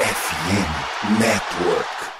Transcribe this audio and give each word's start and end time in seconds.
FM 0.00 1.20
Network. 1.20 2.19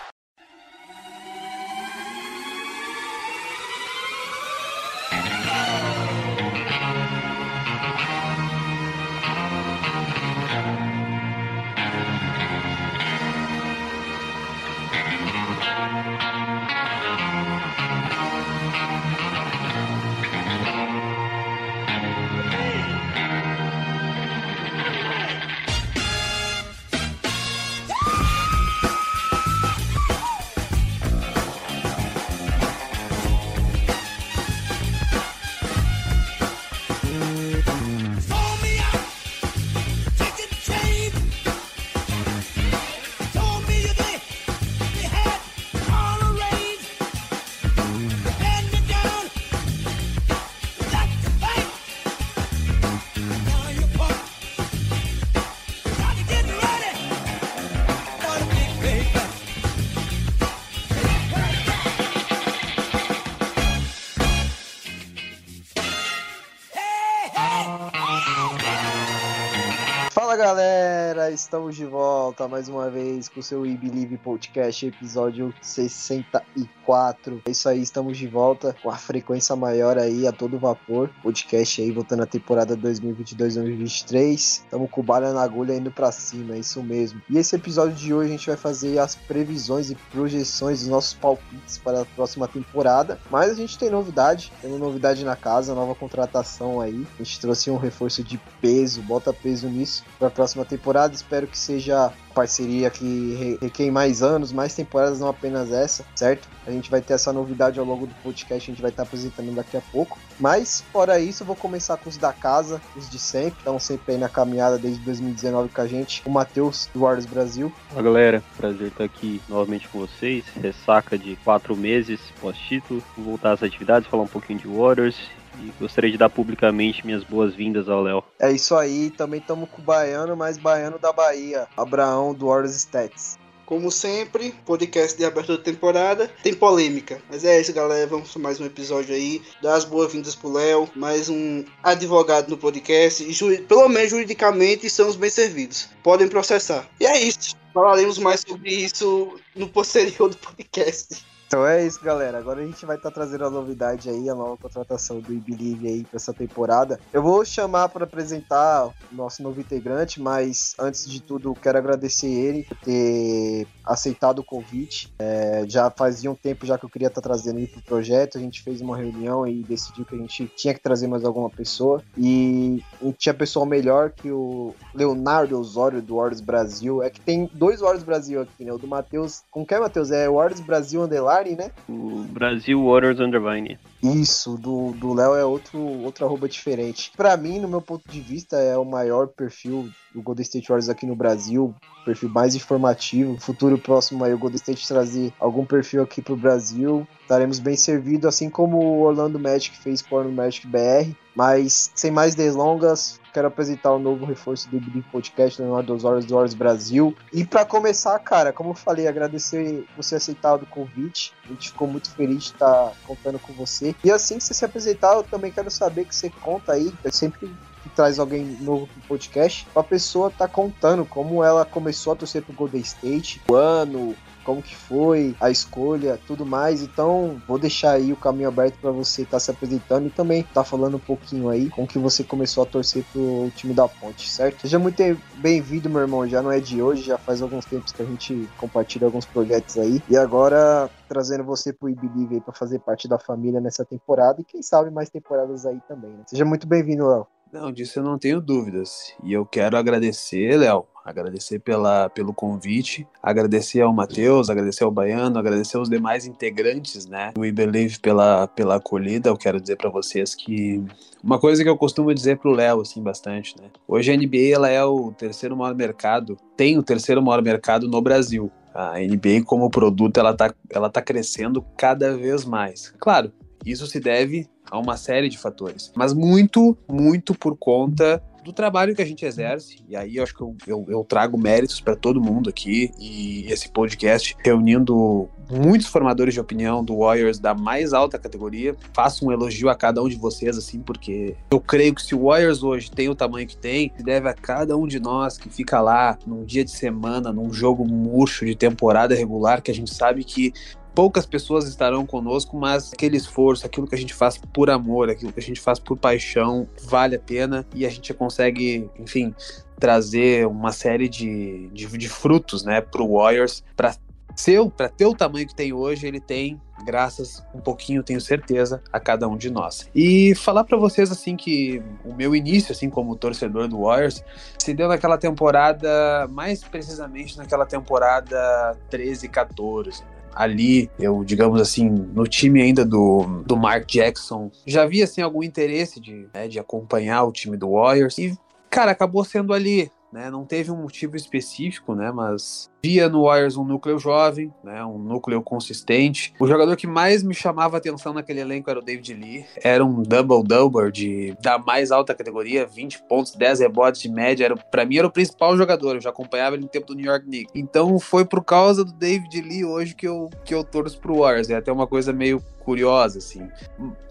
Estamos 71.50 71.76
de 71.76 71.84
volta 71.84 72.09
mais 72.48 72.68
uma 72.68 72.88
vez 72.88 73.28
com 73.28 73.40
o 73.40 73.42
seu 73.42 73.60
We 73.62 73.76
Believe 73.76 74.16
Podcast, 74.16 74.86
episódio 74.86 75.52
64. 75.60 77.42
É 77.44 77.50
isso 77.50 77.68
aí, 77.68 77.82
estamos 77.82 78.16
de 78.16 78.26
volta 78.26 78.74
com 78.82 78.90
a 78.90 78.96
frequência 78.96 79.54
maior 79.54 79.98
aí, 79.98 80.26
a 80.26 80.32
todo 80.32 80.58
vapor. 80.58 81.10
Podcast 81.22 81.82
aí, 81.82 81.90
voltando 81.90 82.22
à 82.22 82.26
temporada 82.26 82.76
2022-2023. 82.76 84.34
Estamos 84.34 84.90
com 84.90 85.00
o 85.00 85.04
balha 85.04 85.32
na 85.32 85.42
agulha 85.42 85.74
indo 85.74 85.90
pra 85.90 86.10
cima, 86.10 86.54
é 86.54 86.58
isso 86.58 86.82
mesmo. 86.82 87.20
E 87.28 87.36
esse 87.36 87.54
episódio 87.56 87.94
de 87.94 88.14
hoje 88.14 88.28
a 88.28 88.32
gente 88.32 88.46
vai 88.46 88.56
fazer 88.56 88.98
as 88.98 89.14
previsões 89.14 89.90
e 89.90 89.94
projeções 89.94 90.80
dos 90.80 90.88
nossos 90.88 91.14
palpites 91.14 91.78
para 91.78 92.02
a 92.02 92.06
próxima 92.06 92.48
temporada. 92.48 93.20
Mas 93.30 93.50
a 93.50 93.54
gente 93.54 93.78
tem 93.78 93.90
novidade, 93.90 94.52
temos 94.62 94.80
novidade 94.80 95.24
na 95.24 95.36
casa, 95.36 95.74
nova 95.74 95.94
contratação 95.94 96.80
aí. 96.80 97.06
A 97.18 97.22
gente 97.22 97.40
trouxe 97.40 97.70
um 97.70 97.76
reforço 97.76 98.22
de 98.22 98.38
peso, 98.60 99.02
bota 99.02 99.32
peso 99.32 99.68
nisso 99.68 100.02
para 100.18 100.28
a 100.28 100.30
próxima 100.30 100.64
temporada 100.64 101.14
espero 101.14 101.46
que 101.46 101.58
seja 101.58 102.12
parceria 102.34 102.90
que 102.90 103.58
requer 103.60 103.90
mais 103.90 104.22
anos, 104.22 104.52
mais 104.52 104.74
temporadas, 104.74 105.20
não 105.20 105.28
apenas 105.28 105.72
essa, 105.72 106.04
certo? 106.14 106.48
A 106.66 106.70
gente 106.70 106.90
vai 106.90 107.00
ter 107.00 107.14
essa 107.14 107.32
novidade 107.32 107.78
ao 107.78 107.84
longo 107.84 108.06
do 108.06 108.14
podcast, 108.22 108.70
a 108.70 108.72
gente 108.72 108.82
vai 108.82 108.90
estar 108.90 109.02
apresentando 109.02 109.54
daqui 109.54 109.76
a 109.76 109.80
pouco. 109.80 110.18
Mas, 110.38 110.82
fora 110.92 111.18
isso, 111.18 111.42
eu 111.42 111.46
vou 111.46 111.56
começar 111.56 111.96
com 111.96 112.08
os 112.08 112.16
da 112.16 112.32
casa, 112.32 112.80
os 112.96 113.10
de 113.10 113.18
sempre, 113.18 113.58
estão 113.58 113.78
sempre 113.78 114.14
aí 114.14 114.18
na 114.18 114.28
caminhada 114.28 114.78
desde 114.78 115.00
2019 115.04 115.68
com 115.68 115.80
a 115.80 115.86
gente, 115.86 116.22
o 116.24 116.30
Matheus, 116.30 116.88
do 116.94 117.00
Warriors 117.00 117.26
Brasil. 117.26 117.72
Fala 117.88 118.02
galera, 118.02 118.42
prazer 118.56 118.88
estar 118.88 119.04
aqui 119.04 119.42
novamente 119.48 119.88
com 119.88 119.98
vocês. 119.98 120.44
Ressaca 120.60 121.18
de 121.18 121.36
quatro 121.36 121.76
meses 121.76 122.20
pós-título, 122.40 123.02
vou 123.16 123.26
voltar 123.26 123.52
às 123.52 123.62
atividades, 123.62 124.08
falar 124.08 124.22
um 124.22 124.28
pouquinho 124.28 124.58
de 124.58 124.68
Warriors 124.68 125.16
e 125.58 125.72
gostaria 125.78 126.10
de 126.10 126.18
dar 126.18 126.30
publicamente 126.30 127.04
minhas 127.04 127.24
boas-vindas 127.24 127.88
ao 127.88 128.02
Léo. 128.02 128.24
É 128.38 128.52
isso 128.52 128.74
aí, 128.76 129.10
também 129.10 129.40
estamos 129.40 129.68
com 129.70 129.82
o 129.82 129.84
Baiano, 129.84 130.36
mas 130.36 130.58
Baiano 130.58 130.98
da 130.98 131.12
Bahia, 131.12 131.66
Abraão 131.76 132.34
do 132.34 132.46
Warriors 132.46 132.76
Stats. 132.76 133.38
Como 133.70 133.88
sempre, 133.88 134.52
podcast 134.66 135.16
de 135.16 135.24
abertura 135.24 135.56
de 135.56 135.62
temporada 135.62 136.28
tem 136.42 136.52
polêmica. 136.52 137.22
Mas 137.30 137.44
é 137.44 137.60
isso, 137.60 137.72
galera. 137.72 138.04
Vamos 138.04 138.32
para 138.32 138.42
mais 138.42 138.58
um 138.58 138.64
episódio 138.64 139.14
aí. 139.14 139.40
Dar 139.62 139.76
as 139.76 139.84
boas-vindas 139.84 140.34
pro 140.34 140.52
Léo. 140.52 140.88
Mais 140.96 141.28
um 141.28 141.64
advogado 141.80 142.48
no 142.48 142.58
podcast. 142.58 143.22
E 143.22 143.58
pelo 143.58 143.88
menos 143.88 144.10
juridicamente 144.10 144.88
estamos 144.88 145.14
bem 145.14 145.30
servidos. 145.30 145.88
Podem 146.02 146.26
processar. 146.26 146.84
E 146.98 147.06
é 147.06 147.22
isso. 147.22 147.54
Falaremos 147.72 148.18
mais 148.18 148.40
sobre 148.40 148.74
isso 148.74 149.38
no 149.54 149.68
posterior 149.68 150.28
do 150.28 150.36
podcast. 150.36 151.24
Então 151.50 151.66
é 151.66 151.84
isso, 151.84 152.00
galera. 152.00 152.38
Agora 152.38 152.60
a 152.60 152.64
gente 152.64 152.86
vai 152.86 152.94
estar 152.94 153.10
tá 153.10 153.14
trazendo 153.16 153.44
a 153.44 153.50
novidade 153.50 154.08
aí, 154.08 154.30
a 154.30 154.36
nova 154.36 154.56
contratação 154.56 155.18
do 155.18 155.34
Believe 155.34 155.88
aí 155.88 156.04
para 156.04 156.14
essa 156.14 156.32
temporada. 156.32 157.00
Eu 157.12 157.24
vou 157.24 157.44
chamar 157.44 157.88
para 157.88 158.04
apresentar 158.04 158.86
o 158.86 158.94
nosso 159.10 159.42
novo 159.42 159.60
integrante, 159.60 160.22
mas 160.22 160.76
antes 160.78 161.10
de 161.10 161.20
tudo, 161.20 161.52
quero 161.60 161.76
agradecer 161.76 162.28
ele 162.28 162.62
por 162.62 162.76
ter 162.76 163.66
aceitado 163.84 164.38
o 164.38 164.44
convite. 164.44 165.12
É, 165.18 165.64
já 165.66 165.90
fazia 165.90 166.30
um 166.30 166.36
tempo 166.36 166.64
já 166.64 166.78
que 166.78 166.84
eu 166.84 166.88
queria 166.88 167.08
estar 167.08 167.20
tá 167.20 167.28
trazendo 167.28 167.58
ele 167.58 167.66
pro 167.66 167.82
projeto. 167.82 168.38
A 168.38 168.40
gente 168.40 168.62
fez 168.62 168.80
uma 168.80 168.96
reunião 168.96 169.44
e 169.44 169.64
decidiu 169.64 170.04
que 170.04 170.14
a 170.14 170.18
gente 170.18 170.46
tinha 170.54 170.72
que 170.72 170.80
trazer 170.80 171.08
mais 171.08 171.24
alguma 171.24 171.50
pessoa. 171.50 172.00
E 172.16 172.80
tinha 173.18 173.34
pessoa 173.34 173.66
melhor 173.66 174.10
que 174.10 174.30
o 174.30 174.72
Leonardo 174.94 175.58
Osório 175.58 176.00
do 176.00 176.14
Warriors 176.14 176.40
Brasil. 176.40 177.02
É 177.02 177.10
que 177.10 177.20
tem 177.20 177.50
dois 177.52 177.80
Warriors 177.80 178.04
Brasil 178.04 178.40
aqui, 178.40 178.64
né? 178.64 178.72
O 178.72 178.78
do 178.78 178.86
Matheus. 178.86 179.42
Com 179.50 179.66
que 179.66 179.74
é, 179.74 179.80
Matheus? 179.80 180.12
É 180.12 180.30
Warriors 180.30 180.60
Brasil 180.60 181.02
Underline 181.02 181.39
né? 181.44 181.70
O 181.88 182.24
Brasil 182.30 182.82
Waters 182.84 183.20
Undervine. 183.20 183.78
Isso, 184.02 184.56
do 184.56 185.12
Léo 185.12 185.34
é 185.34 185.44
outro, 185.44 185.78
outro 185.78 186.24
arroba 186.24 186.48
diferente. 186.48 187.12
Para 187.16 187.36
mim, 187.36 187.58
no 187.58 187.68
meu 187.68 187.82
ponto 187.82 188.08
de 188.08 188.20
vista, 188.20 188.56
é 188.56 188.76
o 188.76 188.84
maior 188.84 189.28
perfil 189.28 189.88
do 190.14 190.22
Golden 190.22 190.42
State 190.42 190.68
Warriors 190.68 190.88
aqui 190.88 191.06
no 191.06 191.14
Brasil, 191.14 191.74
perfil 192.04 192.28
mais 192.30 192.54
informativo. 192.54 193.32
No 193.32 193.40
futuro 193.40 193.78
próximo 193.78 194.24
aí, 194.24 194.32
o 194.32 194.38
Golden 194.38 194.56
State 194.56 194.88
trazer 194.88 195.32
algum 195.38 195.64
perfil 195.64 196.02
aqui 196.02 196.22
pro 196.22 196.36
Brasil, 196.36 197.06
estaremos 197.22 197.58
bem 197.58 197.76
servidos, 197.76 198.26
assim 198.26 198.48
como 198.48 198.78
o 198.78 199.02
Orlando 199.02 199.38
Magic 199.38 199.76
fez 199.76 200.00
com 200.00 200.16
o 200.16 200.32
Magic 200.32 200.66
BR. 200.66 201.14
Mas, 201.34 201.92
sem 201.94 202.10
mais 202.10 202.34
delongas, 202.34 203.19
quero 203.32 203.48
apresentar 203.48 203.92
o 203.92 203.96
um 203.96 204.00
novo 204.00 204.24
reforço 204.24 204.68
do 204.68 204.80
Big 204.80 205.02
Podcast, 205.10 205.60
Leonardo 205.60 205.94
Osório 205.94 206.22
do 206.24 206.36
Horus 206.36 206.54
Brasil. 206.54 207.16
E 207.32 207.44
para 207.44 207.64
começar, 207.64 208.18
cara, 208.18 208.52
como 208.52 208.70
eu 208.70 208.74
falei, 208.74 209.06
agradecer 209.06 209.84
você 209.96 210.16
aceitado 210.16 210.62
o 210.62 210.66
convite. 210.66 211.32
A 211.44 211.48
gente 211.48 211.70
ficou 211.70 211.88
muito 211.88 212.10
feliz 212.10 212.44
de 212.44 212.52
estar 212.52 212.92
contando 213.06 213.38
com 213.38 213.52
você. 213.52 213.94
E 214.04 214.10
assim 214.10 214.38
que 214.38 214.44
você 214.44 214.54
se 214.54 214.64
apresentar, 214.64 215.14
eu 215.14 215.22
também 215.22 215.52
quero 215.52 215.70
saber 215.70 216.04
que 216.04 216.14
você 216.14 216.30
conta 216.30 216.72
aí, 216.72 216.92
sempre 217.10 217.50
que 217.82 217.88
traz 217.90 218.18
alguém 218.18 218.44
novo 218.60 218.86
pro 218.86 219.02
podcast, 219.08 219.66
a 219.74 219.82
pessoa 219.82 220.30
tá 220.30 220.46
contando 220.46 221.04
como 221.04 221.42
ela 221.42 221.64
começou 221.64 222.12
a 222.12 222.16
torcer 222.16 222.42
pro 222.42 222.54
Golden 222.54 222.80
State, 222.80 223.40
o 223.48 223.54
ano, 223.54 224.14
como 224.44 224.62
que 224.62 224.74
foi 224.74 225.34
a 225.40 225.50
escolha, 225.50 226.18
tudo 226.26 226.44
mais. 226.44 226.82
Então, 226.82 227.40
vou 227.46 227.58
deixar 227.58 227.92
aí 227.92 228.12
o 228.12 228.16
caminho 228.16 228.48
aberto 228.48 228.78
para 228.80 228.90
você 228.90 229.22
estar 229.22 229.36
tá 229.36 229.40
se 229.40 229.50
apresentando 229.50 230.06
e 230.06 230.10
também 230.10 230.42
tá 230.42 230.64
falando 230.64 230.96
um 230.96 231.00
pouquinho 231.00 231.48
aí 231.48 231.70
como 231.70 231.86
que 231.86 231.98
você 231.98 232.24
começou 232.24 232.62
a 232.62 232.66
torcer 232.66 233.04
pro 233.12 233.50
time 233.54 233.74
da 233.74 233.86
Ponte, 233.86 234.28
certo? 234.28 234.62
Seja 234.62 234.78
muito 234.78 235.02
bem-vindo, 235.36 235.88
meu 235.88 236.00
irmão. 236.00 236.26
Já 236.26 236.42
não 236.42 236.50
é 236.50 236.60
de 236.60 236.82
hoje, 236.82 237.02
já 237.02 237.18
faz 237.18 237.42
alguns 237.42 237.64
tempos 237.64 237.92
que 237.92 238.02
a 238.02 238.04
gente 238.04 238.48
compartilha 238.58 239.06
alguns 239.06 239.26
projetos 239.26 239.76
aí. 239.78 240.02
E 240.08 240.16
agora 240.16 240.90
trazendo 241.08 241.44
você 241.44 241.72
pro 241.72 241.88
IBelieve 241.88 242.36
aí 242.36 242.40
para 242.40 242.54
fazer 242.54 242.78
parte 242.78 243.08
da 243.08 243.18
família 243.18 243.60
nessa 243.60 243.84
temporada 243.84 244.40
e 244.40 244.44
quem 244.44 244.62
sabe 244.62 244.90
mais 244.90 245.10
temporadas 245.10 245.66
aí 245.66 245.80
também, 245.88 246.10
né? 246.10 246.22
Seja 246.26 246.44
muito 246.44 246.66
bem-vindo, 246.66 247.06
Léo. 247.08 247.26
Não, 247.52 247.72
disso 247.72 247.98
eu 247.98 248.04
não 248.04 248.16
tenho 248.16 248.40
dúvidas. 248.40 249.12
E 249.24 249.32
eu 249.32 249.44
quero 249.44 249.76
agradecer, 249.76 250.56
Léo, 250.56 250.86
agradecer 251.04 251.58
pela, 251.58 252.08
pelo 252.08 252.32
convite, 252.32 253.06
agradecer 253.20 253.80
ao 253.80 253.92
Matheus, 253.92 254.48
agradecer 254.48 254.84
ao 254.84 254.90
Baiano, 254.90 255.38
agradecer 255.38 255.76
aos 255.76 255.88
demais 255.88 256.26
integrantes, 256.26 257.06
né, 257.06 257.32
do 257.34 257.40
We 257.40 257.50
Believe 257.50 257.98
pela, 257.98 258.46
pela 258.46 258.76
acolhida. 258.76 259.28
Eu 259.28 259.36
quero 259.36 259.60
dizer 259.60 259.76
para 259.76 259.90
vocês 259.90 260.34
que 260.34 260.82
uma 261.22 261.40
coisa 261.40 261.62
que 261.62 261.68
eu 261.68 261.76
costumo 261.76 262.14
dizer 262.14 262.38
pro 262.38 262.52
Léo, 262.52 262.82
assim, 262.82 263.02
bastante, 263.02 263.60
né, 263.60 263.68
hoje 263.88 264.12
a 264.12 264.16
NBA, 264.16 264.54
ela 264.54 264.68
é 264.68 264.84
o 264.84 265.10
terceiro 265.12 265.56
maior 265.56 265.74
mercado, 265.74 266.36
tem 266.56 266.78
o 266.78 266.82
terceiro 266.82 267.20
maior 267.22 267.42
mercado 267.42 267.88
no 267.88 268.00
Brasil. 268.00 268.50
A 268.72 269.00
NBA 269.00 269.42
como 269.44 269.68
produto, 269.68 270.18
ela 270.18 270.32
tá, 270.32 270.54
ela 270.70 270.88
tá 270.88 271.02
crescendo 271.02 271.60
cada 271.76 272.16
vez 272.16 272.44
mais. 272.44 272.94
Claro, 273.00 273.32
isso 273.66 273.84
se 273.88 273.98
deve 273.98 274.48
a 274.70 274.78
uma 274.78 274.96
série 274.96 275.28
de 275.28 275.38
fatores, 275.38 275.92
mas 275.94 276.12
muito, 276.12 276.76
muito 276.88 277.34
por 277.34 277.56
conta 277.56 278.22
do 278.44 278.52
trabalho 278.52 278.94
que 278.94 279.02
a 279.02 279.04
gente 279.04 279.24
exerce, 279.24 279.82
e 279.88 279.94
aí 279.94 280.16
eu 280.16 280.22
acho 280.22 280.34
que 280.34 280.42
eu, 280.42 280.56
eu, 280.66 280.86
eu 280.88 281.04
trago 281.04 281.38
méritos 281.38 281.80
para 281.80 281.94
todo 281.94 282.20
mundo 282.20 282.48
aqui, 282.48 282.90
e 282.98 283.44
esse 283.52 283.68
podcast 283.68 284.36
reunindo 284.42 285.28
muitos 285.50 285.88
formadores 285.88 286.34
de 286.34 286.40
opinião 286.40 286.84
do 286.84 286.98
Warriors 286.98 287.38
da 287.38 287.54
mais 287.54 287.92
alta 287.92 288.18
categoria. 288.18 288.76
Faço 288.92 289.26
um 289.26 289.32
elogio 289.32 289.68
a 289.68 289.74
cada 289.74 290.02
um 290.02 290.08
de 290.08 290.16
vocês, 290.16 290.56
assim, 290.56 290.80
porque 290.80 291.36
eu 291.50 291.60
creio 291.60 291.94
que 291.94 292.02
se 292.02 292.14
o 292.14 292.26
Warriors 292.26 292.62
hoje 292.62 292.90
tem 292.90 293.08
o 293.08 293.14
tamanho 293.14 293.46
que 293.46 293.56
tem, 293.56 293.92
deve 293.98 294.28
a 294.28 294.34
cada 294.34 294.76
um 294.76 294.86
de 294.86 295.00
nós 295.00 295.36
que 295.36 295.48
fica 295.48 295.80
lá 295.80 296.16
num 296.26 296.44
dia 296.44 296.64
de 296.64 296.70
semana, 296.70 297.32
num 297.32 297.52
jogo 297.52 297.84
murcho 297.84 298.46
de 298.46 298.54
temporada 298.54 299.14
regular, 299.14 299.60
que 299.60 299.70
a 299.70 299.74
gente 299.74 299.92
sabe 299.92 300.22
que 300.22 300.52
poucas 300.94 301.26
pessoas 301.26 301.66
estarão 301.66 302.06
conosco, 302.06 302.56
mas 302.56 302.92
aquele 302.92 303.16
esforço, 303.16 303.66
aquilo 303.66 303.86
que 303.86 303.94
a 303.94 303.98
gente 303.98 304.14
faz 304.14 304.36
por 304.38 304.70
amor, 304.70 305.10
aquilo 305.10 305.32
que 305.32 305.40
a 305.40 305.42
gente 305.42 305.60
faz 305.60 305.78
por 305.78 305.96
paixão, 305.96 306.68
vale 306.84 307.16
a 307.16 307.20
pena. 307.20 307.66
E 307.74 307.86
a 307.86 307.90
gente 307.90 308.12
consegue, 308.14 308.88
enfim, 308.98 309.34
trazer 309.78 310.46
uma 310.46 310.72
série 310.72 311.08
de, 311.08 311.68
de, 311.72 311.86
de 311.86 312.08
frutos, 312.08 312.64
né, 312.64 312.80
para 312.80 313.02
o 313.02 313.16
Warriors, 313.16 313.64
para 313.76 313.94
seu, 314.36 314.70
para 314.70 314.88
ter 314.88 315.06
o 315.06 315.14
tamanho 315.14 315.46
que 315.46 315.54
tem 315.54 315.72
hoje, 315.72 316.06
ele 316.06 316.20
tem 316.20 316.60
graças 316.84 317.44
um 317.54 317.60
pouquinho, 317.60 318.02
tenho 318.02 318.20
certeza, 318.20 318.82
a 318.92 318.98
cada 318.98 319.28
um 319.28 319.36
de 319.36 319.50
nós. 319.50 319.88
E 319.94 320.34
falar 320.34 320.64
para 320.64 320.78
vocês 320.78 321.10
assim 321.10 321.36
que 321.36 321.82
o 322.04 322.14
meu 322.14 322.34
início 322.34 322.72
assim 322.72 322.88
como 322.88 323.16
torcedor 323.16 323.68
do 323.68 323.82
Warriors 323.82 324.24
se 324.58 324.72
deu 324.72 324.88
naquela 324.88 325.18
temporada, 325.18 326.26
mais 326.30 326.64
precisamente 326.64 327.36
naquela 327.36 327.66
temporada 327.66 328.76
13 328.88 329.28
14 329.28 330.02
ali, 330.34 330.90
eu, 330.98 331.24
digamos 331.24 331.60
assim, 331.60 331.88
no 331.88 332.26
time 332.26 332.62
ainda 332.62 332.84
do, 332.84 333.42
do 333.44 333.56
Mark 333.56 333.86
Jackson, 333.86 334.50
já 334.66 334.82
havia, 334.82 335.04
assim, 335.04 335.22
algum 335.22 335.42
interesse 335.42 336.00
de, 336.00 336.28
né, 336.32 336.48
de 336.48 336.58
acompanhar 336.58 337.24
o 337.24 337.32
time 337.32 337.56
do 337.56 337.72
Warriors. 337.72 338.18
E, 338.18 338.36
cara, 338.68 338.92
acabou 338.92 339.24
sendo 339.24 339.52
ali, 339.52 339.90
né, 340.12 340.30
não 340.30 340.44
teve 340.44 340.70
um 340.70 340.76
motivo 340.76 341.16
específico, 341.16 341.94
né, 341.94 342.10
mas 342.12 342.70
via 342.82 343.08
no 343.08 343.24
Warriors 343.24 343.56
um 343.56 343.64
núcleo 343.64 343.98
jovem, 343.98 344.52
né, 344.62 344.84
um 344.84 344.98
núcleo 344.98 345.42
consistente. 345.42 346.32
O 346.38 346.46
jogador 346.46 346.76
que 346.76 346.86
mais 346.86 347.22
me 347.22 347.34
chamava 347.34 347.76
atenção 347.76 348.12
naquele 348.12 348.40
elenco 348.40 348.70
era 348.70 348.78
o 348.78 348.82
David 348.82 349.14
Lee. 349.14 349.44
Era 349.62 349.84
um 349.84 350.02
double-double 350.02 350.90
de 350.90 351.36
da 351.40 351.58
mais 351.58 351.90
alta 351.90 352.14
categoria, 352.14 352.66
20 352.66 353.02
pontos, 353.02 353.34
10 353.34 353.60
rebotes 353.60 354.00
de 354.00 354.10
média. 354.10 354.44
Era 354.44 354.56
para 354.56 354.84
mim 354.84 354.98
era 354.98 355.06
o 355.06 355.10
principal 355.10 355.56
jogador. 355.56 355.96
Eu 355.96 356.00
já 356.00 356.10
acompanhava 356.10 356.56
ele 356.56 356.62
no 356.62 356.68
tempo 356.68 356.86
do 356.86 356.94
New 356.94 357.06
York 357.06 357.26
Knicks. 357.26 357.52
Então 357.54 357.98
foi 357.98 358.24
por 358.24 358.44
causa 358.44 358.84
do 358.84 358.92
David 358.92 359.40
Lee 359.40 359.64
hoje 359.64 359.94
que 359.94 360.06
eu 360.06 360.30
que 360.44 360.54
eu 360.54 360.64
torço 360.64 360.98
pro 360.98 361.18
Warriors. 361.18 361.50
É 361.50 361.56
até 361.56 361.72
uma 361.72 361.86
coisa 361.86 362.12
meio 362.12 362.42
curiosa 362.60 363.18
assim. 363.18 363.48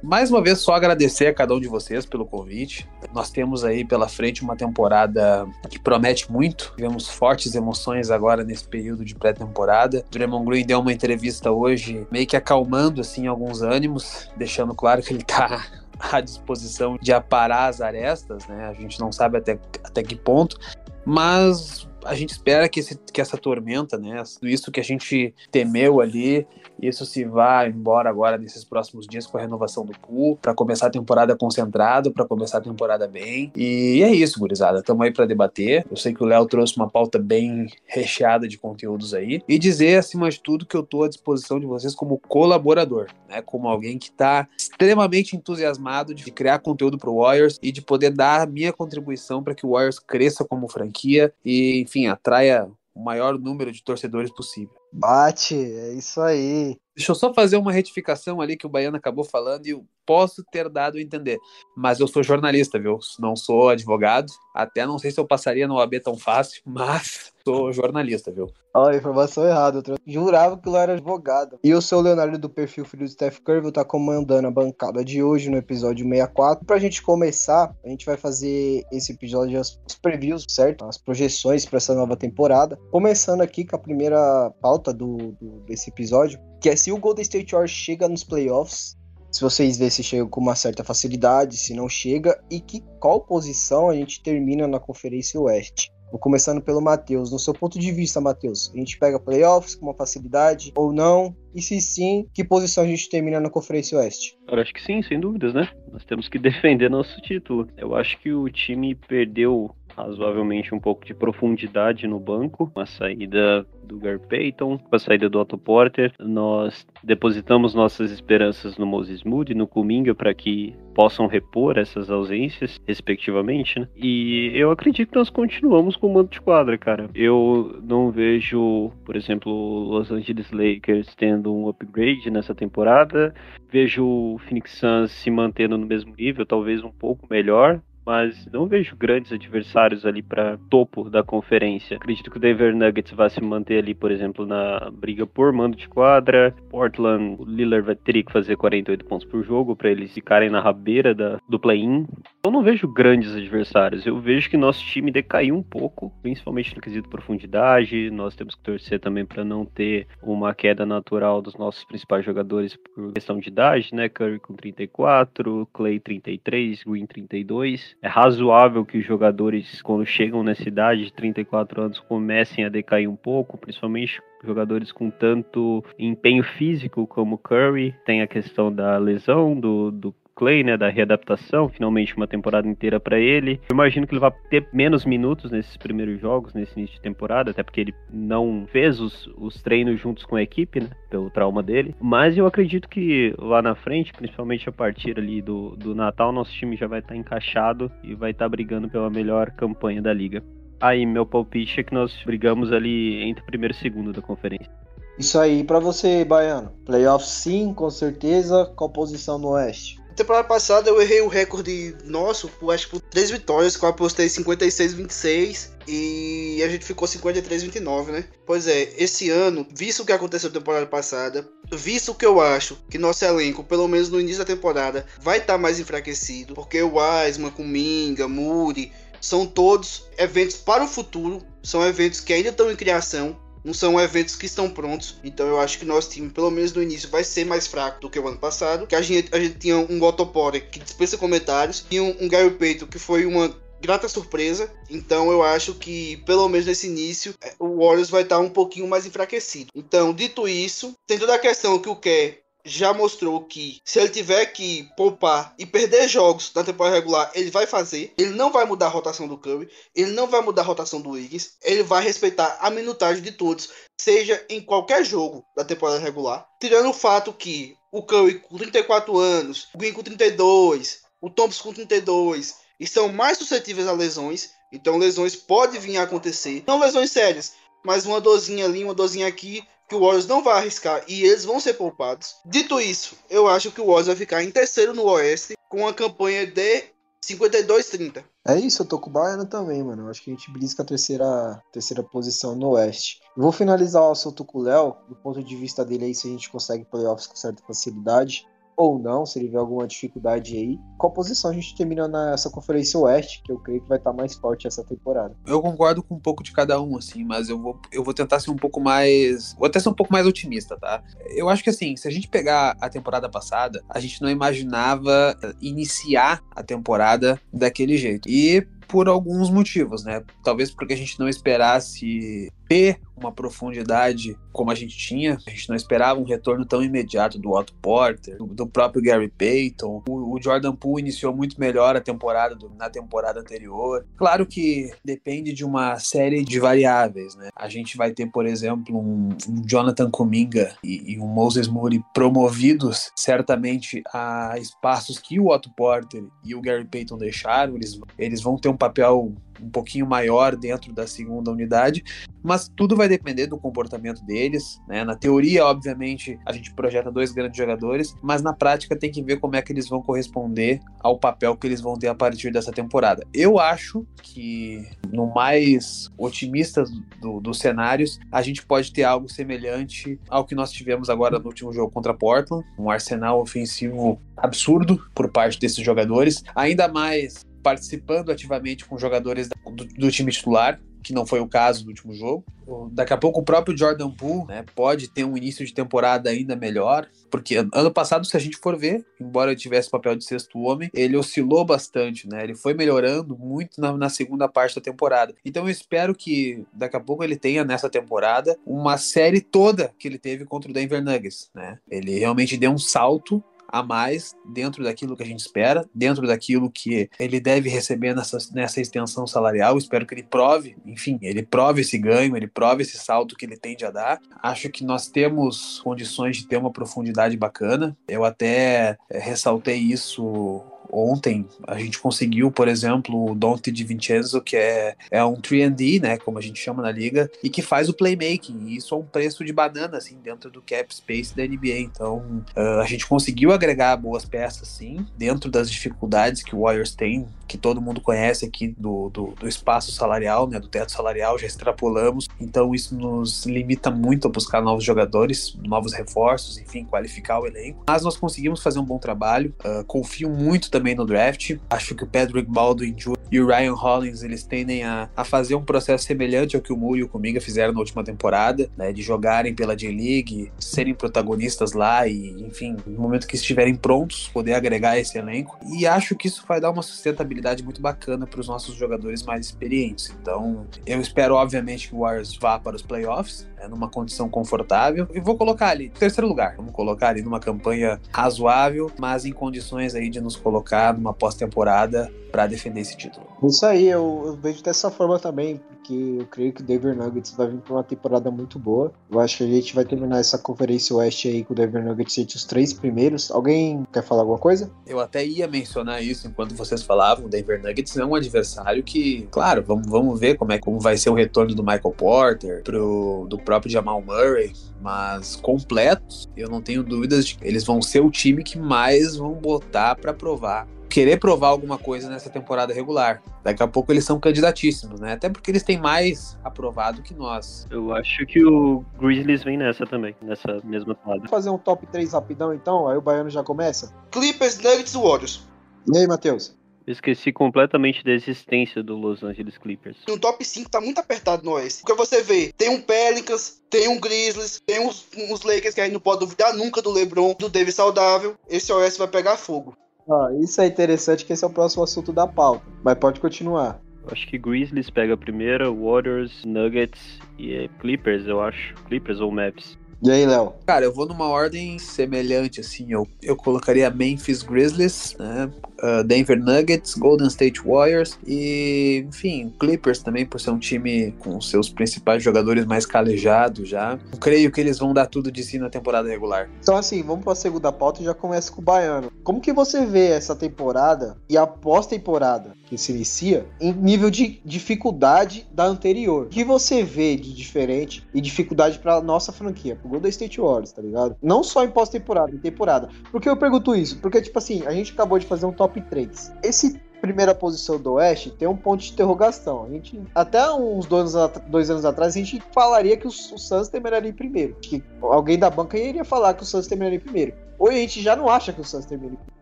Mais 0.02 0.30
uma 0.30 0.42
vez 0.42 0.60
só 0.60 0.74
agradecer 0.74 1.28
a 1.28 1.34
cada 1.34 1.54
um 1.54 1.60
de 1.60 1.68
vocês 1.68 2.06
pelo 2.06 2.26
convite. 2.26 2.90
Nós 3.14 3.30
temos 3.30 3.64
aí 3.64 3.86
pela 3.86 4.10
frente 4.10 4.42
uma 4.42 4.56
temporada 4.56 5.48
que 5.70 5.80
promete 5.80 6.32
muito. 6.32 6.74
Tivemos 6.76 7.08
fortes 7.08 7.56
emoções 7.56 8.12
agora 8.12 8.44
nesse 8.44 8.59
nesse 8.60 8.68
período 8.68 9.06
de 9.06 9.16
pré-temporada. 9.16 10.04
Draymond 10.12 10.46
Green 10.46 10.66
deu 10.66 10.80
uma 10.80 10.92
entrevista 10.92 11.52
hoje, 11.52 12.06
meio 12.12 12.28
que 12.28 12.36
acalmando 12.36 13.02
assim 13.02 13.28
alguns 13.28 13.62
ânimos, 13.62 14.30
deixando 14.36 14.76
claro 14.76 15.02
que 15.02 15.14
ele 15.14 15.24
tá 15.24 15.66
à 16.12 16.22
disposição 16.22 16.98
de 17.02 17.12
aparar 17.14 17.68
as 17.68 17.82
arestas, 17.82 18.46
né? 18.48 18.68
A 18.68 18.74
gente 18.74 19.00
não 19.00 19.12
sabe 19.12 19.38
até, 19.38 19.58
até 19.84 20.04
que 20.04 20.16
ponto, 20.16 20.58
mas 21.06 21.88
a 22.04 22.16
gente 22.16 22.32
espera 22.32 22.68
que, 22.70 22.80
esse, 22.80 22.98
que 23.12 23.22
essa 23.22 23.38
tormenta, 23.38 23.98
né, 23.98 24.22
isso 24.44 24.72
que 24.72 24.80
a 24.80 24.84
gente 24.84 25.34
temeu 25.52 26.02
ali, 26.02 26.46
isso 26.82 27.06
se 27.06 27.26
vá 27.26 27.68
embora 27.68 28.10
agora 28.10 28.38
nesses 28.38 28.64
próximos 28.64 29.06
dias 29.08 29.28
com 29.28 29.38
a 29.38 29.42
renovação 29.42 29.86
do 29.86 29.92
pool, 30.00 30.38
para 30.38 30.54
começar 30.54 30.88
a 30.88 30.90
temporada 30.90 31.36
concentrado, 31.36 32.12
para 32.12 32.26
começar 32.26 32.60
a 32.60 32.62
temporada 32.62 33.08
bem. 33.08 33.52
E 33.56 34.02
é 34.04 34.14
isso, 34.14 34.40
gurizada. 34.40 34.80
Estamos 34.80 35.06
aí 35.06 35.12
para 35.12 35.26
debater. 35.26 35.86
Eu 35.90 35.98
sei 35.98 36.14
que 36.14 36.24
o 36.24 36.26
Léo 36.26 36.46
trouxe 36.46 36.76
uma 36.78 36.90
pauta 36.90 37.20
bem 37.20 37.68
recheada 37.86 38.48
de 38.48 38.58
conteúdos 38.58 39.14
aí. 39.14 39.42
E 39.48 39.60
dizer, 39.60 39.98
acima 39.98 40.30
de 40.30 40.40
tudo, 40.40 40.66
que 40.66 40.76
eu 40.76 40.82
estou 40.82 41.04
à 41.04 41.10
disposição 41.10 41.60
de 41.60 41.66
vocês 41.66 41.94
como 41.94 42.18
colaborador, 42.18 43.08
né? 43.28 43.42
Como 43.42 43.68
alguém 43.68 43.98
que 43.98 44.10
está 44.10 44.48
extremamente 44.58 45.36
entusiasmado 45.36 46.14
de 46.14 46.32
criar 46.32 46.60
conteúdo 46.60 46.98
para 46.98 47.10
o 47.10 47.22
Warriors 47.22 47.60
e 47.62 47.72
de 47.72 47.82
poder 47.82 48.12
dar 48.12 48.42
a 48.42 48.46
minha 48.46 48.72
contribuição 48.72 49.44
para 49.44 49.54
que 49.54 49.66
o 49.66 49.72
Warriors 49.72 50.00
cresça 50.00 50.46
como 50.46 50.70
franquia 50.70 51.34
e, 51.44 51.86
enfim, 51.90 52.08
atraia 52.08 52.70
o 52.94 53.04
maior 53.04 53.38
número 53.40 53.72
de 53.72 53.84
torcedores 53.84 54.32
possível. 54.32 54.74
Bate, 54.94 55.56
é 55.56 55.94
isso 55.94 56.22
aí. 56.22 56.78
Deixa 56.96 57.12
eu 57.12 57.16
só 57.16 57.34
fazer 57.34 57.58
uma 57.58 57.72
retificação 57.72 58.40
ali 58.40 58.56
que 58.56 58.66
o 58.66 58.70
Baiano 58.70 58.98
acabou 58.98 59.24
falando 59.24 59.66
e 59.66 59.72
eu 59.72 59.86
posso 60.10 60.44
ter 60.52 60.68
dado 60.68 60.98
a 60.98 61.02
entender. 61.02 61.38
Mas 61.78 62.00
eu 62.00 62.08
sou 62.08 62.24
jornalista, 62.24 62.80
viu? 62.80 62.98
Não 63.20 63.36
sou 63.36 63.70
advogado. 63.70 64.34
Até 64.56 64.84
não 64.84 64.98
sei 64.98 65.12
se 65.12 65.20
eu 65.20 65.28
passaria 65.28 65.68
no 65.68 65.78
AB 65.78 66.00
tão 66.00 66.18
fácil, 66.18 66.64
mas 66.66 67.32
sou 67.46 67.72
jornalista, 67.72 68.32
viu? 68.32 68.48
Olha, 68.74 68.98
informação 68.98 69.46
errada. 69.46 69.84
Eu 69.88 69.98
jurava 70.08 70.58
que 70.58 70.68
eu 70.68 70.76
era 70.76 70.94
advogado. 70.94 71.60
E 71.64 71.74
o 71.76 72.02
Leonardo 72.02 72.40
do 72.40 72.50
perfil 72.50 72.86
Filho 72.86 73.06
do 73.06 73.12
Steph. 73.12 73.40
Vou 73.46 73.70
estar 73.70 73.86
comandando 73.86 74.48
a 74.48 74.52
bancada 74.52 75.06
de 75.06 75.22
hoje 75.22 75.50
no 75.50 75.58
episódio 75.58 76.08
64. 76.08 76.66
Pra 76.66 76.80
gente 76.80 77.04
começar, 77.04 77.72
a 77.84 77.90
gente 77.90 78.06
vai 78.06 78.18
fazer 78.18 78.84
esse 78.92 79.12
episódio, 79.12 79.62
os 79.62 79.96
previews, 80.02 80.46
certo? 80.50 80.86
As 80.86 80.98
projeções 80.98 81.66
para 81.66 81.78
essa 81.78 81.94
nova 81.94 82.16
temporada. 82.16 82.78
Começando 82.92 83.42
aqui 83.42 83.64
com 83.64 83.76
a 83.76 83.80
primeira 83.80 84.52
pauta 84.62 84.92
do, 84.92 85.18
do 85.40 85.60
desse 85.68 85.90
episódio, 85.90 86.40
que 86.60 86.70
é 86.70 86.76
se 86.76 86.92
o 86.92 86.98
Golden 86.98 87.22
State 87.22 87.52
Warriors 87.52 87.72
chega 87.72 88.10
nos 88.10 88.24
playoffs 88.24 88.99
se 89.32 89.42
vocês 89.42 89.78
verem 89.78 89.92
se 89.92 90.04
chega 90.04 90.26
com 90.26 90.42
uma 90.42 90.56
certa 90.56 90.84
facilidade, 90.84 91.58
se 91.58 91.74
não 91.74 91.88
chega, 91.88 92.42
e 92.50 92.60
que 92.60 92.82
qual 93.00 93.22
posição 93.22 93.90
a 93.90 93.96
gente 93.96 94.22
termina 94.22 94.68
na 94.68 94.80
Conferência 94.80 95.40
Oeste. 95.40 95.92
Vou 96.12 96.20
começando 96.20 96.60
pelo 96.60 96.82
Matheus. 96.82 97.32
No 97.32 97.38
seu 97.38 97.54
ponto 97.54 97.78
de 97.78 97.92
vista, 97.92 98.20
Matheus, 98.20 98.72
a 98.74 98.78
gente 98.78 98.98
pega 98.98 99.20
playoffs 99.20 99.76
com 99.76 99.86
uma 99.86 99.94
facilidade 99.94 100.72
ou 100.76 100.92
não? 100.92 101.36
E 101.54 101.62
se 101.62 101.80
sim, 101.80 102.28
que 102.34 102.44
posição 102.44 102.84
a 102.84 102.88
gente 102.88 103.10
termina 103.10 103.40
na 103.40 103.50
Conferência 103.50 103.98
Oeste? 103.98 104.36
Eu 104.48 104.60
acho 104.60 104.74
que 104.74 104.82
sim, 104.82 105.04
sem 105.04 105.20
dúvidas, 105.20 105.54
né? 105.54 105.70
Nós 105.92 106.04
temos 106.06 106.28
que 106.28 106.40
defender 106.40 106.90
nosso 106.90 107.22
título. 107.22 107.68
Eu 107.78 107.96
acho 107.96 108.20
que 108.22 108.32
o 108.32 108.50
time 108.50 108.96
perdeu 108.96 109.70
razoavelmente 110.04 110.74
um 110.74 110.80
pouco 110.80 111.06
de 111.06 111.14
profundidade 111.14 112.08
no 112.08 112.20
banco, 112.20 112.70
com 112.74 112.80
a 112.80 112.86
saída 112.86 113.66
do 113.84 113.98
Gar 113.98 114.20
Payton, 114.20 114.78
com 114.78 114.96
a 114.96 115.00
saída 115.00 115.28
do 115.28 115.40
Otto 115.40 115.58
Porter. 115.58 116.14
Nós 116.20 116.86
depositamos 117.04 117.74
nossas 117.74 118.12
esperanças 118.12 118.78
no 118.78 118.86
Moses 118.86 119.24
Moody, 119.24 119.56
no 119.56 119.68
Kuminga, 119.68 120.14
para 120.14 120.34
que 120.34 120.76
possam 120.94 121.28
repor 121.28 121.78
essas 121.78 122.10
ausências, 122.10 122.80
respectivamente, 122.88 123.80
né? 123.80 123.88
E 123.96 124.52
eu 124.54 124.70
acredito 124.70 125.10
que 125.10 125.18
nós 125.18 125.30
continuamos 125.30 125.96
com 125.96 126.08
o 126.08 126.14
manto 126.14 126.32
de 126.32 126.42
quadra, 126.42 126.78
cara. 126.78 127.10
Eu 127.16 127.80
não 127.84 128.12
vejo, 128.12 128.92
por 129.06 129.16
exemplo, 129.16 129.52
Los 129.52 130.12
Angeles 130.12 130.52
Lakers 130.52 131.16
tendo 131.16 131.54
um 131.54 131.68
upgrade 131.68 132.30
nessa 132.30 132.54
temporada. 132.54 133.34
Vejo 133.72 134.06
o 134.06 134.38
Phoenix 134.40 134.72
Suns 134.78 135.12
se 135.12 135.32
mantendo 135.32 135.78
no 135.78 135.86
mesmo 135.86 136.14
nível, 136.16 136.46
talvez 136.46 136.84
um 136.84 136.92
pouco 136.92 137.28
melhor, 137.30 137.82
mas 138.10 138.44
não 138.52 138.66
vejo 138.66 138.96
grandes 138.96 139.32
adversários 139.32 140.04
ali 140.04 140.24
para 140.24 140.58
topo 140.68 141.12
da 141.12 141.22
conferência. 141.22 141.96
Acredito 141.98 142.32
que 142.32 142.38
o 142.38 142.40
Denver 142.40 142.76
Nuggets 142.76 143.12
vai 143.12 143.30
se 143.30 143.40
manter 143.40 143.84
ali, 143.84 143.94
por 143.94 144.10
exemplo, 144.10 144.48
na 144.48 144.90
briga 144.92 145.28
por 145.28 145.54
mando 145.54 145.78
de 145.78 145.88
quadra. 145.88 146.52
Portland, 146.72 147.36
o 147.38 147.46
Lillard 147.46 147.86
vai 147.86 147.96
ter 147.96 148.24
que 148.24 148.32
fazer 148.32 148.56
48 148.56 149.06
pontos 149.06 149.28
por 149.28 149.44
jogo 149.44 149.76
para 149.76 149.92
eles 149.92 150.12
ficarem 150.12 150.50
na 150.50 150.60
rabeira 150.60 151.14
da, 151.14 151.40
do 151.48 151.60
play-in. 151.60 152.08
Eu 152.44 152.50
não 152.50 152.64
vejo 152.64 152.88
grandes 152.88 153.36
adversários. 153.36 154.04
Eu 154.08 154.20
vejo 154.20 154.50
que 154.50 154.58
nosso 154.58 154.84
time 154.84 155.12
decaiu 155.12 155.56
um 155.56 155.62
pouco, 155.62 156.12
principalmente 156.24 156.76
no 156.76 156.82
quesito 156.82 157.08
profundidade. 157.10 158.10
Nós 158.10 158.36
temos 158.36 158.56
que 158.56 158.64
torcer 158.64 159.00
também 159.00 159.24
para 159.24 159.46
não 159.46 159.66
ter 159.66 160.08
uma 160.24 160.56
queda 160.56 160.84
natural 160.84 161.44
dos 161.44 161.56
nossos 161.56 161.84
principais 161.84 162.26
jogadores 162.26 162.76
por 162.76 163.14
questão 163.14 163.40
de 163.40 163.50
idade, 163.50 163.94
né? 163.94 164.10
Curry 164.10 164.40
com 164.40 164.56
34, 164.56 165.70
Clay 165.72 166.00
33, 166.00 166.84
Green 166.84 167.06
32 167.06 167.99
é 168.02 168.08
razoável 168.08 168.86
que 168.86 168.98
os 168.98 169.06
jogadores, 169.06 169.82
quando 169.82 170.06
chegam 170.06 170.44
nessa 170.44 170.68
idade 170.68 171.06
de 171.06 171.14
34 171.14 171.82
anos, 171.82 172.00
comecem 172.00 172.64
a 172.64 172.70
decair 172.70 173.10
um 173.10 173.16
pouco, 173.16 173.58
principalmente 173.58 174.22
jogadores 174.44 174.92
com 174.92 175.10
tanto 175.10 175.84
empenho 175.98 176.44
físico 176.44 177.06
como 177.06 177.38
Curry, 177.38 177.94
tem 178.06 178.22
a 178.22 178.28
questão 178.28 178.72
da 178.72 178.98
lesão 178.98 179.60
do, 179.60 179.92
do 179.92 180.16
Clay, 180.40 180.64
né, 180.64 180.78
da 180.78 180.88
readaptação, 180.88 181.68
finalmente 181.68 182.16
uma 182.16 182.26
temporada 182.26 182.66
inteira 182.66 182.98
para 182.98 183.20
ele. 183.20 183.60
Eu 183.70 183.74
imagino 183.74 184.08
que 184.08 184.14
ele 184.14 184.22
vai 184.22 184.32
ter 184.50 184.66
menos 184.72 185.04
minutos 185.04 185.52
nesses 185.52 185.76
primeiros 185.76 186.18
jogos, 186.22 186.54
nesse 186.54 186.80
início 186.80 186.96
de 186.96 187.02
temporada, 187.02 187.52
até 187.52 187.62
porque 187.62 187.82
ele 187.82 187.94
não 188.10 188.66
fez 188.72 189.02
os, 189.02 189.28
os 189.38 189.62
treinos 189.62 190.00
juntos 190.00 190.24
com 190.24 190.38
a 190.38 190.42
equipe, 190.42 190.80
né, 190.80 190.88
pelo 191.10 191.30
trauma 191.30 191.62
dele. 191.62 191.94
Mas 192.00 192.38
eu 192.38 192.48
acredito 192.48 192.88
que 192.88 193.36
lá 193.38 193.62
na 193.62 193.76
frente, 193.76 194.14
principalmente 194.14 194.70
a 194.70 194.72
partir 194.72 195.20
ali 195.20 195.42
do, 195.42 195.76
do 195.76 195.94
Natal, 195.94 196.32
nosso 196.32 196.54
time 196.54 196.78
já 196.78 196.88
vai 196.88 197.00
estar 197.00 197.16
tá 197.16 197.18
encaixado 197.18 197.92
e 198.02 198.16
vai 198.16 198.32
estar 198.32 198.46
tá 198.46 198.50
brigando 198.50 198.88
pela 198.88 199.10
melhor 199.10 199.52
campanha 199.52 200.02
da 200.02 200.14
liga. 200.14 200.42
Aí, 200.80 201.06
meu 201.06 201.26
palpite 201.26 201.82
é 201.82 201.84
que 201.84 201.94
nós 201.94 202.18
brigamos 202.26 202.72
ali 202.72 203.22
entre 203.24 203.44
primeiro 203.44 203.74
e 203.74 203.78
segundo 203.78 204.14
da 204.14 204.22
conferência. 204.22 204.72
Isso 205.18 205.38
aí, 205.38 205.66
para 205.66 205.80
você, 205.80 206.24
Baiano. 206.24 206.72
Playoff 206.86 207.28
sim, 207.28 207.74
com 207.74 207.90
certeza. 207.90 208.72
Qual 208.74 208.90
posição 208.90 209.38
no 209.38 209.50
Oeste? 209.50 209.99
Temporada 210.16 210.48
passada 210.48 210.90
eu 210.90 211.02
errei 211.02 211.22
o 211.22 211.28
recorde 211.28 211.96
nosso, 212.06 212.50
acho 212.72 212.88
que 212.88 212.92
por 212.92 213.02
três 213.02 213.32
vitórias, 213.32 213.78
que 213.78 213.84
eu 213.84 213.90
apostei 213.90 214.28
56-26 214.28 215.70
e 215.88 216.62
a 216.64 216.70
gente 216.70 216.86
ficou 216.86 217.08
53-29, 217.08 218.08
né? 218.08 218.26
Pois 218.46 218.68
é, 218.68 218.94
esse 218.98 219.30
ano, 219.30 219.66
visto 219.74 220.04
o 220.04 220.06
que 220.06 220.12
aconteceu 220.12 220.50
na 220.50 220.60
temporada 220.60 220.86
passada, 220.86 221.48
visto 221.72 222.14
que 222.14 222.26
eu 222.26 222.40
acho 222.40 222.78
que 222.90 222.98
nosso 222.98 223.24
elenco, 223.26 223.64
pelo 223.64 223.88
menos 223.88 224.10
no 224.10 224.20
início 224.20 224.40
da 224.40 224.46
temporada, 224.46 225.06
vai 225.22 225.38
estar 225.38 225.54
tá 225.54 225.60
mais 225.60 225.80
enfraquecido, 225.80 226.54
porque 226.54 226.82
o 226.82 226.96
Wiseman, 226.96 227.52
Kuminga, 227.52 228.28
Muri, 228.28 228.92
são 229.22 229.46
todos 229.46 230.06
eventos 230.18 230.58
para 230.58 230.84
o 230.84 230.88
futuro, 230.88 231.42
são 231.64 231.86
eventos 231.86 232.20
que 232.20 232.34
ainda 232.34 232.50
estão 232.50 232.72
em 232.72 232.76
criação, 232.76 233.38
não 233.64 233.74
são 233.74 234.00
eventos 234.00 234.36
que 234.36 234.46
estão 234.46 234.70
prontos. 234.70 235.18
Então 235.24 235.48
eu 235.48 235.60
acho 235.60 235.78
que 235.80 235.86
nosso 235.86 236.10
time, 236.10 236.30
pelo 236.30 236.50
menos 236.50 236.74
no 236.74 236.82
início, 236.82 237.10
vai 237.10 237.24
ser 237.24 237.46
mais 237.46 237.68
fraco 237.68 238.02
do 238.02 238.10
que 238.10 238.20
o 238.20 238.28
ano 238.28 238.38
passado. 238.38 238.88
Que 238.88 238.96
a 238.96 239.02
gente, 239.02 239.34
a 239.34 239.40
gente 239.40 239.58
tinha 239.58 239.78
um 239.78 240.02
Otopore 240.02 240.62
que 240.62 240.80
dispensa 240.80 241.18
comentários, 241.18 241.86
tinha 241.90 242.04
um, 242.04 242.16
um 242.22 242.28
Gary 242.28 242.52
Peito 242.52 242.88
que 242.88 243.00
foi 243.00 243.26
uma 243.26 243.56
grata 243.82 244.08
surpresa. 244.08 244.72
Então 244.90 245.32
eu 245.32 245.44
acho 245.44 245.74
que, 245.76 246.18
pelo 246.26 246.48
menos 246.48 246.66
nesse 246.66 246.88
início, 246.88 247.34
é, 247.42 247.54
o 247.60 247.78
Warriors 247.78 248.10
vai 248.10 248.24
estar 248.24 248.40
um 248.40 248.50
pouquinho 248.50 248.88
mais 248.88 249.06
enfraquecido. 249.06 249.72
Então, 249.76 250.14
dito 250.14 250.48
isso, 250.48 250.94
tem 251.08 251.18
toda 251.18 251.36
a 251.36 251.40
questão 251.40 251.80
que 251.80 251.90
o 251.90 251.96
Kerr 251.96 252.40
já 252.66 252.94
mostrou 252.94 253.44
que 253.46 253.82
se 253.84 254.00
ele 254.00 254.10
tiver 254.10 254.46
que 254.48 254.90
poupar 254.96 255.54
e 255.58 255.66
perder 255.66 256.08
jogos 256.08 256.52
na 256.54 256.64
temporada 256.64 256.96
regular, 256.96 257.32
ele 257.34 257.50
vai 257.50 257.66
fazer. 257.66 258.14
Ele 258.18 258.32
não 258.32 258.52
vai 258.52 258.66
mudar 258.66 258.88
a 258.88 258.90
rotação 258.90 259.28
do 259.28 259.38
Curry, 259.38 259.70
ele 259.96 260.12
não 260.12 260.28
vai 260.28 260.42
mudar 260.42 260.62
a 260.62 260.66
rotação 260.66 261.02
do 261.02 261.12
Wiggins, 261.12 261.54
ele 261.64 261.84
vai 261.84 262.04
respeitar 262.04 262.58
a 262.62 262.70
minutagem 262.70 263.24
de 263.24 263.32
todos, 263.32 263.70
seja 263.98 264.44
em 264.50 264.62
qualquer 264.62 265.04
jogo 265.04 265.46
da 265.56 265.64
temporada 265.64 266.00
regular. 266.00 266.48
Tirando 266.60 266.90
o 266.90 266.94
fato 266.94 267.34
que 267.34 267.78
o 267.92 268.04
Curry 268.04 268.40
com 268.40 268.58
34 268.58 269.18
anos, 269.18 269.68
o 269.74 269.78
Green 269.78 269.94
com 269.94 270.04
32, 270.04 271.02
o 271.22 271.30
Thompson 271.30 271.64
com 271.64 271.74
32 271.74 272.56
estão 272.80 273.10
mais 273.10 273.38
suscetíveis 273.38 273.88
a 273.88 273.94
lesões. 273.94 274.52
Então 274.72 274.98
lesões 274.98 275.36
podem 275.36 275.80
vir 275.80 275.98
a 275.98 276.04
acontecer. 276.04 276.64
Não 276.68 276.80
lesões 276.80 277.12
sérias, 277.12 277.54
mas 277.84 278.06
uma 278.06 278.22
dorzinha 278.22 278.66
ali, 278.66 278.84
uma 278.84 278.94
dorzinha 278.94 279.28
aqui 279.28 279.64
que 279.90 279.96
o 279.96 280.00
Warriors 280.02 280.28
não 280.28 280.44
vai 280.44 280.60
arriscar 280.60 281.04
e 281.08 281.24
eles 281.24 281.44
vão 281.44 281.60
ser 281.60 281.74
poupados. 281.74 282.36
Dito 282.46 282.80
isso, 282.80 283.16
eu 283.30 283.48
acho 283.48 283.72
que 283.72 283.82
o 283.82 283.88
Warriors 283.88 284.08
vai 284.08 284.16
ficar 284.16 284.44
em 284.44 284.52
terceiro 284.52 284.94
no 284.94 285.04
Oeste 285.04 285.56
com 285.68 285.80
uma 285.80 285.94
campanha 285.94 286.46
de 286.46 286.84
52-30. 287.26 288.24
É 288.48 288.56
isso, 288.58 288.84
eu 288.84 288.86
tô 288.86 289.00
com 289.00 289.10
o 289.10 289.14
Baiano 289.14 289.46
também, 289.46 289.84
mano. 289.84 290.04
Eu 290.04 290.10
acho 290.10 290.24
que 290.24 290.32
a 290.32 290.34
gente 290.34 290.52
brisca 290.52 290.84
a 290.84 290.86
terceira, 290.86 291.62
terceira 291.74 292.04
posição 292.04 292.56
no 292.56 292.70
Oeste. 292.70 293.20
Vou 293.36 293.52
finalizar 293.52 294.04
o 294.04 294.12
assunto 294.12 294.46
com 294.46 294.60
o 294.60 294.62
Léo, 294.62 294.96
do 295.08 295.16
ponto 295.16 295.44
de 295.44 295.56
vista 295.56 295.84
dele 295.84 296.06
aí, 296.06 296.16
se 296.16 296.28
a 296.28 296.32
gente 296.32 296.50
consegue 296.50 296.86
playoffs 296.86 297.28
com 297.28 297.36
certa 297.36 297.64
facilidade 297.66 298.48
ou 298.80 298.98
não, 298.98 299.26
se 299.26 299.38
ele 299.38 299.50
vê 299.50 299.58
alguma 299.58 299.86
dificuldade 299.86 300.56
aí. 300.56 300.80
Qual 300.98 301.12
posição 301.12 301.52
a 301.52 301.54
gente 301.54 301.76
termina 301.76 302.08
nessa 302.08 302.50
Conferência 302.50 302.98
Oeste, 302.98 303.42
que 303.44 303.52
eu 303.52 303.60
creio 303.60 303.82
que 303.82 303.90
vai 303.90 303.98
estar 303.98 304.14
mais 304.14 304.36
forte 304.36 304.68
essa 304.68 304.82
temporada? 304.86 305.36
Eu 305.46 305.62
concordo 305.62 306.02
com 306.02 306.16
um 306.16 306.20
pouco 306.20 306.42
de 306.42 306.54
cada 306.54 306.82
um, 306.82 306.96
assim, 306.96 307.26
mas 307.26 307.50
eu 307.50 307.60
vou, 307.60 307.78
eu 307.92 308.06
vou 308.06 308.14
tentar 308.14 308.40
ser 308.40 308.52
um 308.52 308.56
pouco 308.56 308.80
mais. 308.80 309.54
Vou 309.56 309.68
até 309.68 309.82
ser 309.82 309.90
um 309.90 309.94
pouco 309.94 310.14
mais 310.14 310.26
otimista, 310.26 310.78
tá? 310.78 311.04
Eu 311.36 311.50
acho 311.50 311.62
que, 311.62 311.70
assim, 311.70 311.98
se 311.98 312.08
a 312.08 312.12
gente 312.12 312.30
pegar 312.30 312.78
a 312.80 312.88
temporada 312.88 313.28
passada, 313.28 313.84
a 313.90 314.00
gente 314.00 314.22
não 314.22 314.30
imaginava 314.30 315.38
iniciar 315.60 316.42
a 316.56 316.64
temporada 316.64 317.38
daquele 317.52 317.98
jeito. 317.98 318.30
E 318.30 318.66
por 318.88 319.10
alguns 319.10 319.50
motivos, 319.52 320.06
né? 320.06 320.24
Talvez 320.42 320.72
porque 320.72 320.94
a 320.94 320.98
gente 320.98 321.20
não 321.20 321.28
esperasse 321.28 322.50
ter 322.70 323.02
uma 323.18 323.32
profundidade 323.32 324.38
como 324.54 324.72
a 324.72 324.76
gente 324.76 324.98
tinha. 324.98 325.38
A 325.46 325.50
gente 325.50 325.68
não 325.68 325.76
esperava 325.76 326.20
um 326.20 326.24
retorno 326.24 326.66
tão 326.66 326.82
imediato 326.82 327.38
do 327.38 327.52
Otto 327.52 327.74
Porter, 327.82 328.38
do, 328.38 328.68
próprio 328.68 329.04
Gary 329.04 329.28
Payton. 329.30 330.04
O, 330.08 330.36
o, 330.36 330.42
Jordan 330.42 330.76
Poole 330.76 331.02
iniciou 331.02 331.36
muito 331.36 331.60
melhor 331.60 331.96
a 331.96 332.02
temporada 332.02 332.56
do, 332.56 332.70
na 332.78 332.90
temporada 332.90 333.40
anterior. 333.40 334.06
Claro 334.16 334.46
que 334.46 334.92
depende 335.04 335.52
de 335.52 335.66
uma 335.66 335.98
série 336.00 336.44
de 336.44 336.60
variáveis, 336.60 337.36
né? 337.36 337.50
A 337.56 337.68
gente 337.68 337.98
vai 337.98 338.12
ter, 338.12 338.28
por 338.28 338.46
exemplo, 338.46 338.98
um, 338.98 339.30
um 339.50 339.62
Jonathan 339.66 340.10
Kuminga 340.10 340.74
e, 340.84 341.14
e, 341.14 341.20
um 341.20 341.28
Moses 341.28 341.68
Moody 341.68 342.04
promovidos 342.14 343.12
certamente 343.16 344.02
a 344.14 344.56
espaços 344.58 345.18
que 345.20 345.40
o 345.40 345.48
Otto 345.48 345.70
Porter 345.76 346.24
e 346.46 346.56
o 346.56 346.62
Gary 346.62 346.86
Payton 346.86 347.18
deixaram. 347.18 347.76
Eles, 347.76 348.00
eles 348.18 348.42
vão 348.42 348.58
ter 348.58 348.70
um 348.70 348.78
papel 348.78 349.34
um 349.62 349.70
pouquinho 349.70 350.06
maior 350.06 350.56
dentro 350.56 350.94
da 350.94 351.08
segunda 351.08 351.52
unidade, 351.52 352.04
mas 352.44 352.70
tudo 352.76 352.96
vai 352.96 353.08
depender 353.08 353.48
do 353.48 353.58
comportamento 353.58 354.24
deles, 354.24 354.80
né? 354.88 355.04
Na 355.04 355.16
teoria, 355.16 355.66
obviamente, 355.66 356.40
a 356.46 356.54
gente 356.54 356.74
projeta 356.74 357.12
dois 357.12 357.32
grandes 357.32 357.58
jogadores, 357.58 358.16
mas 358.22 358.42
na 358.42 358.54
prática 358.54 358.96
tem 358.96 359.12
que 359.12 359.22
ver 359.22 359.40
como 359.40 359.56
é 359.56 359.62
que 359.62 359.72
eles 359.72 359.90
vão 359.90 360.02
corresponder 360.02 360.80
ao 361.00 361.18
papel 361.18 361.56
que 361.56 361.68
eles 361.68 361.82
vão 361.82 361.96
ter 361.96 362.08
a 362.08 362.16
partir 362.16 362.52
dessa 362.52 362.72
temporada. 362.72 363.26
Eu 363.34 363.60
acho 363.60 364.06
que 364.22 364.88
no 365.12 365.28
mais 365.28 366.10
otimista 366.18 366.84
do, 367.22 367.40
dos 367.40 367.60
cenários, 367.60 368.20
a 368.32 368.42
gente 368.42 368.66
pode 368.66 368.92
ter 368.94 369.04
algo 369.04 369.30
semelhante 369.30 370.20
ao 370.30 370.46
que 370.46 370.56
nós 370.56 370.72
tivemos 370.72 371.10
agora 371.10 371.40
no 371.40 371.48
último 371.48 371.74
jogo 371.74 371.92
contra 371.92 372.14
Portland, 372.14 372.66
um 372.78 372.90
arsenal 372.90 373.42
ofensivo 373.42 374.22
absurdo 374.38 375.04
por 375.14 375.30
parte 375.30 375.60
desses 375.60 375.84
jogadores, 375.84 376.44
ainda 376.56 376.88
mais 376.88 377.46
participando 377.62 378.32
ativamente 378.32 378.86
com 378.86 378.98
jogadores 378.98 379.50
do, 379.50 379.86
do, 379.86 380.12
time 380.12 380.32
titular, 380.32 380.80
que 381.02 381.14
não 381.14 381.26
foi 381.26 381.40
o 381.40 381.48
caso 381.48 381.84
do 381.84 381.90
último 381.90 382.14
jogo. 382.14 382.44
Daqui 382.92 383.14
a 383.14 383.18
pouco 383.18 383.40
o 383.40 383.44
próprio 383.44 383.78
Jordan 383.78 384.12
Poole 384.12 384.48
né, 384.48 384.64
pode 384.76 385.08
ter 385.08 385.24
um 385.24 385.36
início 385.36 385.66
de 385.66 385.74
temporada 385.74 386.30
ainda 386.30 386.56
melhor, 386.56 387.08
porque 387.32 387.56
ano 387.56 387.92
passado, 387.92 388.26
se 388.26 388.36
a 388.38 388.40
gente 388.40 388.58
for 388.58 388.78
ver, 388.78 389.06
embora 389.20 389.52
ele 389.52 389.60
tivesse 389.60 389.90
papel 389.90 390.16
de 390.16 390.24
sexto 390.24 390.60
homem, 390.60 390.90
ele 390.94 391.18
oscilou 391.18 391.66
bastante, 391.66 392.28
né? 392.28 392.44
Ele 392.44 392.56
foi 392.56 392.74
melhorando 392.74 393.38
muito 393.38 393.82
na, 393.82 393.96
na 393.98 394.10
segunda 394.10 394.48
parte 394.48 394.76
da 394.76 394.82
temporada. 394.82 395.34
Então 395.44 395.64
eu 395.64 395.70
espero 395.70 396.14
que 396.14 396.64
daqui 396.74 396.96
a 396.96 397.00
pouco 397.00 397.24
ele 397.24 397.36
tenha 397.36 397.64
nessa 397.64 397.90
temporada 397.90 398.58
uma 398.66 398.98
série 398.98 399.42
toda 399.42 399.92
que 399.98 400.08
ele 400.08 400.20
teve 400.20 400.46
contra 400.46 400.70
o 400.70 400.74
Denver 400.74 401.04
Nuggets, 401.04 401.50
né? 401.56 401.80
Ele 401.90 402.20
realmente 402.20 402.58
deu 402.58 402.72
um 402.72 402.78
salto 402.78 403.44
a 403.72 403.84
mais 403.84 404.36
dentro 404.46 404.84
daquilo 404.84 405.16
que 405.16 405.24
a 405.24 405.26
gente 405.26 405.40
espera, 405.40 405.88
dentro 405.94 406.28
daquilo 406.28 406.70
que 406.70 407.10
ele 407.20 407.40
deve 407.40 407.70
receber 407.70 408.16
nessa, 408.16 408.38
nessa 408.54 408.82
extensão 408.82 409.26
salarial. 409.26 409.78
Espero 409.78 410.06
que 410.06 410.14
ele 410.14 410.24
prove, 410.24 410.76
enfim, 410.86 411.20
ele 411.22 411.44
prove 411.44 411.82
esse 411.82 411.98
ganho, 411.98 412.36
ele 412.36 412.48
prove 412.48 412.82
esse 412.82 412.98
salto 412.98 413.36
que 413.36 413.46
ele 413.46 413.58
tende 413.58 413.86
a 413.86 413.92
dar. 413.92 414.20
Acho 414.42 414.70
que 414.70 414.84
nós 414.84 415.08
temos 415.08 415.80
condições 415.82 416.38
de 416.38 416.48
ter 416.48 416.58
uma 416.58 416.72
profundidade 416.72 417.38
bacana. 417.38 417.96
Eu 418.08 418.26
até 418.26 418.98
é, 419.10 419.20
ressaltei 419.20 419.78
isso 419.78 420.64
ontem 420.92 421.46
a 421.68 421.78
gente 421.78 422.00
conseguiu, 422.00 422.52
por 422.52 422.68
exemplo, 422.68 423.32
o 423.32 423.36
Dante 423.36 423.72
de 423.72 423.84
Vincenzo, 423.84 424.42
que 424.42 424.56
é, 424.56 424.96
é 425.12 425.24
um 425.24 425.36
3D, 425.36 426.02
né, 426.02 426.18
como 426.18 426.38
a 426.38 426.42
gente 426.42 426.60
chama 426.60 426.82
na 426.82 426.92
liga, 426.92 427.30
e 427.44 427.50
que 427.50 427.62
faz 427.62 427.90
o 427.90 427.94
playmaking, 427.94 428.68
e 428.68 428.76
isso 428.76 428.94
é 428.94 428.98
um 428.98 429.04
preço 429.04 429.44
de 429.44 429.54
banana, 429.54 429.98
assim, 429.98 430.18
dentro 430.24 430.50
do 430.50 430.62
cap 430.62 430.94
space 430.94 431.36
da 431.36 431.44
NBA, 431.44 431.80
então 431.80 432.44
uh, 432.56 432.82
a 432.82 432.86
gente 432.86 433.06
conseguiu 433.06 433.52
agregar 433.52 433.96
boas 433.98 434.26
peças, 434.26 434.68
sim, 434.68 435.06
dentro 435.18 435.50
das 435.50 435.70
dificuldades 435.70 436.44
que 436.44 436.56
o 436.56 436.62
Warriors 436.62 436.96
tem, 436.96 437.28
que 437.48 437.58
todo 437.58 437.82
mundo 437.82 438.02
conhece 438.02 438.46
aqui 438.46 438.74
do, 438.78 439.10
do, 439.10 439.34
do 439.40 439.48
espaço 439.48 439.92
salarial, 439.92 440.48
né, 440.48 440.60
do 440.60 440.68
teto 440.68 440.92
salarial, 440.92 441.38
já 441.38 441.48
extrapolamos, 441.48 442.28
então 442.40 442.74
isso 442.74 442.96
nos 442.96 443.46
limita 443.46 443.90
muito 443.92 444.28
a 444.28 444.32
buscar 444.32 444.62
novos 444.62 444.84
jogadores, 444.84 445.56
novos 445.64 445.94
reforços, 445.94 446.58
enfim, 446.58 446.86
qualificar 446.86 447.40
o 447.40 447.48
elenco, 447.48 447.84
mas 447.88 448.04
nós 448.04 448.18
conseguimos 448.18 448.62
fazer 448.62 448.80
um 448.80 448.86
bom 448.86 449.00
trabalho, 449.00 449.54
uh, 449.66 449.84
confio 449.86 450.30
muito 450.30 450.70
no 450.80 451.06
draft. 451.06 451.58
Acho 451.70 451.96
que 451.96 452.04
o 452.04 452.08
Patrick 452.08 452.50
Baldwin 452.50 452.94
Jr. 452.94 453.18
e 453.32 453.40
o 453.40 453.48
Ryan 453.48 453.74
Hollins 453.74 454.24
eles 454.24 454.44
tendem 454.44 454.84
a, 454.84 455.10
a 455.16 455.24
fazer 455.24 455.56
um 455.56 455.64
processo 455.64 456.06
semelhante 456.06 456.56
ao 456.56 456.62
que 456.62 456.74
o 456.74 456.78
Moore 456.78 457.00
e 457.00 457.04
o 457.04 457.08
Kuminga 457.08 457.42
fizeram 457.42 457.74
na 457.74 457.80
última 457.80 458.04
temporada, 458.04 458.70
né, 458.78 458.92
de 458.92 459.02
jogarem 459.02 459.54
pela 459.54 459.76
J-League, 459.76 460.52
serem 460.60 460.94
protagonistas 460.94 461.74
lá 461.74 462.08
e, 462.08 462.32
enfim, 462.42 462.78
no 462.86 463.02
momento 463.02 463.28
que 463.28 463.36
estiverem 463.36 463.76
prontos, 463.76 464.30
poder 464.34 464.54
agregar 464.54 464.98
esse 464.98 465.18
elenco. 465.18 465.58
E 465.72 465.86
acho 465.86 466.16
que 466.16 466.28
isso 466.28 466.44
vai 466.48 466.60
dar 466.60 466.72
uma 466.72 466.82
sustentabilidade 466.82 467.64
muito 467.64 467.82
bacana 467.82 468.26
para 468.26 468.40
os 468.40 468.48
nossos 468.48 468.76
jogadores 468.76 469.24
mais 469.24 469.46
experientes. 469.46 470.14
Então, 470.22 470.66
eu 470.86 471.00
espero, 471.00 471.36
obviamente, 471.36 471.90
que 471.90 471.96
o 471.96 472.00
Warriors 472.00 472.38
vá 472.40 472.60
para 472.60 472.76
os 472.76 472.82
playoffs, 472.82 473.48
né, 473.58 473.68
numa 473.68 473.90
condição 473.90 474.30
confortável. 474.30 475.08
E 475.14 475.20
vou 475.20 475.38
colocar 475.38 475.70
ali, 475.70 475.90
terceiro 475.90 476.28
lugar. 476.28 476.56
Vamos 476.56 476.72
colocar 476.72 477.10
ali 477.10 477.22
numa 477.22 477.40
campanha 477.40 478.00
razoável, 478.12 478.92
mas 479.00 479.26
em 479.26 479.32
condições 479.32 479.96
aí 479.96 480.10
de 480.10 480.22
nos 480.22 480.36
colocar 480.36 480.69
numa 480.94 481.14
pós-temporada 481.14 482.12
para 482.32 482.48
defender 482.48 482.82
esse 482.82 482.96
título. 482.96 483.26
Isso 483.44 483.66
aí, 483.66 483.88
eu, 483.88 484.24
eu, 484.26 484.36
vejo 484.36 484.64
dessa 484.64 484.92
forma 484.92 485.18
também, 485.18 485.60
eu 485.94 486.26
creio 486.26 486.54
que 486.54 486.62
o 486.62 486.66
Denver 486.66 486.96
Nuggets 486.96 487.34
vai 487.36 487.48
vir 487.48 487.60
para 487.60 487.74
uma 487.74 487.84
temporada 487.84 488.32
muito 488.32 488.58
boa. 488.60 488.92
Eu 489.10 489.20
acho 489.20 489.38
que 489.38 489.44
a 489.44 489.48
gente 489.48 489.76
vai 489.76 489.86
terminar 489.86 490.20
essa 490.20 490.38
conferência 490.38 490.96
oeste 490.96 491.28
aí 491.28 491.44
com 491.44 491.54
o 491.54 491.56
Denver 491.56 491.84
Nuggets 491.84 492.18
entre 492.18 492.36
os 492.36 492.46
três 492.46 492.74
primeiros. 492.74 493.32
Alguém 493.32 493.86
quer 493.92 494.04
falar 494.04 494.22
alguma 494.22 494.38
coisa? 494.38 494.72
Eu 494.86 495.00
até 495.00 495.26
ia 495.26 495.48
mencionar 495.48 496.04
isso 496.04 496.28
enquanto 496.28 496.56
vocês 496.56 496.84
falavam. 496.84 497.26
O 497.26 497.30
Denver 497.30 497.62
Nuggets 497.62 497.98
é 497.98 498.06
um 498.06 498.16
adversário 498.16 498.84
que, 498.84 499.28
claro, 499.32 499.64
vamos, 499.64 499.88
vamos 499.88 500.20
ver 500.20 500.36
como 500.36 500.52
é 500.52 500.60
como 500.60 500.80
vai 500.80 500.98
ser 500.98 501.10
o 501.10 501.14
retorno 501.14 501.54
do 501.54 501.64
Michael 501.64 501.94
Porter, 501.98 502.64
pro, 502.64 503.26
do 503.30 503.38
próprio 503.38 503.72
Jamal 503.72 504.02
Murray, 504.02 504.54
mas 504.82 505.36
completos, 505.36 506.30
eu 506.36 506.50
não 506.50 506.62
tenho 506.62 506.84
dúvidas 506.84 507.26
de 507.26 507.36
que 507.36 507.48
eles 507.48 507.64
vão 507.64 507.82
ser 507.82 508.02
o 508.02 508.12
time 508.12 508.44
que 508.44 508.58
mais 508.58 509.16
vão 509.16 509.34
botar 509.34 509.96
para 509.96 510.14
provar 510.14 510.68
querer 510.90 511.18
provar 511.20 511.50
alguma 511.50 511.78
coisa 511.78 512.10
nessa 512.10 512.30
temporada 512.30 512.74
regular. 512.74 513.22
Daqui 513.44 513.62
a 513.64 513.68
pouco 513.68 513.92
eles 513.92 514.04
são 514.04 514.20
candidatíssimos, 514.20 515.00
né? 515.00 515.14
Até 515.14 515.30
porque 515.30 515.52
eles 515.52 515.64
têm 515.64 515.78
mais 515.78 516.38
aprovado 516.44 517.02
que 517.02 517.14
nós. 517.14 517.68
Eu 517.70 517.94
acho 517.94 518.26
que 518.26 518.44
o 518.44 518.84
Grizzlies 519.00 519.44
vem 519.44 519.58
nessa 519.58 519.86
também, 519.86 520.16
nessa 520.22 520.60
mesma 520.64 520.96
toada. 520.96 521.20
Vamos 521.20 521.32
fazer 521.32 521.50
um 521.50 521.58
top 521.58 521.86
3 521.88 522.12
rapidão 522.12 522.54
então, 522.54 522.88
aí 522.88 522.98
o 522.98 523.02
Baiano 523.02 523.30
já 523.30 523.44
começa. 523.44 523.94
Clippers, 524.12 524.58
Nuggets 524.58 524.94
e 524.94 524.98
Warriors. 524.98 525.48
E 525.94 525.98
aí, 525.98 526.08
Matheus? 526.08 526.58
Eu 526.90 526.94
esqueci 526.94 527.32
completamente 527.32 528.04
da 528.04 528.12
existência 528.12 528.82
do 528.82 528.96
Los 528.96 529.22
Angeles 529.22 529.60
Clippers. 529.60 529.98
O 530.10 530.18
top 530.18 530.44
5 530.44 530.72
tá 530.72 530.82
muito 530.82 531.00
apertado 531.00 531.44
no 531.44 531.52
Oeste. 531.52 531.84
Porque 531.84 531.96
você 531.96 532.24
vê, 532.24 532.52
tem 532.58 532.70
um 532.70 532.82
Pelicans, 532.82 533.62
tem 533.70 533.88
um 533.88 534.00
Grizzlies, 534.00 534.60
tem 534.66 534.80
uns, 534.80 535.06
uns 535.16 535.44
Lakers 535.44 535.76
que 535.76 535.82
a 535.82 535.84
gente 535.84 535.94
não 535.94 536.00
pode 536.00 536.22
duvidar 536.22 536.52
nunca 536.56 536.82
do 536.82 536.90
LeBron, 536.90 537.36
do 537.38 537.48
Davis 537.48 537.76
saudável. 537.76 538.36
Esse 538.50 538.74
Oeste 538.74 538.98
vai 538.98 539.08
pegar 539.08 539.38
fogo. 539.38 539.78
Ah, 540.10 540.30
isso 540.40 540.60
é 540.62 540.66
interessante 540.66 541.26
que 541.26 541.34
esse 541.34 541.44
é 541.44 541.48
o 541.48 541.52
próximo 541.52 541.84
assunto 541.84 542.12
da 542.12 542.26
pauta. 542.26 542.64
Mas 542.84 542.98
pode 542.98 543.20
continuar. 543.20 543.80
Eu 544.04 544.10
acho 544.12 544.28
que 544.28 544.38
Grizzlies 544.38 544.90
pega 544.90 545.14
a 545.14 545.18
primeira, 545.18 545.72
Warriors, 545.72 546.44
Nuggets 546.44 547.20
e 547.38 547.70
Clippers, 547.80 548.26
eu 548.26 548.42
acho. 548.42 548.74
Clippers 548.88 549.20
ou 549.20 549.32
Maps. 549.32 549.78
E 550.02 550.10
aí, 550.10 550.26
Léo? 550.26 550.54
Cara, 550.66 550.86
eu 550.86 550.94
vou 550.94 551.06
numa 551.06 551.28
ordem 551.28 551.78
semelhante, 551.78 552.62
assim. 552.62 552.88
Eu, 552.90 553.06
eu 553.22 553.36
colocaria 553.36 553.90
Memphis 553.90 554.42
Grizzlies, 554.42 555.16
né? 555.20 555.52
Uh, 555.82 556.04
Denver 556.04 556.38
Nuggets, 556.38 556.96
Golden 556.96 557.28
State 557.28 557.62
Warriors 557.66 558.18
e, 558.26 559.06
enfim, 559.08 559.54
Clippers 559.60 560.00
também, 560.00 560.26
por 560.26 560.40
ser 560.40 560.52
um 560.52 560.60
time 560.60 561.14
com 561.20 561.40
seus 561.40 561.70
principais 561.70 562.22
jogadores 562.24 562.66
mais 562.66 562.86
calejados 562.86 563.70
já. 563.70 563.98
Eu 564.12 564.18
creio 564.18 564.52
que 564.52 564.60
eles 564.60 564.78
vão 564.80 564.94
dar 564.94 565.06
tudo 565.06 565.32
de 565.32 565.44
si 565.44 565.58
na 565.58 565.70
temporada 565.70 566.10
regular. 566.10 566.50
Então, 566.62 566.76
assim, 566.76 567.02
vamos 567.04 567.24
para 567.24 567.34
a 567.34 567.36
segunda 567.36 567.72
pauta 567.72 568.02
e 568.02 568.06
já 568.06 568.14
começa 568.14 568.52
com 568.52 568.62
o 568.62 568.64
Baiano. 568.64 569.12
Como 569.24 569.42
que 569.42 569.54
você 569.54 569.86
vê 569.86 570.08
essa 570.08 570.36
temporada 570.36 571.18
e 571.30 571.38
a 571.38 571.46
pós-temporada 571.46 572.54
que 572.66 572.78
se 572.78 572.92
inicia 572.92 573.46
em 573.60 573.74
nível 573.74 574.10
de 574.10 574.42
dificuldade 574.44 575.48
da 575.52 575.66
anterior? 575.66 576.26
O 576.26 576.30
que 576.30 576.44
você 576.44 576.84
vê 576.84 577.16
de 577.16 577.34
diferente 577.34 578.08
e 578.14 578.22
dificuldade 578.22 578.80
para 578.80 579.02
nossa 579.02 579.32
franquia, 579.32 579.76
pro 579.76 579.90
Golden 579.90 580.10
State 580.10 580.40
Warriors, 580.40 580.72
tá 580.72 580.82
ligado? 580.82 581.16
Não 581.22 581.44
só 581.44 581.64
em 581.64 581.70
pós-temporada, 581.70 582.34
em 582.34 582.38
temporada. 582.40 582.90
Por 583.12 583.22
que 583.22 583.30
eu 583.30 583.38
pergunto 583.38 583.76
isso? 583.76 583.98
Porque, 584.00 584.22
tipo 584.22 584.38
assim, 584.38 584.64
a 584.66 584.72
gente 584.72 584.94
acabou 584.94 585.20
de 585.20 585.26
fazer 585.26 585.46
um 585.46 585.52
top 585.52 585.69
3. 585.70 586.34
Esse 586.44 586.82
primeira 587.00 587.34
posição 587.34 587.80
do 587.80 587.94
Oeste 587.94 588.30
tem 588.30 588.48
um 588.48 588.56
ponto 588.56 588.84
de 588.84 588.92
interrogação. 588.92 589.66
A 589.66 589.70
gente, 589.70 590.02
até 590.14 590.52
uns 590.52 590.86
dois 590.86 591.16
anos, 591.16 591.42
dois 591.48 591.70
anos 591.70 591.86
atrás, 591.86 592.16
a 592.16 592.20
gente 592.20 592.42
falaria 592.52 592.98
que 592.98 593.08
o, 593.08 593.10
o 593.10 593.12
Suns 593.12 593.70
terminaria 593.70 594.10
em 594.10 594.14
primeiro. 594.14 594.56
Que 594.62 594.84
alguém 595.02 595.38
da 595.38 595.50
banca 595.50 595.78
iria 595.78 596.04
falar 596.04 596.34
que 596.34 596.44
o 596.44 596.46
Suns 596.46 596.68
terminaria 596.68 596.98
em 596.98 597.02
primeiro. 597.02 597.34
Hoje 597.60 597.78
a 597.78 597.82
gente 597.82 598.02
já 598.02 598.16
não 598.16 598.30
acha 598.30 598.54
que 598.54 598.62
o 598.62 598.64
Suns 598.64 598.86
primeiro. 598.86 599.20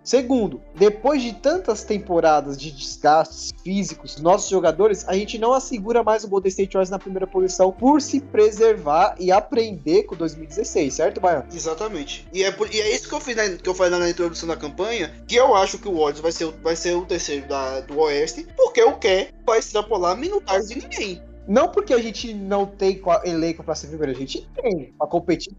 Segundo, 0.04 0.62
depois 0.74 1.22
de 1.22 1.34
tantas 1.34 1.84
temporadas 1.84 2.58
de 2.58 2.72
desgastes 2.72 3.52
físicos 3.62 4.18
nossos 4.20 4.50
jogadores, 4.50 5.08
a 5.08 5.14
gente 5.14 5.38
não 5.38 5.54
assegura 5.54 6.02
mais 6.02 6.24
o 6.24 6.30
Golden 6.30 6.50
State 6.50 6.74
Warriors 6.74 6.90
na 6.90 6.98
primeira 6.98 7.28
posição 7.28 7.72
por 7.74 8.02
se 8.02 8.22
preservar 8.22 9.16
e 9.20 9.32
aprender 9.32 10.04
com 10.04 10.16
2016, 10.16 10.94
certo, 10.94 11.20
Baiano? 11.20 11.46
Exatamente. 11.54 12.26
E 12.34 12.42
é, 12.42 12.52
por, 12.52 12.74
e 12.74 12.80
é 12.80 12.96
isso 12.96 13.08
que 13.08 13.14
eu, 13.14 13.20
fiz 13.20 13.36
na, 13.36 13.50
que 13.50 13.70
eu 13.70 13.76
falei 13.76 14.00
na 14.00 14.10
introdução 14.10 14.48
da 14.48 14.56
campanha, 14.56 15.14
que 15.28 15.36
eu 15.36 15.54
acho 15.54 15.78
que 15.78 15.90
o 15.90 15.94
Warriors 15.94 16.22
vai 16.22 16.32
ser, 16.32 16.52
vai 16.64 16.76
ser 16.76 16.96
o 16.96 17.06
terceiro 17.06 17.46
da, 17.48 17.82
do 17.82 18.00
Oeste, 18.00 18.48
porque 18.56 18.82
o 18.82 18.98
Quer 18.98 19.34
vai 19.46 19.60
extrapolar 19.60 20.18
minutagem 20.18 20.80
de 20.80 20.88
ninguém. 20.88 21.27
Não 21.48 21.70
porque 21.70 21.94
a 21.94 22.02
gente 22.02 22.34
não 22.34 22.66
tem 22.66 23.02
elenco 23.24 23.64
para 23.64 23.74
ser 23.74 23.88
primeiro, 23.88 24.12
a 24.12 24.16
gente 24.16 24.48
tem 24.62 24.94
para 24.98 25.08
competir. 25.08 25.54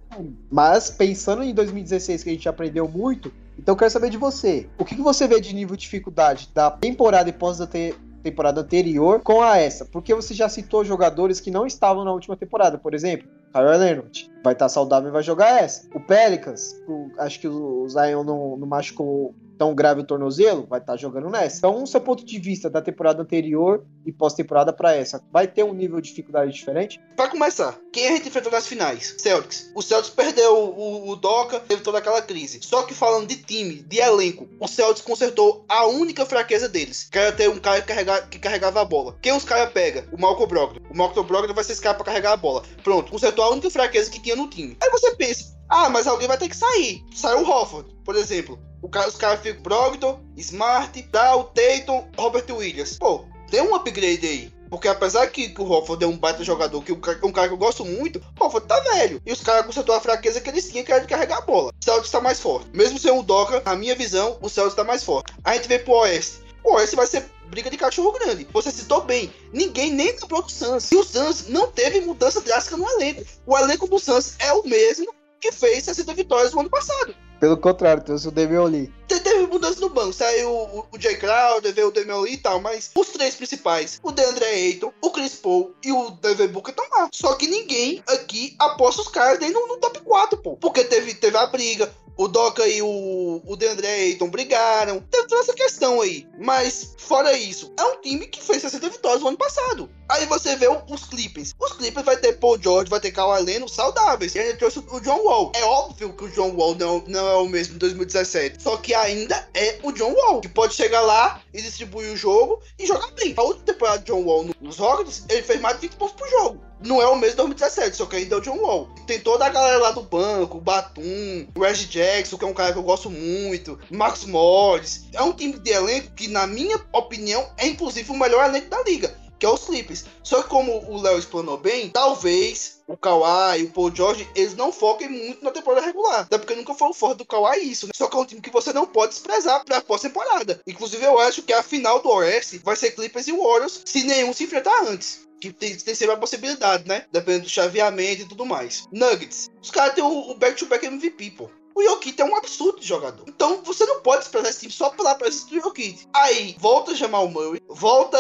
Mas 0.50 0.90
pensando 0.90 1.42
em 1.42 1.54
2016 1.54 2.22
que 2.22 2.30
a 2.30 2.32
gente 2.32 2.48
aprendeu 2.48 2.86
muito, 2.88 3.32
então 3.58 3.74
quero 3.74 3.90
saber 3.90 4.10
de 4.10 4.18
você. 4.18 4.68
O 4.78 4.84
que, 4.84 4.94
você 4.96 5.26
vê 5.26 5.40
de 5.40 5.54
nível 5.54 5.76
de 5.76 5.82
dificuldade 5.82 6.50
da 6.54 6.70
temporada 6.70 7.28
e 7.30 7.32
pós 7.32 7.58
da 7.58 7.66
te 7.66 7.94
temporada 8.22 8.60
anterior 8.60 9.20
com 9.20 9.40
a 9.40 9.56
essa? 9.56 9.84
Porque 9.84 10.14
você 10.14 10.34
já 10.34 10.48
citou 10.48 10.84
jogadores 10.84 11.40
que 11.40 11.50
não 11.50 11.66
estavam 11.66 12.04
na 12.04 12.12
última 12.12 12.36
temporada, 12.36 12.76
por 12.76 12.92
exemplo, 12.92 13.28
Kyle 13.52 13.64
Leonard 13.64 14.30
vai 14.42 14.52
estar 14.52 14.68
saudável 14.68 15.08
e 15.08 15.12
vai 15.12 15.22
jogar 15.22 15.62
essa. 15.62 15.88
O 15.94 16.00
Pelicans, 16.00 16.74
o, 16.86 17.10
acho 17.18 17.40
que 17.40 17.48
o 17.48 17.88
Zion 17.88 18.24
não, 18.24 18.56
não 18.56 18.66
machucou 18.66 19.34
tão 19.58 19.74
grave 19.74 20.00
o 20.00 20.04
tornozelo, 20.04 20.66
vai 20.66 20.78
estar 20.78 20.92
tá 20.92 20.96
jogando 20.96 21.28
nessa. 21.28 21.58
Então, 21.58 21.76
um 21.76 21.86
seu 21.86 22.00
ponto 22.00 22.24
de 22.24 22.38
vista 22.38 22.70
da 22.70 22.80
temporada 22.80 23.20
anterior 23.20 23.84
e 24.06 24.12
pós-temporada 24.12 24.72
para 24.72 24.94
essa, 24.94 25.22
vai 25.32 25.46
ter 25.46 25.64
um 25.64 25.74
nível 25.74 26.00
de 26.00 26.08
dificuldade 26.08 26.52
diferente? 26.52 27.00
Para 27.16 27.28
começar, 27.28 27.78
quem 27.92 28.06
a 28.06 28.12
gente 28.12 28.28
enfrentou 28.28 28.52
nas 28.52 28.66
finais? 28.66 29.16
Celtics. 29.18 29.70
O 29.74 29.82
Celtics 29.82 30.14
perdeu 30.14 30.56
o, 30.56 31.10
o, 31.10 31.16
Doca, 31.16 31.58
teve 31.58 31.82
toda 31.82 31.98
aquela 31.98 32.22
crise. 32.22 32.60
Só 32.62 32.84
que 32.84 32.94
falando 32.94 33.26
de 33.26 33.36
time, 33.36 33.82
de 33.82 33.98
elenco, 33.98 34.48
o 34.60 34.68
Celtics 34.68 35.04
consertou 35.04 35.64
a 35.68 35.86
única 35.86 36.24
fraqueza 36.24 36.68
deles, 36.68 37.08
que 37.10 37.18
era 37.18 37.32
ter 37.32 37.50
um 37.50 37.58
cara 37.58 37.80
que, 37.80 37.88
carregar, 37.88 38.28
que 38.28 38.38
carregava 38.38 38.80
a 38.80 38.84
bola. 38.84 39.16
Quem 39.20 39.32
os 39.32 39.44
caras 39.44 39.72
pega? 39.72 40.06
O 40.12 40.20
Malcolm 40.20 40.48
Brogdon. 40.48 40.80
O 40.90 40.96
Malcolm 40.96 41.26
Brogdon 41.26 41.54
vai 41.54 41.64
ser 41.64 41.72
esse 41.72 41.82
cara 41.82 41.96
para 41.96 42.04
carregar 42.04 42.32
a 42.32 42.36
bola. 42.36 42.62
Pronto, 42.84 43.10
consertou 43.10 43.44
a 43.44 43.50
única 43.50 43.70
fraqueza 43.70 44.10
que 44.10 44.22
tinha 44.22 44.36
no 44.36 44.48
time. 44.48 44.76
Aí 44.80 44.90
você 44.90 45.14
pensa, 45.16 45.58
ah, 45.68 45.90
mas 45.90 46.06
alguém 46.06 46.28
vai 46.28 46.38
ter 46.38 46.48
que 46.48 46.56
sair. 46.56 47.04
Saiu 47.14 47.40
o 47.40 47.50
Hofford, 47.50 47.94
por 48.04 48.16
exemplo. 48.16 48.58
Cara, 48.90 49.08
os 49.08 49.16
caras 49.16 49.40
ficam 49.40 49.62
Brogdon, 49.62 50.20
Smart, 50.36 51.02
Dow, 51.02 51.44
Tatum, 51.44 52.04
Robert 52.16 52.46
Williams. 52.50 52.96
Pô, 52.98 53.24
tem 53.50 53.60
um 53.60 53.74
upgrade 53.74 54.26
aí. 54.26 54.52
Porque 54.70 54.88
apesar 54.88 55.26
que, 55.28 55.54
o 55.58 55.64
Hofford 55.64 56.04
é 56.04 56.06
um 56.06 56.16
baita 56.16 56.44
jogador, 56.44 56.82
que 56.82 56.92
um, 56.92 56.96
um 56.96 57.32
cara 57.32 57.48
que 57.48 57.54
eu 57.54 57.58
gosto 57.58 57.84
muito, 57.84 58.22
o 58.38 58.44
Hofford 58.44 58.66
tá 58.66 58.78
velho. 58.80 59.20
E 59.24 59.32
os 59.32 59.40
caras 59.40 59.64
consertou 59.64 59.94
a 59.94 60.00
fraqueza 60.00 60.40
que 60.40 60.48
eles 60.48 60.70
tinham, 60.70 60.84
que 60.84 60.92
era 60.92 61.00
de 61.00 61.06
carregar 61.06 61.38
a 61.38 61.42
bola. 61.42 61.72
O 61.80 61.84
Celtics 61.84 62.10
tá 62.10 62.20
mais 62.20 62.40
forte. 62.40 62.68
Mesmo 62.72 62.98
sem 62.98 63.10
o 63.10 63.22
Doca, 63.22 63.62
na 63.64 63.74
minha 63.74 63.94
visão, 63.94 64.38
o 64.42 64.48
Celtics 64.48 64.76
tá 64.76 64.84
mais 64.84 65.02
forte. 65.02 65.32
A 65.42 65.54
gente 65.54 65.68
vem 65.68 65.78
pro 65.78 65.94
Oeste. 65.94 66.40
O 66.62 66.74
Oeste 66.74 66.96
vai 66.96 67.06
ser 67.06 67.24
briga 67.48 67.70
de 67.70 67.76
cachorro 67.76 68.12
grande. 68.12 68.46
Você 68.52 68.70
citou 68.70 69.02
bem, 69.02 69.32
ninguém 69.52 69.92
nem 69.92 70.14
lembrou 70.20 70.42
do 70.42 70.50
Suns. 70.50 70.90
E 70.92 70.96
o 70.96 71.04
Suns 71.04 71.48
não 71.48 71.68
teve 71.68 72.00
mudança 72.02 72.40
drástica 72.40 72.76
no 72.76 72.88
elenco. 72.90 73.24
O 73.46 73.56
elenco 73.56 73.88
do 73.88 73.98
Suns 73.98 74.34
é 74.38 74.52
o 74.52 74.66
mesmo 74.66 75.14
que 75.40 75.52
fez 75.52 75.84
60 75.84 76.14
vitórias 76.14 76.52
no 76.52 76.60
ano 76.60 76.70
passado. 76.70 77.14
Pelo 77.40 77.56
contrário, 77.56 78.02
trouxe 78.02 78.28
o 78.28 78.30
Damian 78.30 78.64
Lee. 78.64 78.92
Teve 79.06 79.46
mudança 79.46 79.80
no 79.80 79.90
banco, 79.90 80.12
saiu 80.12 80.50
o, 80.50 80.86
Jay 80.98 81.16
Crowder, 81.16 81.72
veio 81.72 81.88
o 81.88 81.92
Damian 81.92 82.20
Lee 82.20 82.34
e 82.34 82.38
tal, 82.38 82.60
mas 82.60 82.90
os 82.94 83.08
três 83.08 83.34
principais, 83.34 84.00
o 84.02 84.10
DeAndre 84.10 84.44
Ayton, 84.44 84.92
o 85.00 85.10
Chris 85.10 85.34
Paul 85.36 85.72
e 85.84 85.92
o 85.92 86.10
Devin 86.10 86.48
Booker 86.48 86.72
estão 86.72 86.86
lá. 86.90 87.08
Só 87.12 87.34
que 87.34 87.46
ninguém 87.46 88.02
aqui 88.08 88.56
aposta 88.58 89.02
os 89.02 89.08
caras 89.08 89.38
nem 89.38 89.50
no, 89.50 89.66
no 89.68 89.76
top 89.78 90.00
4, 90.00 90.38
pô. 90.38 90.56
Porque 90.56 90.84
teve, 90.84 91.14
teve 91.14 91.36
a 91.36 91.46
briga, 91.46 91.92
o 92.18 92.26
Doca 92.26 92.66
e 92.66 92.82
o, 92.82 93.40
o 93.46 93.56
DeAndre 93.56 93.86
Ayton 93.86 94.28
brigaram. 94.28 95.00
Teve 95.08 95.28
toda 95.28 95.40
essa 95.40 95.54
questão 95.54 96.00
aí. 96.00 96.26
Mas, 96.36 96.94
fora 96.98 97.32
isso, 97.32 97.72
é 97.78 97.84
um 97.84 98.00
time 98.00 98.26
que 98.26 98.42
fez 98.42 98.60
60 98.62 98.90
vitórias 98.90 99.22
no 99.22 99.28
ano 99.28 99.38
passado. 99.38 99.88
Aí 100.08 100.26
você 100.26 100.56
vê 100.56 100.66
os 100.68 101.04
Clippers. 101.04 101.54
Os 101.60 101.72
Clippers 101.74 102.04
vai 102.04 102.16
ter 102.16 102.32
Paul 102.34 102.60
George, 102.60 102.90
vai 102.90 102.98
ter 102.98 103.12
Kawhi 103.12 103.42
Leonard 103.42 103.72
saudáveis. 103.72 104.34
E 104.34 104.40
ainda 104.40 104.56
trouxe 104.56 104.80
o 104.80 105.00
John 105.00 105.22
Wall. 105.22 105.52
É 105.54 105.62
óbvio 105.64 106.12
que 106.12 106.24
o 106.24 106.28
John 106.30 106.50
Wall 106.56 106.74
não, 106.74 107.04
não 107.06 107.28
é 107.28 107.36
o 107.36 107.46
mesmo 107.46 107.74
de 107.74 107.78
2017. 107.78 108.60
Só 108.60 108.76
que 108.78 108.94
ainda 108.94 109.48
é 109.54 109.78
o 109.84 109.92
John 109.92 110.12
Wall. 110.12 110.40
Que 110.40 110.48
pode 110.48 110.74
chegar 110.74 111.02
lá 111.02 111.40
e 111.54 111.62
distribuir 111.62 112.10
o 112.10 112.16
jogo 112.16 112.60
e 112.78 112.86
jogar 112.86 113.12
bem. 113.12 113.32
A 113.36 113.42
última 113.42 113.64
temporada 113.64 113.98
de 113.98 114.06
John 114.06 114.24
Wall 114.24 114.50
nos 114.60 114.78
Rockets, 114.78 115.24
ele 115.28 115.42
fez 115.42 115.60
mais 115.60 115.76
de 115.76 115.82
20 115.82 115.96
pontos 115.96 116.16
por 116.16 116.28
jogo 116.28 116.67
não 116.80 117.02
é 117.02 117.06
o 117.06 117.16
mesmo 117.16 117.36
2017, 117.36 117.96
só 117.96 118.06
que 118.06 118.16
ainda 118.16 118.36
é 118.36 118.38
o 118.38 118.40
John 118.40 118.58
Wall. 118.58 118.88
Tem 119.06 119.20
toda 119.20 119.44
a 119.44 119.48
galera 119.48 119.78
lá 119.78 119.90
do 119.90 120.02
banco, 120.02 120.58
o 120.58 120.60
Batum, 120.60 121.46
o 121.54 121.60
Reggie 121.60 121.86
Jackson, 121.86 122.36
que 122.36 122.44
é 122.44 122.48
um 122.48 122.54
cara 122.54 122.72
que 122.72 122.78
eu 122.78 122.82
gosto 122.82 123.10
muito, 123.10 123.78
Max 123.90 124.24
Morris. 124.24 125.06
É 125.12 125.22
um 125.22 125.32
time 125.32 125.58
de 125.58 125.70
elenco 125.70 126.12
que, 126.14 126.28
na 126.28 126.46
minha 126.46 126.80
opinião, 126.92 127.48
é 127.56 127.66
inclusive 127.66 128.10
o 128.10 128.18
melhor 128.18 128.44
elenco 128.44 128.68
da 128.68 128.82
liga. 128.82 129.16
Que 129.38 129.46
é 129.46 129.48
os 129.48 129.64
Clippers. 129.64 130.04
Só 130.20 130.42
que 130.42 130.48
como 130.48 130.84
o 130.90 131.00
Léo 131.00 131.16
explanou 131.16 131.56
bem, 131.56 131.90
talvez 131.90 132.80
o 132.88 132.96
Kawhi 132.96 133.60
e 133.60 133.64
o 133.64 133.70
Paul 133.70 133.94
George, 133.94 134.28
eles 134.34 134.56
não 134.56 134.72
foquem 134.72 135.08
muito 135.08 135.44
na 135.44 135.52
temporada 135.52 135.86
regular. 135.86 136.22
Até 136.22 136.38
porque 136.38 136.56
nunca 136.56 136.74
foi 136.74 137.10
o 137.10 137.14
do 137.14 137.24
Kawhi 137.24 137.70
isso, 137.70 137.86
né? 137.86 137.92
Só 137.94 138.08
que 138.08 138.16
é 138.16 138.20
um 138.20 138.24
time 138.24 138.40
que 138.40 138.50
você 138.50 138.72
não 138.72 138.84
pode 138.84 139.12
desprezar 139.12 139.64
pra 139.64 139.80
pós-temporada. 139.80 140.60
Inclusive, 140.66 141.04
eu 141.04 141.20
acho 141.20 141.42
que 141.42 141.52
a 141.52 141.62
final 141.62 142.02
do 142.02 142.08
Oeste 142.08 142.58
vai 142.58 142.74
ser 142.74 142.90
Clippers 142.90 143.28
e 143.28 143.32
Warriors, 143.32 143.82
se 143.84 144.02
nenhum 144.02 144.32
se 144.32 144.42
enfrentar 144.42 144.82
antes 144.88 145.27
que 145.40 145.52
tem, 145.52 145.76
tem 145.76 145.94
sempre 145.94 146.14
a 146.14 146.18
possibilidade, 146.18 146.86
né? 146.86 147.04
Dependendo 147.12 147.44
do 147.44 147.50
chaveamento 147.50 148.22
e 148.22 148.28
tudo 148.28 148.46
mais. 148.46 148.86
Nuggets. 148.92 149.50
Os 149.62 149.70
caras 149.70 149.94
têm 149.94 150.04
o 150.04 150.34
back-to-back 150.34 150.86
-back 150.86 150.92
MVP, 150.92 151.30
pô. 151.32 151.50
O 151.78 151.82
Jokic 151.84 152.20
é 152.20 152.24
um 152.24 152.34
absurdo 152.34 152.80
de 152.80 152.86
jogador. 152.88 153.22
Então 153.28 153.62
você 153.62 153.86
não 153.86 154.00
pode 154.00 154.22
desprezar 154.22 154.50
esse 154.50 154.60
time 154.60 154.72
só 154.72 154.90
pela 154.90 155.14
presença 155.14 155.46
do 155.46 155.60
Jokic. 155.60 156.08
Aí 156.12 156.56
volta 156.58 156.92
Jamal 156.92 157.28
Murray, 157.28 157.62
volta 157.68 158.18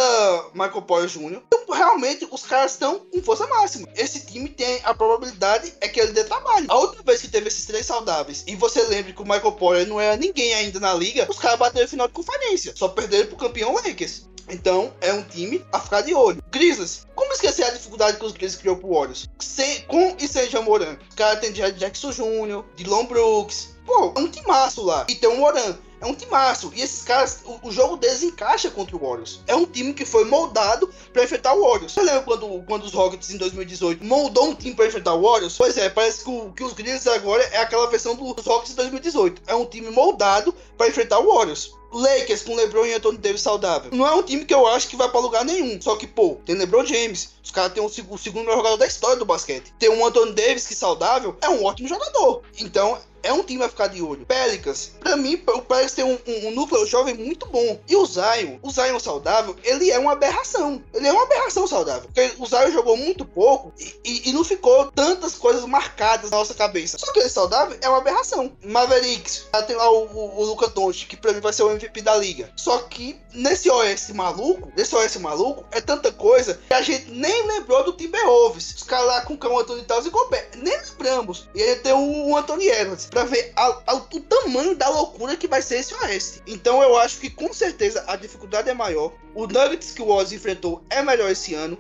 Michael 0.54 0.82
Porter 0.82 1.08
Jr. 1.08 1.42
Um 1.52 1.72
realmente 1.72 2.26
os 2.30 2.44
caras 2.44 2.72
estão 2.72 3.00
com 3.00 3.20
força 3.20 3.48
máxima. 3.48 3.88
Esse 3.96 4.24
time 4.26 4.48
tem 4.48 4.80
a 4.84 4.94
probabilidade 4.94 5.74
é 5.80 5.88
que 5.88 5.98
ele 5.98 6.12
dê 6.12 6.22
trabalho. 6.22 6.66
A 6.68 6.78
última 6.78 7.02
vez 7.02 7.20
que 7.20 7.28
teve 7.28 7.48
esses 7.48 7.66
três 7.66 7.84
saudáveis, 7.84 8.44
e 8.46 8.54
você 8.54 8.80
lembra 8.84 9.12
que 9.12 9.22
o 9.22 9.24
Michael 9.24 9.52
Porter 9.52 9.88
não 9.88 10.00
era 10.00 10.16
ninguém 10.16 10.54
ainda 10.54 10.78
na 10.78 10.94
liga, 10.94 11.26
os 11.28 11.38
caras 11.40 11.58
bateram 11.58 11.84
no 11.84 11.90
final 11.90 12.06
de 12.06 12.14
conferência. 12.14 12.74
Só 12.76 12.86
perderam 12.86 13.26
pro 13.26 13.36
campeão 13.36 13.74
Lakers. 13.74 14.28
Então, 14.48 14.94
é 15.00 15.12
um 15.12 15.22
time 15.22 15.64
a 15.72 15.78
ficar 15.78 16.00
de 16.00 16.14
olho. 16.14 16.42
Grizzlies. 16.50 17.06
Como 17.18 17.32
esquecer 17.32 17.64
a 17.64 17.70
dificuldade 17.70 18.16
que 18.16 18.24
os 18.24 18.30
Grizzlies 18.30 18.60
criou 18.60 18.76
pro 18.76 18.90
Warriors? 18.90 19.28
Sem, 19.40 19.80
com 19.86 20.16
e 20.20 20.28
sem 20.28 20.48
Jamoran. 20.48 20.96
Os 21.08 21.16
caras 21.16 21.40
tem 21.40 21.50
Jackson 21.52 22.12
Jr., 22.12 22.62
Dylan 22.76 23.06
Brooks. 23.06 23.70
Pô, 23.84 24.12
é 24.16 24.20
um 24.20 24.30
timaço 24.30 24.84
lá. 24.84 25.04
E 25.08 25.16
tem 25.16 25.28
o 25.28 25.36
Moran. 25.36 25.76
É 26.00 26.06
um 26.06 26.14
timaço. 26.14 26.72
E 26.74 26.80
esses 26.80 27.02
caras, 27.02 27.40
o, 27.44 27.68
o, 27.68 27.72
jogo 27.72 27.96
deles 27.96 28.22
encaixa 28.22 28.70
contra 28.70 28.96
o 28.96 29.00
Warriors. 29.00 29.40
É 29.46 29.54
um 29.54 29.66
time 29.66 29.92
que 29.92 30.04
foi 30.04 30.24
moldado 30.24 30.88
para 31.12 31.24
enfrentar 31.24 31.54
o 31.54 31.62
Warriors. 31.62 31.92
Você 31.92 32.02
lembra 32.02 32.22
quando, 32.22 32.64
quando 32.66 32.84
os 32.84 32.92
Rockets 32.92 33.30
em 33.30 33.36
2018 33.36 34.04
moldou 34.04 34.48
um 34.48 34.54
time 34.54 34.74
para 34.74 34.86
enfrentar 34.86 35.14
o 35.14 35.22
Warriors? 35.22 35.56
Pois 35.56 35.76
é, 35.76 35.88
parece 35.88 36.24
que, 36.24 36.30
o, 36.30 36.52
que 36.52 36.64
os 36.64 36.72
Grizzlies 36.72 37.06
agora 37.06 37.42
é 37.44 37.58
aquela 37.58 37.86
versão 37.88 38.14
dos 38.14 38.46
Rockets 38.46 38.70
de 38.70 38.76
2018. 38.76 39.42
É 39.46 39.54
um 39.54 39.66
time 39.66 39.90
moldado 39.90 40.54
para 40.76 40.88
enfrentar 40.88 41.18
o 41.18 41.34
Warriors. 41.34 41.72
Lakers 41.92 42.42
com 42.42 42.54
LeBron 42.54 42.84
e 42.84 42.94
Anthony 42.94 43.18
Davis 43.18 43.40
saudável. 43.40 43.90
Não 43.92 44.06
é 44.06 44.14
um 44.14 44.22
time 44.22 44.44
que 44.44 44.52
eu 44.52 44.66
acho 44.66 44.88
que 44.88 44.96
vai 44.96 45.08
para 45.08 45.20
lugar 45.20 45.44
nenhum. 45.44 45.80
Só 45.80 45.96
que, 45.96 46.06
pô, 46.06 46.36
tem 46.44 46.54
LeBron 46.54 46.84
James. 46.84 47.30
Os 47.42 47.50
caras 47.50 47.72
têm 47.72 47.82
o, 47.82 47.86
o 47.86 48.18
segundo 48.18 48.44
melhor 48.44 48.58
jogador 48.58 48.76
da 48.76 48.86
história 48.86 49.16
do 49.16 49.24
basquete. 49.24 49.72
Tem 49.78 49.88
um 49.88 50.04
Anthony 50.04 50.32
Davis 50.32 50.66
que 50.66 50.74
saudável 50.74 51.36
é 51.40 51.48
um 51.48 51.64
ótimo 51.64 51.88
jogador. 51.88 52.42
Então, 52.58 52.98
é 53.28 53.32
um 53.32 53.42
time 53.42 53.62
a 53.62 53.68
ficar 53.68 53.88
de 53.88 54.02
olho. 54.02 54.24
Pelicans, 54.24 54.92
pra 54.98 55.16
mim, 55.16 55.34
o 55.34 55.62
Pelicans 55.62 55.92
tem 55.92 56.04
um, 56.04 56.18
um, 56.26 56.48
um, 56.48 56.50
núcleo 56.52 56.86
jovem 56.86 57.14
muito 57.14 57.46
bom. 57.46 57.78
E 57.86 57.94
o 57.94 58.06
Zion, 58.06 58.58
o 58.62 58.70
Zion 58.70 58.98
saudável, 58.98 59.54
ele 59.62 59.90
é 59.90 59.98
uma 59.98 60.12
aberração. 60.12 60.82
Ele 60.94 61.06
é 61.06 61.12
uma 61.12 61.24
aberração 61.24 61.66
saudável. 61.66 62.08
Porque 62.12 62.32
o 62.38 62.46
Zion 62.46 62.72
jogou 62.72 62.96
muito 62.96 63.24
pouco 63.24 63.72
e, 63.78 63.94
e, 64.04 64.30
e 64.30 64.32
não 64.32 64.42
ficou 64.42 64.90
tantas 64.92 65.34
coisas 65.34 65.64
marcadas 65.66 66.30
na 66.30 66.38
nossa 66.38 66.54
cabeça. 66.54 66.98
Só 66.98 67.12
que 67.12 67.20
ele 67.20 67.28
saudável 67.28 67.76
é 67.80 67.88
uma 67.88 67.98
aberração. 67.98 68.50
Mavericks, 68.64 69.46
tem 69.66 69.76
lá 69.76 69.90
o, 69.90 70.06
o, 70.06 70.40
o 70.40 70.44
Luca 70.44 70.68
Doncic, 70.68 71.08
que 71.08 71.16
pra 71.16 71.32
mim 71.32 71.40
vai 71.40 71.52
ser 71.52 71.64
o 71.64 71.70
MVP 71.70 72.00
da 72.00 72.16
liga. 72.16 72.50
Só 72.56 72.78
que 72.78 73.20
nesse 73.38 73.70
OS 73.70 74.10
maluco, 74.10 74.70
nesse 74.76 74.94
OS 74.94 75.16
maluco, 75.16 75.64
é 75.70 75.80
tanta 75.80 76.12
coisa 76.12 76.60
que 76.66 76.74
a 76.74 76.82
gente 76.82 77.10
nem 77.10 77.46
lembrou 77.46 77.84
do 77.84 77.92
Timberwolves. 77.92 78.74
Os 78.74 78.82
caras 78.82 79.06
lá 79.06 79.20
com 79.22 79.34
o 79.34 79.38
Cão 79.38 79.58
Anthony 79.58 79.82
e 79.82 80.10
Gobert. 80.10 80.48
Nem 80.56 80.76
lembramos. 80.78 81.48
E 81.54 81.60
ele 81.60 81.80
tem 81.80 81.92
o, 81.92 82.30
o 82.30 82.36
Anthony 82.36 82.68
Edwards 82.68 83.06
para 83.06 83.24
ver 83.24 83.52
a, 83.56 83.82
a, 83.86 83.94
o 83.94 84.20
tamanho 84.20 84.74
da 84.74 84.88
loucura 84.88 85.36
que 85.36 85.48
vai 85.48 85.62
ser 85.62 85.78
esse 85.78 85.94
Oeste. 85.94 86.42
Então 86.46 86.82
eu 86.82 86.96
acho 86.98 87.18
que 87.18 87.30
com 87.30 87.52
certeza 87.52 88.04
a 88.06 88.16
dificuldade 88.16 88.68
é 88.68 88.74
maior. 88.74 89.12
O 89.34 89.46
Nuggets 89.46 89.92
que 89.92 90.02
o 90.02 90.06
Warriors 90.06 90.32
enfrentou 90.32 90.82
é 90.90 91.00
melhor 91.02 91.30
esse 91.30 91.54
ano. 91.54 91.78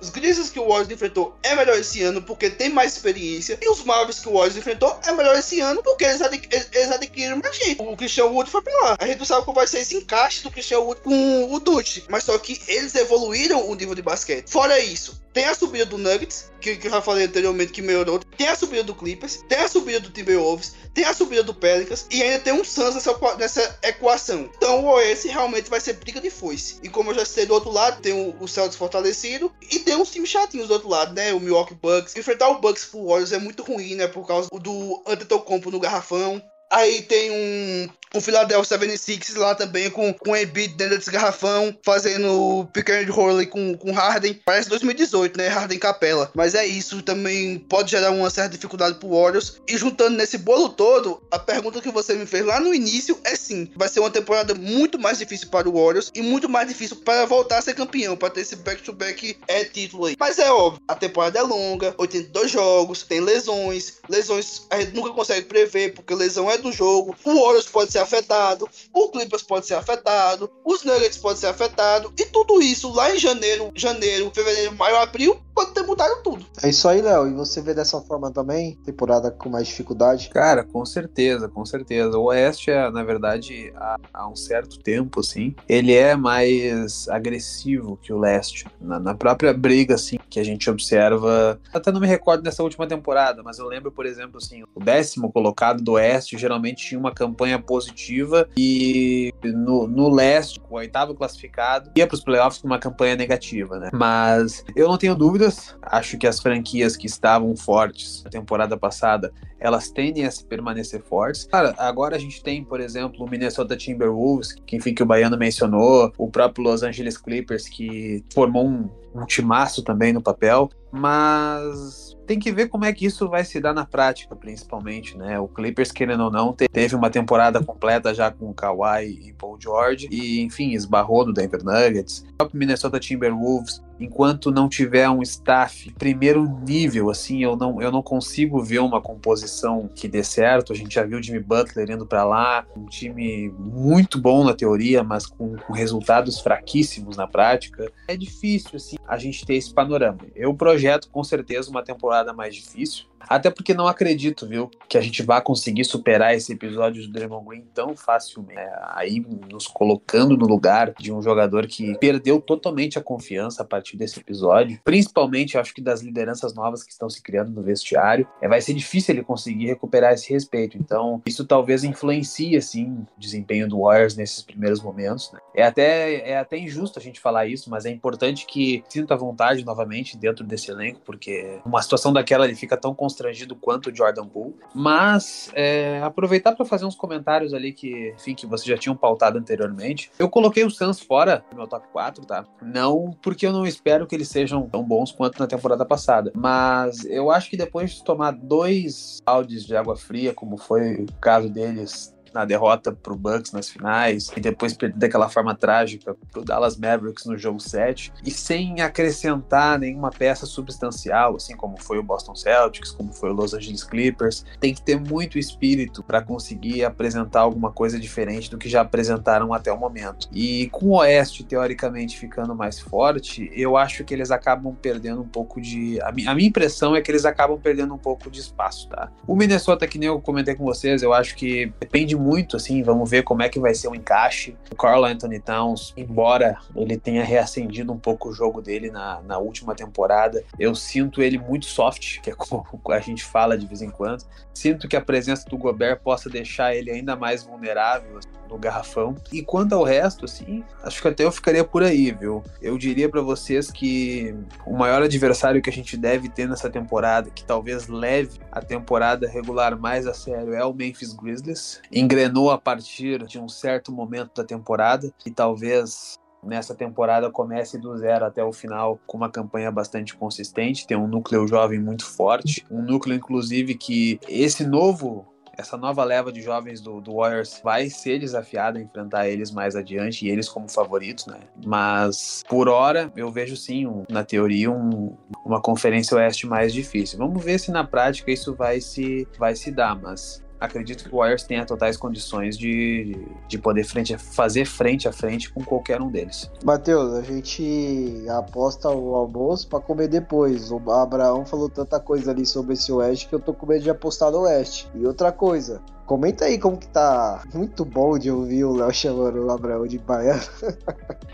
Os 0.00 0.08
Grizzlies 0.10 0.50
que 0.50 0.60
o 0.60 0.68
Warriors 0.68 0.90
enfrentou 0.90 1.36
é 1.42 1.54
melhor 1.54 1.76
esse 1.76 2.02
ano 2.02 2.22
porque 2.22 2.48
tem 2.48 2.68
mais 2.68 2.92
experiência. 2.92 3.58
E 3.60 3.68
os 3.68 3.82
Mavericks 3.82 4.20
que 4.20 4.28
o 4.28 4.34
Warriors 4.34 4.56
enfrentou 4.56 4.98
é 5.04 5.12
melhor 5.12 5.36
esse 5.36 5.60
ano 5.60 5.82
porque 5.82 6.04
eles, 6.04 6.22
adqu 6.22 6.48
eles 6.52 6.90
adquiriram 6.92 7.38
mais 7.38 7.56
gente. 7.56 7.82
O 7.82 7.96
Christian 7.96 8.26
Wood 8.26 8.50
foi 8.50 8.62
pra 8.62 8.72
lá. 8.84 8.96
A 9.00 9.06
gente 9.06 9.18
não 9.18 9.26
sabe 9.26 9.44
como 9.44 9.56
vai 9.56 9.66
ser 9.66 9.80
esse 9.80 9.96
encaixe 9.96 10.42
do 10.42 10.50
Christian 10.60 10.80
Wood 10.80 11.00
com 11.00 11.54
o 11.54 11.58
Dutch. 11.58 12.02
Mas 12.08 12.24
só 12.24 12.38
que 12.38 12.60
eles 12.68 12.94
evoluíram 12.94 13.68
o 13.68 13.74
nível 13.74 13.94
de 13.94 14.02
basquete. 14.02 14.50
Fora 14.50 14.78
isso, 14.78 15.20
tem 15.32 15.44
a 15.44 15.54
subida 15.54 15.86
do 15.86 15.96
Nuggets, 15.96 16.50
que, 16.60 16.76
que, 16.76 16.86
eu 16.86 16.90
já 16.90 17.00
falei 17.00 17.24
anteriormente 17.24 17.72
que 17.72 17.80
melhorou. 17.80 18.18
Tem 18.36 18.48
a 18.48 18.56
subida 18.56 18.84
do 18.84 18.94
Clippers, 18.94 19.42
tem 19.48 19.58
a 19.58 19.68
subida 19.68 20.00
do 20.00 20.10
Timberwolves, 20.10 20.74
tem 20.92 21.04
a 21.04 21.14
subida 21.14 21.42
do 21.42 21.54
Pelicans 21.54 22.06
e 22.10 22.22
ainda 22.22 22.40
tem 22.40 22.52
um 22.52 22.64
Suns 22.64 22.94
nessa, 22.94 23.36
nessa 23.38 23.78
equação. 23.82 24.50
Então 24.56 24.84
o 24.84 24.92
Oeste 24.94 25.28
realmente 25.28 25.70
vai 25.70 25.80
ser 25.80 25.94
briga 25.94 26.20
de 26.20 26.30
foice. 26.30 26.78
E 26.82 26.88
como 26.88 27.10
eu 27.10 27.14
já 27.14 27.24
citei 27.24 27.46
do 27.46 27.54
outro 27.54 27.70
lado, 27.70 28.02
tem 28.02 28.12
o, 28.12 28.36
o 28.40 28.48
Celtics 28.48 28.76
fortalecido 28.76 29.52
e 29.70 29.78
tem 29.78 29.96
uns 29.96 30.10
times 30.10 30.28
chatinhos 30.28 30.68
do 30.68 30.74
outro 30.74 30.88
lado, 30.88 31.14
né? 31.14 31.32
O 31.32 31.40
Milwaukee 31.40 31.74
Bucks. 31.74 32.16
Enfrentar 32.16 32.48
o 32.50 32.60
Bucks 32.60 32.84
pro 32.84 33.06
Warriors 33.06 33.32
é 33.32 33.38
muito 33.38 33.62
ruim, 33.62 33.94
né? 33.94 34.06
Por 34.06 34.26
causa 34.26 34.48
do 34.52 35.02
Antetokounmpo 35.06 35.70
no 35.70 35.80
garrafão. 35.80 36.42
Aí 36.70 37.02
tem 37.02 37.30
um 37.30 37.88
o 38.14 38.20
Philadelphia 38.20 38.64
76 38.64 39.36
lá 39.36 39.54
também 39.54 39.88
com, 39.88 40.12
com 40.12 40.32
o 40.32 40.36
Embiid 40.36 40.74
dentro 40.74 40.98
desse 40.98 41.10
garrafão, 41.10 41.76
fazendo 41.84 42.68
pequeno 42.72 43.12
roll 43.12 43.46
com, 43.46 43.76
com 43.76 43.92
Harden. 43.92 44.40
Parece 44.44 44.68
2018, 44.68 45.36
né? 45.36 45.48
Harden 45.48 45.78
Capela. 45.78 46.30
Mas 46.34 46.54
é 46.54 46.66
isso, 46.66 47.02
também 47.02 47.58
pode 47.58 47.90
gerar 47.90 48.10
uma 48.10 48.28
certa 48.28 48.50
dificuldade 48.50 48.98
pro 48.98 49.10
Warriors. 49.10 49.60
E 49.68 49.76
juntando 49.76 50.16
nesse 50.16 50.38
bolo 50.38 50.70
todo, 50.70 51.22
a 51.30 51.38
pergunta 51.38 51.80
que 51.80 51.90
você 51.90 52.14
me 52.14 52.26
fez 52.26 52.44
lá 52.44 52.58
no 52.58 52.74
início 52.74 53.18
é 53.24 53.36
sim. 53.36 53.70
Vai 53.76 53.88
ser 53.88 54.00
uma 54.00 54.10
temporada 54.10 54.54
muito 54.54 54.98
mais 54.98 55.18
difícil 55.18 55.48
para 55.48 55.68
o 55.68 55.72
Warriors 55.72 56.10
e 56.14 56.20
muito 56.20 56.48
mais 56.48 56.66
difícil 56.66 56.96
para 56.96 57.26
voltar 57.26 57.58
a 57.58 57.62
ser 57.62 57.74
campeão, 57.74 58.16
para 58.16 58.30
ter 58.30 58.40
esse 58.40 58.56
back-to-back 58.56 59.34
-back 59.34 59.36
é 59.46 59.64
título 59.64 60.06
aí. 60.06 60.16
Mas 60.18 60.38
é 60.38 60.50
óbvio, 60.50 60.82
a 60.88 60.96
temporada 60.96 61.38
é 61.38 61.42
longa, 61.42 61.94
82 61.96 62.50
jogos, 62.50 63.02
tem 63.04 63.20
lesões. 63.20 63.98
Lesões 64.08 64.62
a 64.68 64.80
gente 64.80 64.94
nunca 64.94 65.10
consegue 65.10 65.46
prever, 65.46 65.94
porque 65.94 66.14
lesão 66.14 66.50
é 66.50 66.58
do 66.60 66.72
jogo. 66.72 67.14
O 67.24 67.42
Warriors 67.42 67.66
pode 67.66 67.92
ser 67.92 67.98
afetado, 67.98 68.68
o 68.92 69.08
Clippers 69.08 69.42
pode 69.42 69.66
ser 69.66 69.74
afetado, 69.74 70.50
os 70.64 70.84
Nuggets 70.84 71.18
podem 71.18 71.38
ser 71.38 71.46
afetados, 71.46 72.12
e 72.18 72.24
tudo 72.26 72.60
isso 72.62 72.92
lá 72.92 73.14
em 73.14 73.18
janeiro, 73.18 73.70
janeiro, 73.74 74.30
fevereiro, 74.34 74.74
maio, 74.76 74.96
abril, 74.96 75.40
pode 75.54 75.72
ter 75.72 75.82
mudado 75.82 76.22
tudo. 76.22 76.44
É 76.62 76.68
isso 76.68 76.88
aí, 76.88 77.02
Léo. 77.02 77.28
E 77.28 77.34
você 77.34 77.60
vê 77.60 77.74
dessa 77.74 78.00
forma 78.00 78.30
também? 78.30 78.76
Temporada 78.84 79.30
com 79.30 79.48
mais 79.48 79.68
dificuldade? 79.68 80.30
Cara, 80.30 80.64
com 80.64 80.84
certeza, 80.84 81.48
com 81.48 81.64
certeza. 81.64 82.18
O 82.18 82.24
Oeste, 82.24 82.70
é, 82.70 82.90
na 82.90 83.02
verdade, 83.02 83.72
há, 83.76 83.96
há 84.12 84.28
um 84.28 84.36
certo 84.36 84.78
tempo, 84.78 85.20
assim, 85.20 85.54
ele 85.68 85.94
é 85.94 86.16
mais 86.16 87.08
agressivo 87.08 87.98
que 88.02 88.12
o 88.12 88.18
Leste. 88.18 88.66
Na, 88.80 88.98
na, 88.98 89.14
própria 89.14 89.52
briga, 89.52 89.94
assim, 89.94 90.18
que 90.28 90.40
a 90.40 90.44
gente 90.44 90.68
observa. 90.70 91.60
Até 91.72 91.92
não 91.92 92.00
me 92.00 92.06
recordo 92.06 92.42
dessa 92.42 92.62
última 92.62 92.86
temporada, 92.86 93.42
mas 93.42 93.58
eu 93.58 93.66
lembro, 93.66 93.92
por 93.92 94.06
exemplo, 94.06 94.38
assim, 94.38 94.62
o 94.74 94.80
décimo 94.80 95.30
colocado 95.30 95.82
do 95.82 95.92
Oeste 95.92 96.38
geralmente 96.38 96.49
tinha 96.74 96.98
uma 96.98 97.12
campanha 97.12 97.58
positiva 97.58 98.48
e 98.56 99.32
no, 99.42 99.86
no 99.86 100.08
Leste, 100.08 100.60
o 100.70 100.76
oitavo 100.76 101.14
classificado, 101.14 101.90
ia 101.96 102.06
para 102.06 102.14
os 102.14 102.24
playoffs 102.24 102.60
com 102.60 102.66
uma 102.66 102.78
campanha 102.78 103.16
negativa, 103.16 103.78
né? 103.78 103.90
Mas 103.92 104.64
eu 104.74 104.88
não 104.88 104.96
tenho 104.96 105.14
dúvida 105.14 105.50
Acho 105.82 106.18
que 106.18 106.26
as 106.26 106.40
franquias 106.40 106.96
que 106.96 107.06
estavam 107.06 107.56
fortes 107.56 108.22
na 108.24 108.30
temporada 108.30 108.76
passada, 108.76 109.32
elas 109.58 109.90
tendem 109.90 110.24
a 110.24 110.30
se 110.30 110.44
permanecer 110.44 111.02
fortes. 111.02 111.44
Cara, 111.44 111.74
agora 111.78 112.16
a 112.16 112.18
gente 112.18 112.42
tem, 112.42 112.64
por 112.64 112.80
exemplo, 112.80 113.24
o 113.24 113.28
Minnesota 113.28 113.76
Timberwolves, 113.76 114.52
que 114.66 114.76
enfim 114.76 114.94
que 114.94 115.02
o 115.02 115.06
Baiano 115.06 115.36
mencionou, 115.36 116.12
o 116.16 116.28
próprio 116.28 116.64
Los 116.64 116.82
Angeles 116.82 117.16
Clippers 117.16 117.68
que 117.68 118.24
formou 118.32 118.66
um, 118.66 118.88
um 119.14 119.24
timaço 119.24 119.82
também 119.82 120.12
no 120.12 120.22
papel, 120.22 120.70
mas 120.92 122.16
tem 122.26 122.38
que 122.38 122.52
ver 122.52 122.68
como 122.68 122.84
é 122.84 122.92
que 122.92 123.06
isso 123.06 123.28
vai 123.28 123.44
se 123.44 123.60
dar 123.60 123.74
na 123.74 123.84
prática, 123.84 124.36
principalmente, 124.36 125.18
né? 125.18 125.38
O 125.38 125.48
Clippers, 125.48 125.90
querendo 125.90 126.24
ou 126.24 126.30
não, 126.30 126.52
teve 126.52 126.94
uma 126.94 127.10
temporada 127.10 127.62
completa 127.62 128.14
já 128.14 128.30
com 128.30 128.54
Kawhi 128.54 129.28
e 129.28 129.32
Paul 129.32 129.58
George, 129.60 130.08
e 130.10 130.40
enfim, 130.40 130.72
esbarrou 130.72 131.26
no 131.26 131.32
Denver 131.32 131.64
Nuggets. 131.64 132.24
O 132.40 132.48
Minnesota 132.56 133.00
Timberwolves, 133.00 133.82
enquanto 134.00 134.50
não 134.50 134.68
tiver 134.68 135.08
um 135.10 135.22
staff 135.22 135.92
primeiro 135.92 136.48
nível, 136.66 137.10
assim, 137.10 137.42
eu 137.42 137.54
não, 137.54 137.80
eu 137.80 137.92
não 137.92 138.02
consigo 138.02 138.62
ver 138.62 138.80
uma 138.80 139.00
composição 139.00 139.88
que 139.94 140.08
dê 140.08 140.24
certo. 140.24 140.72
A 140.72 140.76
gente 140.76 140.94
já 140.94 141.04
viu 141.04 141.18
o 141.18 141.22
Jimmy 141.22 141.40
Butler 141.40 141.90
indo 141.90 142.06
para 142.06 142.24
lá, 142.24 142.66
um 142.76 142.86
time 142.86 143.50
muito 143.58 144.20
bom 144.20 144.42
na 144.42 144.54
teoria, 144.54 145.04
mas 145.04 145.26
com, 145.26 145.56
com 145.56 145.72
resultados 145.72 146.40
fraquíssimos 146.40 147.16
na 147.16 147.26
prática. 147.26 147.92
É 148.08 148.16
difícil, 148.16 148.70
assim, 148.74 148.96
a 149.06 149.18
gente 149.18 149.44
ter 149.44 149.54
esse 149.54 149.72
panorama. 149.72 150.18
Eu 150.34 150.54
projeto 150.54 151.10
com 151.10 151.22
certeza 151.22 151.70
uma 151.70 151.82
temporada 151.82 152.32
mais 152.32 152.54
difícil. 152.54 153.10
Até 153.28 153.50
porque 153.50 153.74
não 153.74 153.86
acredito, 153.86 154.46
viu, 154.46 154.70
que 154.88 154.96
a 154.96 155.00
gente 155.00 155.22
vá 155.22 155.40
conseguir 155.40 155.84
superar 155.84 156.34
esse 156.34 156.52
episódio 156.52 157.02
do 157.02 157.12
Draymond 157.12 157.46
Green 157.46 157.64
tão 157.74 157.94
facilmente. 157.94 158.58
É, 158.58 158.72
aí 158.94 159.24
nos 159.50 159.66
colocando 159.66 160.36
no 160.36 160.46
lugar 160.46 160.94
de 160.98 161.12
um 161.12 161.20
jogador 161.22 161.66
que 161.66 161.96
perdeu 161.98 162.40
totalmente 162.40 162.98
a 162.98 163.02
confiança 163.02 163.62
a 163.62 163.66
partir 163.66 163.89
desse 163.96 164.20
episódio. 164.20 164.80
Principalmente, 164.84 165.58
acho 165.58 165.74
que 165.74 165.80
das 165.80 166.00
lideranças 166.00 166.54
novas 166.54 166.82
que 166.82 166.92
estão 166.92 167.08
se 167.08 167.22
criando 167.22 167.52
no 167.52 167.62
vestiário. 167.62 168.26
É, 168.40 168.48
vai 168.48 168.60
ser 168.60 168.74
difícil 168.74 169.14
ele 169.14 169.24
conseguir 169.24 169.66
recuperar 169.66 170.12
esse 170.12 170.32
respeito. 170.32 170.76
Então, 170.76 171.22
isso 171.26 171.44
talvez 171.44 171.84
influencie, 171.84 172.56
assim, 172.56 173.06
o 173.16 173.20
desempenho 173.20 173.68
do 173.68 173.80
Warriors 173.80 174.16
nesses 174.16 174.42
primeiros 174.42 174.80
momentos. 174.80 175.32
Né? 175.32 175.40
É, 175.54 175.62
até, 175.62 176.30
é 176.30 176.38
até 176.38 176.58
injusto 176.58 176.98
a 176.98 177.02
gente 177.02 177.20
falar 177.20 177.46
isso, 177.46 177.70
mas 177.70 177.84
é 177.84 177.90
importante 177.90 178.46
que 178.46 178.82
sinta 178.88 179.16
vontade 179.16 179.64
novamente 179.64 180.16
dentro 180.16 180.44
desse 180.44 180.70
elenco, 180.70 181.00
porque 181.04 181.60
uma 181.64 181.82
situação 181.82 182.12
daquela 182.12 182.44
ele 182.44 182.54
fica 182.54 182.76
tão 182.76 182.94
constrangido 182.94 183.54
quanto 183.56 183.90
o 183.90 183.94
Jordan 183.94 184.26
Poole. 184.26 184.54
Mas 184.74 185.50
é, 185.54 186.00
aproveitar 186.02 186.54
para 186.54 186.64
fazer 186.64 186.84
uns 186.84 186.94
comentários 186.94 187.52
ali 187.52 187.72
que, 187.72 188.14
enfim, 188.16 188.34
que 188.34 188.46
vocês 188.46 188.66
já 188.66 188.78
tinham 188.78 188.96
pautado 188.96 189.38
anteriormente. 189.38 190.10
Eu 190.18 190.28
coloquei 190.28 190.64
o 190.64 190.70
Suns 190.70 191.00
fora 191.00 191.44
do 191.50 191.56
meu 191.56 191.66
top 191.66 191.86
4, 191.92 192.24
tá? 192.24 192.46
Não 192.62 193.10
porque 193.22 193.46
eu 193.46 193.52
não 193.52 193.66
espero 193.66 194.06
que 194.06 194.14
eles 194.14 194.28
sejam 194.28 194.68
tão 194.68 194.82
bons 194.82 195.12
quanto 195.12 195.38
na 195.38 195.46
temporada 195.46 195.84
passada, 195.84 196.32
mas 196.34 197.04
eu 197.04 197.30
acho 197.30 197.50
que 197.50 197.56
depois 197.56 197.92
de 197.92 198.04
tomar 198.04 198.32
dois 198.32 199.20
baldes 199.24 199.64
de 199.64 199.76
água 199.76 199.96
fria, 199.96 200.32
como 200.34 200.56
foi 200.56 200.94
o 200.94 201.06
caso 201.20 201.48
deles 201.48 202.14
na 202.32 202.44
derrota 202.44 202.92
pro 202.92 203.16
Bucks 203.16 203.52
nas 203.52 203.68
finais 203.68 204.30
e 204.36 204.40
depois 204.40 204.72
perder 204.72 204.98
daquela 204.98 205.28
forma 205.28 205.54
trágica 205.54 206.16
pro 206.30 206.44
Dallas 206.44 206.76
Mavericks 206.76 207.24
no 207.24 207.36
jogo 207.36 207.60
7 207.60 208.12
e 208.24 208.30
sem 208.30 208.80
acrescentar 208.80 209.78
nenhuma 209.78 210.10
peça 210.10 210.46
substancial, 210.46 211.36
assim 211.36 211.56
como 211.56 211.76
foi 211.80 211.98
o 211.98 212.02
Boston 212.02 212.34
Celtics, 212.34 212.90
como 212.90 213.12
foi 213.12 213.30
o 213.30 213.32
Los 213.32 213.54
Angeles 213.54 213.84
Clippers. 213.84 214.44
Tem 214.60 214.74
que 214.74 214.82
ter 214.82 214.98
muito 214.98 215.38
espírito 215.38 216.02
para 216.02 216.22
conseguir 216.22 216.84
apresentar 216.84 217.40
alguma 217.40 217.72
coisa 217.72 217.98
diferente 217.98 218.50
do 218.50 218.58
que 218.58 218.68
já 218.68 218.82
apresentaram 218.82 219.52
até 219.52 219.72
o 219.72 219.78
momento. 219.78 220.28
E 220.32 220.68
com 220.70 220.86
o 220.86 220.98
Oeste 220.98 221.44
teoricamente 221.44 222.18
ficando 222.18 222.54
mais 222.54 222.78
forte, 222.78 223.50
eu 223.54 223.76
acho 223.76 224.04
que 224.04 224.14
eles 224.14 224.30
acabam 224.30 224.74
perdendo 224.74 225.22
um 225.22 225.28
pouco 225.28 225.60
de 225.60 226.00
a, 226.02 226.12
minha 226.12 226.32
impressão 226.46 226.94
é 226.94 227.00
que 227.00 227.10
eles 227.10 227.24
acabam 227.24 227.58
perdendo 227.58 227.94
um 227.94 227.98
pouco 227.98 228.30
de 228.30 228.40
espaço, 228.40 228.88
tá? 228.88 229.10
O 229.26 229.34
Minnesota 229.34 229.86
que 229.86 229.98
nem 229.98 230.08
eu 230.08 230.20
comentei 230.20 230.54
com 230.54 230.64
vocês, 230.64 231.02
eu 231.02 231.12
acho 231.12 231.34
que 231.34 231.72
depende 231.80 232.14
muito 232.20 232.56
assim, 232.56 232.82
vamos 232.82 233.10
ver 233.10 233.22
como 233.22 233.42
é 233.42 233.48
que 233.48 233.58
vai 233.58 233.74
ser 233.74 233.88
o 233.88 233.94
encaixe. 233.94 234.56
O 234.70 234.76
Carl 234.76 235.04
Anthony 235.04 235.40
Towns, 235.40 235.92
embora 235.96 236.58
ele 236.76 236.96
tenha 236.96 237.24
reacendido 237.24 237.92
um 237.92 237.98
pouco 237.98 238.28
o 238.28 238.32
jogo 238.32 238.60
dele 238.60 238.90
na, 238.90 239.20
na 239.22 239.38
última 239.38 239.74
temporada, 239.74 240.44
eu 240.58 240.74
sinto 240.74 241.22
ele 241.22 241.38
muito 241.38 241.66
soft, 241.66 242.20
que 242.20 242.30
é 242.30 242.34
como 242.34 242.64
a 242.90 243.00
gente 243.00 243.24
fala 243.24 243.56
de 243.56 243.66
vez 243.66 243.82
em 243.82 243.90
quando. 243.90 244.24
Sinto 244.52 244.86
que 244.88 244.96
a 244.96 245.00
presença 245.00 245.48
do 245.48 245.56
Gobert 245.56 246.00
possa 246.00 246.28
deixar 246.28 246.74
ele 246.74 246.90
ainda 246.90 247.16
mais 247.16 247.42
vulnerável 247.42 248.18
assim, 248.18 248.28
no 248.50 248.58
garrafão. 248.58 249.14
E 249.32 249.42
quanto 249.42 249.74
ao 249.74 249.84
resto, 249.84 250.24
assim, 250.24 250.64
acho 250.82 251.00
que 251.00 251.08
até 251.08 251.24
eu 251.24 251.32
ficaria 251.32 251.64
por 251.64 251.82
aí, 251.82 252.10
viu? 252.10 252.42
Eu 252.60 252.76
diria 252.76 253.08
para 253.08 253.22
vocês 253.22 253.70
que 253.70 254.34
o 254.66 254.76
maior 254.76 255.02
adversário 255.02 255.62
que 255.62 255.70
a 255.70 255.72
gente 255.72 255.96
deve 255.96 256.28
ter 256.28 256.48
nessa 256.48 256.68
temporada, 256.68 257.30
que 257.30 257.44
talvez 257.44 257.88
leve 257.88 258.40
a 258.50 258.60
temporada 258.60 259.28
regular 259.28 259.78
mais 259.78 260.06
a 260.06 260.12
sério, 260.12 260.52
é 260.52 260.64
o 260.64 260.74
Memphis 260.74 261.12
Grizzlies. 261.12 261.80
Engrenou 261.92 262.50
a 262.50 262.58
partir 262.58 263.24
de 263.26 263.38
um 263.38 263.48
certo 263.48 263.92
momento 263.92 264.32
da 264.34 264.44
temporada 264.44 265.12
e 265.24 265.30
talvez 265.30 266.18
nessa 266.42 266.74
temporada 266.74 267.30
comece 267.30 267.78
do 267.78 267.96
zero 267.96 268.24
até 268.24 268.42
o 268.42 268.52
final 268.52 268.98
com 269.06 269.16
uma 269.16 269.30
campanha 269.30 269.70
bastante 269.70 270.14
consistente, 270.16 270.86
tem 270.86 270.96
um 270.96 271.06
núcleo 271.06 271.46
jovem 271.46 271.78
muito 271.78 272.06
forte, 272.06 272.64
um 272.70 272.82
núcleo 272.82 273.14
inclusive 273.14 273.74
que 273.74 274.18
esse 274.28 274.66
novo 274.66 275.26
essa 275.60 275.76
nova 275.76 276.02
leva 276.02 276.32
de 276.32 276.42
jovens 276.42 276.80
do, 276.80 277.00
do, 277.00 277.14
Warriors 277.16 277.60
vai 277.62 277.88
ser 277.88 278.18
desafiada 278.18 278.78
a 278.78 278.82
enfrentar 278.82 279.28
eles 279.28 279.50
mais 279.50 279.76
adiante, 279.76 280.26
e 280.26 280.30
eles 280.30 280.48
como 280.48 280.68
favoritos, 280.68 281.26
né? 281.26 281.40
Mas, 281.64 282.42
por 282.48 282.68
hora, 282.68 283.12
eu 283.14 283.30
vejo 283.30 283.56
sim, 283.56 283.86
um, 283.86 284.04
na 284.08 284.24
teoria, 284.24 284.70
um, 284.70 285.16
uma 285.44 285.60
conferência 285.60 286.16
oeste 286.16 286.46
mais 286.46 286.72
difícil. 286.72 287.18
Vamos 287.18 287.44
ver 287.44 287.58
se 287.58 287.70
na 287.70 287.84
prática 287.84 288.30
isso 288.30 288.54
vai 288.54 288.80
se, 288.80 289.28
vai 289.38 289.54
se 289.54 289.70
dar, 289.70 289.94
mas 289.94 290.42
acredito 290.60 291.04
que 291.04 291.14
o 291.14 291.18
Warriors 291.18 291.42
tenha 291.42 291.64
totais 291.64 291.96
condições 291.96 292.56
de, 292.58 293.26
de 293.48 293.58
poder 293.58 293.84
frente, 293.84 294.16
fazer 294.18 294.66
frente 294.66 295.08
a 295.08 295.12
frente 295.12 295.50
com 295.50 295.64
qualquer 295.64 296.00
um 296.02 296.10
deles. 296.10 296.50
Matheus, 296.62 297.14
a 297.14 297.22
gente 297.22 298.24
aposta 298.28 298.90
o 298.90 299.14
almoço 299.14 299.66
para 299.68 299.80
comer 299.80 300.08
depois. 300.08 300.70
O 300.70 300.78
Abraão 300.90 301.46
falou 301.46 301.68
tanta 301.68 301.98
coisa 301.98 302.30
ali 302.30 302.44
sobre 302.44 302.74
esse 302.74 302.92
Oeste 302.92 303.28
que 303.28 303.34
eu 303.34 303.40
tô 303.40 303.54
com 303.54 303.66
medo 303.66 303.82
de 303.82 303.90
apostar 303.90 304.30
no 304.30 304.40
Oeste. 304.40 304.90
E 304.94 305.06
outra 305.06 305.32
coisa, 305.32 305.80
Comenta 306.10 306.46
aí 306.46 306.58
como 306.58 306.76
que 306.76 306.88
tá. 306.88 307.44
Muito 307.54 307.84
bom 307.84 308.18
de 308.18 308.32
ouvir 308.32 308.64
o 308.64 308.74
Léo 308.74 308.92
chamando 308.92 309.46
o 309.46 309.48
Abraão 309.52 309.86
de 309.86 309.96
baiano. 309.96 310.40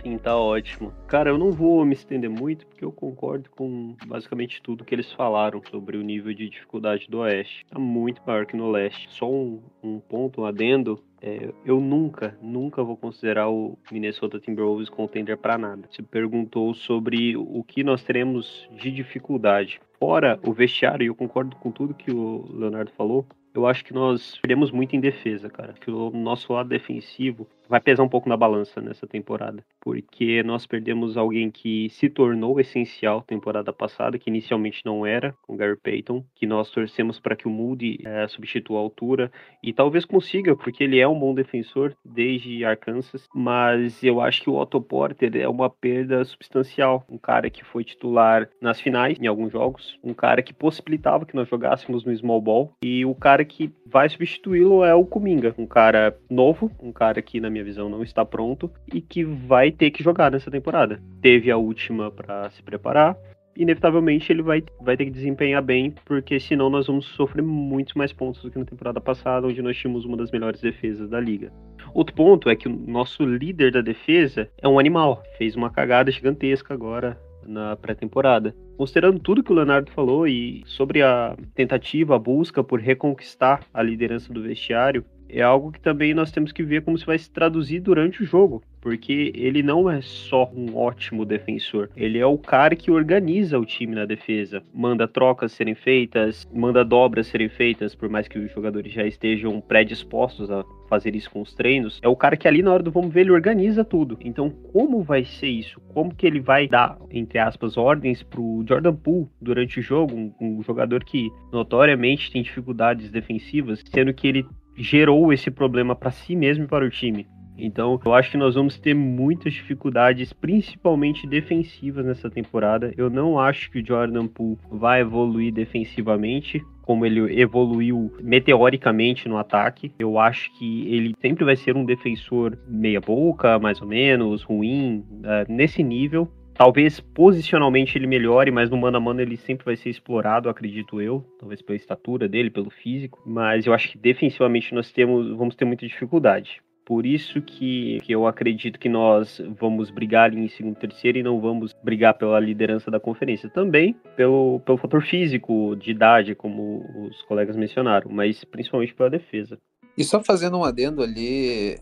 Sim, 0.02 0.18
tá 0.18 0.36
ótimo. 0.36 0.92
Cara, 1.06 1.30
eu 1.30 1.38
não 1.38 1.50
vou 1.50 1.82
me 1.82 1.94
estender 1.94 2.28
muito, 2.28 2.66
porque 2.66 2.84
eu 2.84 2.92
concordo 2.92 3.48
com 3.48 3.96
basicamente 4.06 4.60
tudo 4.60 4.84
que 4.84 4.94
eles 4.94 5.10
falaram 5.12 5.62
sobre 5.70 5.96
o 5.96 6.02
nível 6.02 6.34
de 6.34 6.50
dificuldade 6.50 7.06
do 7.08 7.20
Oeste. 7.20 7.64
Tá 7.70 7.78
muito 7.78 8.20
maior 8.26 8.44
que 8.44 8.54
no 8.54 8.70
Leste. 8.70 9.08
Só 9.10 9.32
um, 9.32 9.62
um 9.82 9.98
ponto, 9.98 10.42
um 10.42 10.44
adendo. 10.44 11.02
É, 11.22 11.54
eu 11.64 11.80
nunca, 11.80 12.36
nunca 12.42 12.84
vou 12.84 12.98
considerar 12.98 13.48
o 13.48 13.78
Minnesota 13.90 14.38
Timberwolves 14.38 14.90
contender 14.90 15.38
para 15.38 15.56
nada. 15.56 15.88
Se 15.90 16.02
perguntou 16.02 16.74
sobre 16.74 17.34
o 17.34 17.64
que 17.64 17.82
nós 17.82 18.04
teremos 18.04 18.68
de 18.72 18.90
dificuldade. 18.90 19.80
Fora 19.98 20.38
o 20.46 20.52
vestiário, 20.52 21.02
e 21.02 21.06
eu 21.06 21.14
concordo 21.14 21.56
com 21.56 21.70
tudo 21.70 21.94
que 21.94 22.10
o 22.10 22.44
Leonardo 22.52 22.92
falou, 22.92 23.26
eu 23.56 23.66
acho 23.66 23.84
que 23.84 23.92
nós 23.92 24.38
perdemos 24.40 24.70
muito 24.70 24.94
em 24.94 25.00
defesa, 25.00 25.48
cara. 25.48 25.72
Que 25.72 25.90
o 25.90 26.10
nosso 26.10 26.52
lado 26.52 26.68
defensivo 26.68 27.46
vai 27.68 27.80
pesar 27.80 28.02
um 28.02 28.08
pouco 28.08 28.28
na 28.28 28.36
balança 28.36 28.80
nessa 28.80 29.06
temporada, 29.06 29.64
porque 29.80 30.42
nós 30.42 30.66
perdemos 30.66 31.16
alguém 31.16 31.50
que 31.50 31.88
se 31.90 32.08
tornou 32.08 32.60
essencial 32.60 33.22
temporada 33.22 33.72
passada, 33.72 34.18
que 34.18 34.30
inicialmente 34.30 34.82
não 34.84 35.04
era, 35.04 35.34
com 35.42 35.56
Gary 35.56 35.76
Payton, 35.76 36.24
que 36.34 36.46
nós 36.46 36.70
torcemos 36.70 37.18
para 37.18 37.36
que 37.36 37.46
o 37.46 37.50
Moody 37.50 38.00
é, 38.04 38.26
substitua 38.28 38.78
a 38.78 38.82
altura 38.82 39.30
e 39.62 39.72
talvez 39.72 40.04
consiga, 40.04 40.54
porque 40.56 40.84
ele 40.84 40.98
é 40.98 41.08
um 41.08 41.18
bom 41.18 41.34
defensor 41.34 41.94
desde 42.04 42.64
Arkansas, 42.64 43.28
mas 43.34 44.02
eu 44.02 44.20
acho 44.20 44.42
que 44.42 44.50
o 44.50 44.56
Otto 44.56 44.80
Porter 44.80 45.36
é 45.36 45.48
uma 45.48 45.68
perda 45.68 46.24
substancial, 46.24 47.04
um 47.08 47.18
cara 47.18 47.50
que 47.50 47.64
foi 47.64 47.84
titular 47.84 48.48
nas 48.60 48.80
finais 48.80 49.18
em 49.20 49.26
alguns 49.26 49.52
jogos, 49.52 49.98
um 50.02 50.14
cara 50.14 50.42
que 50.42 50.54
possibilitava 50.54 51.26
que 51.26 51.34
nós 51.34 51.48
jogássemos 51.48 52.04
no 52.04 52.16
small 52.16 52.40
ball 52.40 52.72
e 52.82 53.04
o 53.04 53.14
cara 53.14 53.44
que 53.44 53.72
vai 53.86 54.08
substituí-lo 54.08 54.84
é 54.84 54.94
o 54.94 55.04
Kuminga, 55.04 55.54
um 55.58 55.66
cara 55.66 56.16
novo, 56.30 56.70
um 56.80 56.92
cara 56.92 57.20
que 57.22 57.40
na 57.40 57.50
minha 57.56 57.64
visão, 57.64 57.88
não 57.88 58.02
está 58.02 58.24
pronto 58.24 58.70
e 58.92 59.00
que 59.00 59.24
vai 59.24 59.70
ter 59.70 59.90
que 59.90 60.02
jogar 60.02 60.30
nessa 60.30 60.50
temporada. 60.50 61.00
Teve 61.20 61.50
a 61.50 61.56
última 61.56 62.10
para 62.10 62.50
se 62.50 62.62
preparar, 62.62 63.16
inevitavelmente 63.56 64.30
ele 64.30 64.42
vai, 64.42 64.62
vai 64.80 64.96
ter 64.96 65.06
que 65.06 65.10
desempenhar 65.10 65.62
bem, 65.62 65.94
porque 66.04 66.38
senão 66.38 66.68
nós 66.68 66.86
vamos 66.86 67.06
sofrer 67.06 67.42
muitos 67.42 67.94
mais 67.94 68.12
pontos 68.12 68.42
do 68.42 68.50
que 68.50 68.58
na 68.58 68.64
temporada 68.64 69.00
passada, 69.00 69.46
onde 69.46 69.62
nós 69.62 69.76
tínhamos 69.76 70.04
uma 70.04 70.16
das 70.16 70.30
melhores 70.30 70.60
defesas 70.60 71.08
da 71.08 71.18
liga. 71.18 71.52
Outro 71.94 72.14
ponto 72.14 72.50
é 72.50 72.56
que 72.56 72.68
o 72.68 72.72
nosso 72.72 73.24
líder 73.24 73.72
da 73.72 73.80
defesa 73.80 74.48
é 74.60 74.68
um 74.68 74.78
animal, 74.78 75.22
fez 75.38 75.56
uma 75.56 75.70
cagada 75.70 76.10
gigantesca 76.10 76.74
agora 76.74 77.18
na 77.46 77.76
pré-temporada. 77.76 78.54
Considerando 78.76 79.18
tudo 79.20 79.42
que 79.42 79.52
o 79.52 79.54
Leonardo 79.54 79.90
falou 79.92 80.26
e 80.26 80.62
sobre 80.66 81.00
a 81.00 81.34
tentativa, 81.54 82.16
a 82.16 82.18
busca 82.18 82.62
por 82.62 82.80
reconquistar 82.80 83.60
a 83.72 83.82
liderança 83.82 84.32
do 84.32 84.42
vestiário, 84.42 85.04
é 85.36 85.42
algo 85.42 85.70
que 85.70 85.80
também 85.80 86.14
nós 86.14 86.30
temos 86.30 86.50
que 86.50 86.62
ver 86.62 86.82
como 86.82 86.96
se 86.96 87.04
vai 87.04 87.18
se 87.18 87.30
traduzir 87.30 87.80
durante 87.80 88.22
o 88.22 88.26
jogo, 88.26 88.62
porque 88.80 89.32
ele 89.34 89.62
não 89.62 89.90
é 89.90 90.00
só 90.00 90.50
um 90.54 90.74
ótimo 90.76 91.26
defensor, 91.26 91.90
ele 91.94 92.18
é 92.18 92.24
o 92.24 92.38
cara 92.38 92.74
que 92.74 92.90
organiza 92.90 93.58
o 93.58 93.66
time 93.66 93.94
na 93.94 94.06
defesa, 94.06 94.62
manda 94.72 95.06
trocas 95.06 95.52
serem 95.52 95.74
feitas, 95.74 96.48
manda 96.52 96.82
dobras 96.82 97.26
serem 97.26 97.50
feitas, 97.50 97.94
por 97.94 98.08
mais 98.08 98.26
que 98.26 98.38
os 98.38 98.50
jogadores 98.50 98.92
já 98.92 99.04
estejam 99.04 99.60
predispostos 99.60 100.50
a 100.50 100.64
fazer 100.88 101.14
isso 101.14 101.30
com 101.30 101.42
os 101.42 101.52
treinos, 101.52 102.00
é 102.02 102.08
o 102.08 102.16
cara 102.16 102.36
que 102.36 102.48
ali 102.48 102.62
na 102.62 102.72
hora 102.72 102.82
do 102.82 102.90
vamos 102.90 103.12
ver 103.12 103.22
ele 103.22 103.32
organiza 103.32 103.84
tudo. 103.84 104.16
Então, 104.20 104.48
como 104.72 105.02
vai 105.02 105.24
ser 105.24 105.48
isso? 105.48 105.80
Como 105.92 106.14
que 106.14 106.26
ele 106.26 106.40
vai 106.40 106.66
dar, 106.66 106.96
entre 107.10 107.38
aspas, 107.38 107.76
ordens 107.76 108.22
pro 108.22 108.64
Jordan 108.66 108.94
Poole 108.94 109.28
durante 109.40 109.80
o 109.80 109.82
jogo, 109.82 110.14
um, 110.14 110.32
um 110.40 110.62
jogador 110.62 111.04
que 111.04 111.28
notoriamente 111.52 112.30
tem 112.30 112.42
dificuldades 112.42 113.10
defensivas, 113.10 113.82
sendo 113.92 114.14
que 114.14 114.28
ele 114.28 114.46
gerou 114.76 115.32
esse 115.32 115.50
problema 115.50 115.94
para 115.94 116.10
si 116.10 116.36
mesmo 116.36 116.64
e 116.64 116.68
para 116.68 116.84
o 116.84 116.90
time. 116.90 117.26
Então, 117.58 117.98
eu 118.04 118.12
acho 118.12 118.30
que 118.30 118.36
nós 118.36 118.54
vamos 118.54 118.78
ter 118.78 118.94
muitas 118.94 119.54
dificuldades, 119.54 120.32
principalmente 120.32 121.26
defensivas 121.26 122.04
nessa 122.04 122.30
temporada. 122.30 122.92
Eu 122.96 123.08
não 123.08 123.38
acho 123.38 123.70
que 123.70 123.80
o 123.80 123.86
Jordan 123.86 124.26
Poole 124.26 124.58
vai 124.70 125.00
evoluir 125.00 125.52
defensivamente 125.52 126.62
como 126.82 127.04
ele 127.04 127.40
evoluiu 127.40 128.12
meteoricamente 128.22 129.28
no 129.28 129.38
ataque. 129.38 129.92
Eu 129.98 130.18
acho 130.18 130.56
que 130.56 130.86
ele 130.94 131.14
sempre 131.20 131.44
vai 131.44 131.56
ser 131.56 131.76
um 131.76 131.84
defensor 131.84 132.56
meia 132.68 133.00
boca, 133.00 133.58
mais 133.58 133.80
ou 133.82 133.88
menos, 133.88 134.42
ruim, 134.44 135.04
uh, 135.20 135.52
nesse 135.52 135.82
nível. 135.82 136.30
Talvez 136.56 137.00
posicionalmente 137.00 137.98
ele 137.98 138.06
melhore, 138.06 138.50
mas 138.50 138.70
no 138.70 138.78
mano 138.78 138.96
a 138.96 139.00
mano 139.00 139.20
ele 139.20 139.36
sempre 139.36 139.64
vai 139.64 139.76
ser 139.76 139.90
explorado, 139.90 140.48
acredito 140.48 141.02
eu. 141.02 141.22
Talvez 141.38 141.60
pela 141.60 141.76
estatura 141.76 142.26
dele, 142.26 142.50
pelo 142.50 142.70
físico. 142.70 143.22
Mas 143.26 143.66
eu 143.66 143.74
acho 143.74 143.90
que 143.90 143.98
defensivamente 143.98 144.74
nós 144.74 144.90
temos, 144.90 145.36
vamos 145.36 145.54
ter 145.54 145.66
muita 145.66 145.86
dificuldade. 145.86 146.62
Por 146.86 147.04
isso 147.04 147.42
que, 147.42 147.98
que 148.04 148.12
eu 148.12 148.26
acredito 148.26 148.78
que 148.78 148.88
nós 148.88 149.42
vamos 149.58 149.90
brigar 149.90 150.26
ali 150.26 150.38
em 150.38 150.48
segundo 150.48 150.76
terceiro 150.76 151.18
e 151.18 151.22
não 151.22 151.40
vamos 151.40 151.74
brigar 151.82 152.14
pela 152.14 152.38
liderança 152.40 152.90
da 152.90 153.00
conferência. 153.00 153.50
Também 153.50 153.94
pelo, 154.16 154.60
pelo 154.60 154.78
fator 154.78 155.02
físico, 155.02 155.76
de 155.76 155.90
idade, 155.90 156.34
como 156.34 156.86
os 157.06 157.20
colegas 157.22 157.56
mencionaram, 157.56 158.08
mas 158.10 158.44
principalmente 158.44 158.94
pela 158.94 159.10
defesa. 159.10 159.58
E 159.98 160.04
só 160.04 160.22
fazendo 160.22 160.58
um 160.58 160.64
adendo 160.64 161.02
ali, 161.02 161.76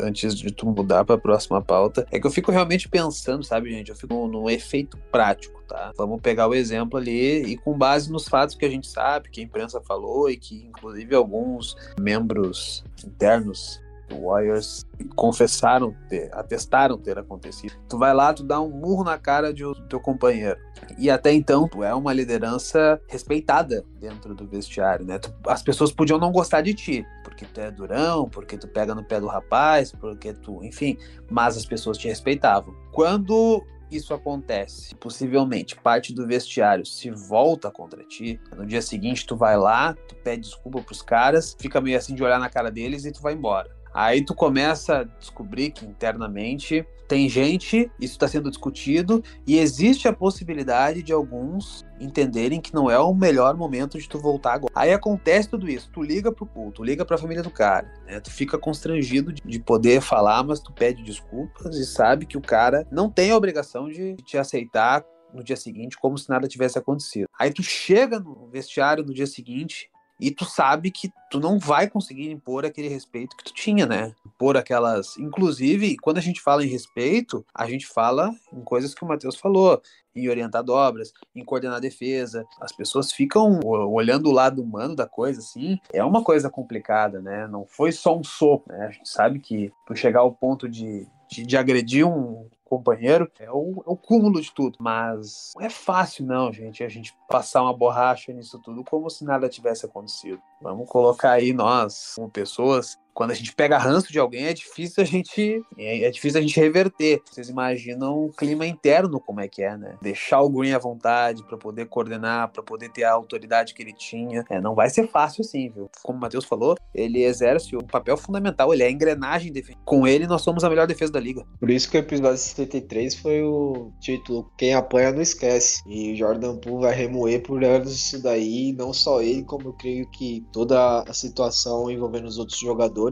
antes 0.00 0.34
de 0.34 0.50
tu 0.50 0.66
mudar 0.66 1.04
para 1.04 1.16
a 1.16 1.20
próxima 1.20 1.62
pauta, 1.62 2.06
é 2.10 2.18
que 2.18 2.26
eu 2.26 2.30
fico 2.30 2.52
realmente 2.52 2.88
pensando, 2.88 3.44
sabe, 3.44 3.70
gente? 3.70 3.90
Eu 3.90 3.96
fico 3.96 4.26
no, 4.26 4.48
efeito 4.48 4.96
prático, 5.10 5.62
tá? 5.68 5.92
Vamos 5.96 6.20
pegar 6.20 6.48
o 6.48 6.54
exemplo 6.54 6.98
ali 6.98 7.42
e 7.44 7.56
com 7.56 7.76
base 7.76 8.10
nos 8.10 8.28
fatos 8.28 8.54
que 8.54 8.64
a 8.64 8.70
gente 8.70 8.86
sabe, 8.86 9.28
que 9.30 9.40
a 9.40 9.44
imprensa 9.44 9.80
falou 9.80 10.30
e 10.30 10.36
que 10.36 10.66
inclusive 10.66 11.14
alguns 11.14 11.76
membros 11.98 12.84
internos 13.04 13.80
Warriors 14.14 14.86
confessaram 15.14 15.94
ter, 16.08 16.30
atestaram 16.32 16.96
ter 16.98 17.18
acontecido. 17.18 17.74
Tu 17.88 17.98
vai 17.98 18.14
lá, 18.14 18.32
tu 18.32 18.42
dá 18.42 18.60
um 18.60 18.70
murro 18.70 19.04
na 19.04 19.18
cara 19.18 19.52
de 19.52 19.64
teu 19.88 20.00
companheiro. 20.00 20.58
E 20.96 21.10
até 21.10 21.32
então, 21.32 21.68
tu 21.68 21.82
é 21.82 21.94
uma 21.94 22.12
liderança 22.12 23.00
respeitada 23.08 23.84
dentro 24.00 24.34
do 24.34 24.46
vestiário, 24.46 25.04
né? 25.04 25.18
Tu, 25.18 25.32
as 25.46 25.62
pessoas 25.62 25.92
podiam 25.92 26.18
não 26.18 26.32
gostar 26.32 26.60
de 26.60 26.74
ti, 26.74 27.06
porque 27.38 27.46
tu 27.46 27.60
é 27.60 27.70
durão, 27.70 28.28
porque 28.28 28.58
tu 28.58 28.66
pega 28.66 28.94
no 28.94 29.04
pé 29.04 29.20
do 29.20 29.28
rapaz, 29.28 29.92
porque 29.92 30.32
tu, 30.32 30.64
enfim, 30.64 30.98
mas 31.30 31.56
as 31.56 31.64
pessoas 31.64 31.96
te 31.96 32.08
respeitavam. 32.08 32.74
Quando 32.90 33.64
isso 33.90 34.12
acontece, 34.12 34.94
possivelmente 34.96 35.76
parte 35.76 36.12
do 36.12 36.26
vestiário 36.26 36.84
se 36.84 37.10
volta 37.10 37.70
contra 37.70 38.02
ti, 38.04 38.40
no 38.56 38.66
dia 38.66 38.82
seguinte 38.82 39.26
tu 39.26 39.36
vai 39.36 39.56
lá, 39.56 39.94
tu 39.94 40.16
pede 40.16 40.42
desculpa 40.42 40.82
pros 40.82 41.00
caras, 41.00 41.56
fica 41.58 41.80
meio 41.80 41.96
assim 41.96 42.14
de 42.14 42.24
olhar 42.24 42.40
na 42.40 42.50
cara 42.50 42.70
deles 42.70 43.04
e 43.04 43.12
tu 43.12 43.22
vai 43.22 43.34
embora. 43.34 43.70
Aí 43.94 44.24
tu 44.24 44.34
começa 44.34 44.98
a 44.98 45.04
descobrir 45.04 45.70
que 45.70 45.86
internamente 45.86 46.84
tem 47.08 47.28
gente, 47.28 47.90
isso 47.98 48.12
está 48.12 48.28
sendo 48.28 48.50
discutido, 48.50 49.24
e 49.46 49.58
existe 49.58 50.06
a 50.06 50.12
possibilidade 50.12 51.02
de 51.02 51.12
alguns 51.12 51.86
entenderem 51.98 52.60
que 52.60 52.74
não 52.74 52.90
é 52.90 52.98
o 52.98 53.14
melhor 53.14 53.56
momento 53.56 53.98
de 53.98 54.08
tu 54.08 54.18
voltar 54.18 54.54
agora. 54.54 54.72
Aí 54.76 54.92
acontece 54.92 55.48
tudo 55.48 55.68
isso, 55.68 55.90
tu 55.90 56.02
liga 56.02 56.30
pro 56.30 56.46
culto, 56.46 56.76
tu 56.76 56.84
liga 56.84 57.04
pra 57.04 57.16
família 57.16 57.42
do 57.42 57.50
cara, 57.50 57.90
né? 58.06 58.20
Tu 58.20 58.30
fica 58.30 58.58
constrangido 58.58 59.32
de 59.32 59.58
poder 59.58 60.02
falar, 60.02 60.44
mas 60.44 60.60
tu 60.60 60.70
pede 60.72 61.02
desculpas 61.02 61.76
e 61.76 61.86
sabe 61.86 62.26
que 62.26 62.36
o 62.36 62.42
cara 62.42 62.86
não 62.90 63.10
tem 63.10 63.30
a 63.30 63.36
obrigação 63.36 63.88
de 63.88 64.14
te 64.16 64.36
aceitar 64.36 65.02
no 65.32 65.42
dia 65.42 65.56
seguinte 65.56 65.98
como 65.98 66.16
se 66.18 66.28
nada 66.28 66.46
tivesse 66.46 66.78
acontecido. 66.78 67.28
Aí 67.38 67.52
tu 67.52 67.62
chega 67.62 68.20
no 68.20 68.48
vestiário 68.48 69.04
no 69.04 69.14
dia 69.14 69.26
seguinte 69.26 69.90
e 70.20 70.30
tu 70.30 70.44
sabe 70.44 70.90
que 70.90 71.12
tu 71.30 71.38
não 71.38 71.58
vai 71.58 71.88
conseguir 71.88 72.30
impor 72.30 72.64
aquele 72.64 72.88
respeito 72.88 73.36
que 73.36 73.44
tu 73.44 73.54
tinha, 73.54 73.86
né? 73.86 74.14
Por 74.38 74.56
aquelas. 74.56 75.16
Inclusive, 75.18 75.96
quando 75.98 76.18
a 76.18 76.22
gente 76.22 76.40
fala 76.40 76.64
em 76.64 76.68
respeito, 76.68 77.44
a 77.54 77.68
gente 77.68 77.86
fala 77.86 78.34
em 78.52 78.62
coisas 78.62 78.94
que 78.94 79.04
o 79.04 79.06
Matheus 79.06 79.36
falou, 79.36 79.80
em 80.14 80.28
orientar 80.28 80.64
dobras, 80.64 81.12
em 81.34 81.44
coordenar 81.44 81.80
defesa. 81.80 82.44
As 82.60 82.72
pessoas 82.72 83.12
ficam 83.12 83.60
olhando 83.64 84.28
o 84.28 84.32
lado 84.32 84.62
humano 84.62 84.96
da 84.96 85.06
coisa, 85.06 85.40
assim. 85.40 85.78
É 85.92 86.02
uma 86.02 86.24
coisa 86.24 86.50
complicada, 86.50 87.20
né? 87.20 87.46
Não 87.46 87.64
foi 87.66 87.92
só 87.92 88.16
um 88.16 88.24
soco, 88.24 88.72
né? 88.72 88.86
A 88.86 88.90
gente 88.90 89.08
sabe 89.08 89.38
que 89.38 89.72
tu 89.86 89.94
chegar 89.94 90.20
ao 90.20 90.32
ponto 90.32 90.68
de, 90.68 91.06
de, 91.30 91.44
de 91.44 91.56
agredir 91.56 92.06
um, 92.06 92.48
companheiro, 92.68 93.30
é 93.38 93.50
o, 93.50 93.82
é 93.86 93.90
o 93.90 93.96
cúmulo 93.96 94.40
de 94.40 94.52
tudo. 94.52 94.76
Mas 94.80 95.52
não 95.56 95.64
é 95.64 95.70
fácil, 95.70 96.24
não, 96.24 96.52
gente, 96.52 96.84
a 96.84 96.88
gente 96.88 97.14
passar 97.28 97.62
uma 97.62 97.76
borracha 97.76 98.32
nisso 98.32 98.58
tudo 98.58 98.84
como 98.84 99.08
se 99.10 99.24
nada 99.24 99.48
tivesse 99.48 99.86
acontecido. 99.86 100.40
Vamos 100.60 100.88
colocar 100.88 101.32
aí 101.32 101.52
nós, 101.52 102.14
como 102.14 102.30
pessoas, 102.30 102.98
quando 103.18 103.32
a 103.32 103.34
gente 103.34 103.52
pega 103.52 103.76
ranço 103.76 104.12
de 104.12 104.18
alguém, 104.20 104.44
é 104.44 104.54
difícil 104.54 105.02
a 105.02 105.04
gente 105.04 105.60
é, 105.76 106.04
é, 106.04 106.10
difícil 106.10 106.38
a 106.38 106.40
gente 106.40 106.60
reverter. 106.60 107.20
Vocês 107.28 107.48
imaginam 107.48 108.26
o 108.26 108.32
clima 108.32 108.64
interno 108.64 109.18
como 109.18 109.40
é 109.40 109.48
que 109.48 109.60
é, 109.60 109.76
né? 109.76 109.96
Deixar 110.00 110.40
o 110.40 110.48
Green 110.48 110.70
à 110.70 110.78
vontade 110.78 111.42
para 111.42 111.58
poder 111.58 111.86
coordenar, 111.86 112.52
para 112.52 112.62
poder 112.62 112.90
ter 112.90 113.02
a 113.02 113.10
autoridade 113.10 113.74
que 113.74 113.82
ele 113.82 113.92
tinha. 113.92 114.44
É, 114.48 114.60
não 114.60 114.72
vai 114.72 114.88
ser 114.88 115.08
fácil 115.08 115.40
assim, 115.40 115.68
viu? 115.68 115.90
Como 116.00 116.16
o 116.16 116.20
Matheus 116.20 116.44
falou, 116.44 116.76
ele 116.94 117.24
exerce 117.24 117.74
um 117.74 117.80
papel 117.80 118.16
fundamental, 118.16 118.72
ele 118.72 118.84
é 118.84 118.86
a 118.86 118.90
engrenagem 118.90 119.52
defesa. 119.52 119.76
Com 119.84 120.06
ele 120.06 120.28
nós 120.28 120.42
somos 120.42 120.62
a 120.62 120.70
melhor 120.70 120.86
defesa 120.86 121.10
da 121.10 121.18
liga. 121.18 121.44
Por 121.58 121.70
isso 121.70 121.90
que 121.90 121.96
o 121.96 121.98
episódio 121.98 122.38
73 122.38 123.16
foi 123.16 123.42
o 123.42 123.90
título 123.98 124.48
Quem 124.56 124.74
apanha 124.74 125.10
não 125.10 125.22
esquece. 125.22 125.82
E 125.88 126.12
o 126.12 126.16
Jordan 126.16 126.56
Poole 126.58 126.82
vai 126.82 126.94
remoer 126.94 127.42
por 127.42 127.64
anos 127.64 127.96
isso 127.96 128.22
daí, 128.22 128.72
não 128.74 128.92
só 128.92 129.20
ele, 129.20 129.42
como 129.42 129.70
eu 129.70 129.72
creio 129.72 130.08
que 130.12 130.46
toda 130.52 131.00
a 131.00 131.12
situação 131.12 131.90
envolvendo 131.90 132.26
os 132.26 132.38
outros 132.38 132.60
jogadores. 132.60 133.07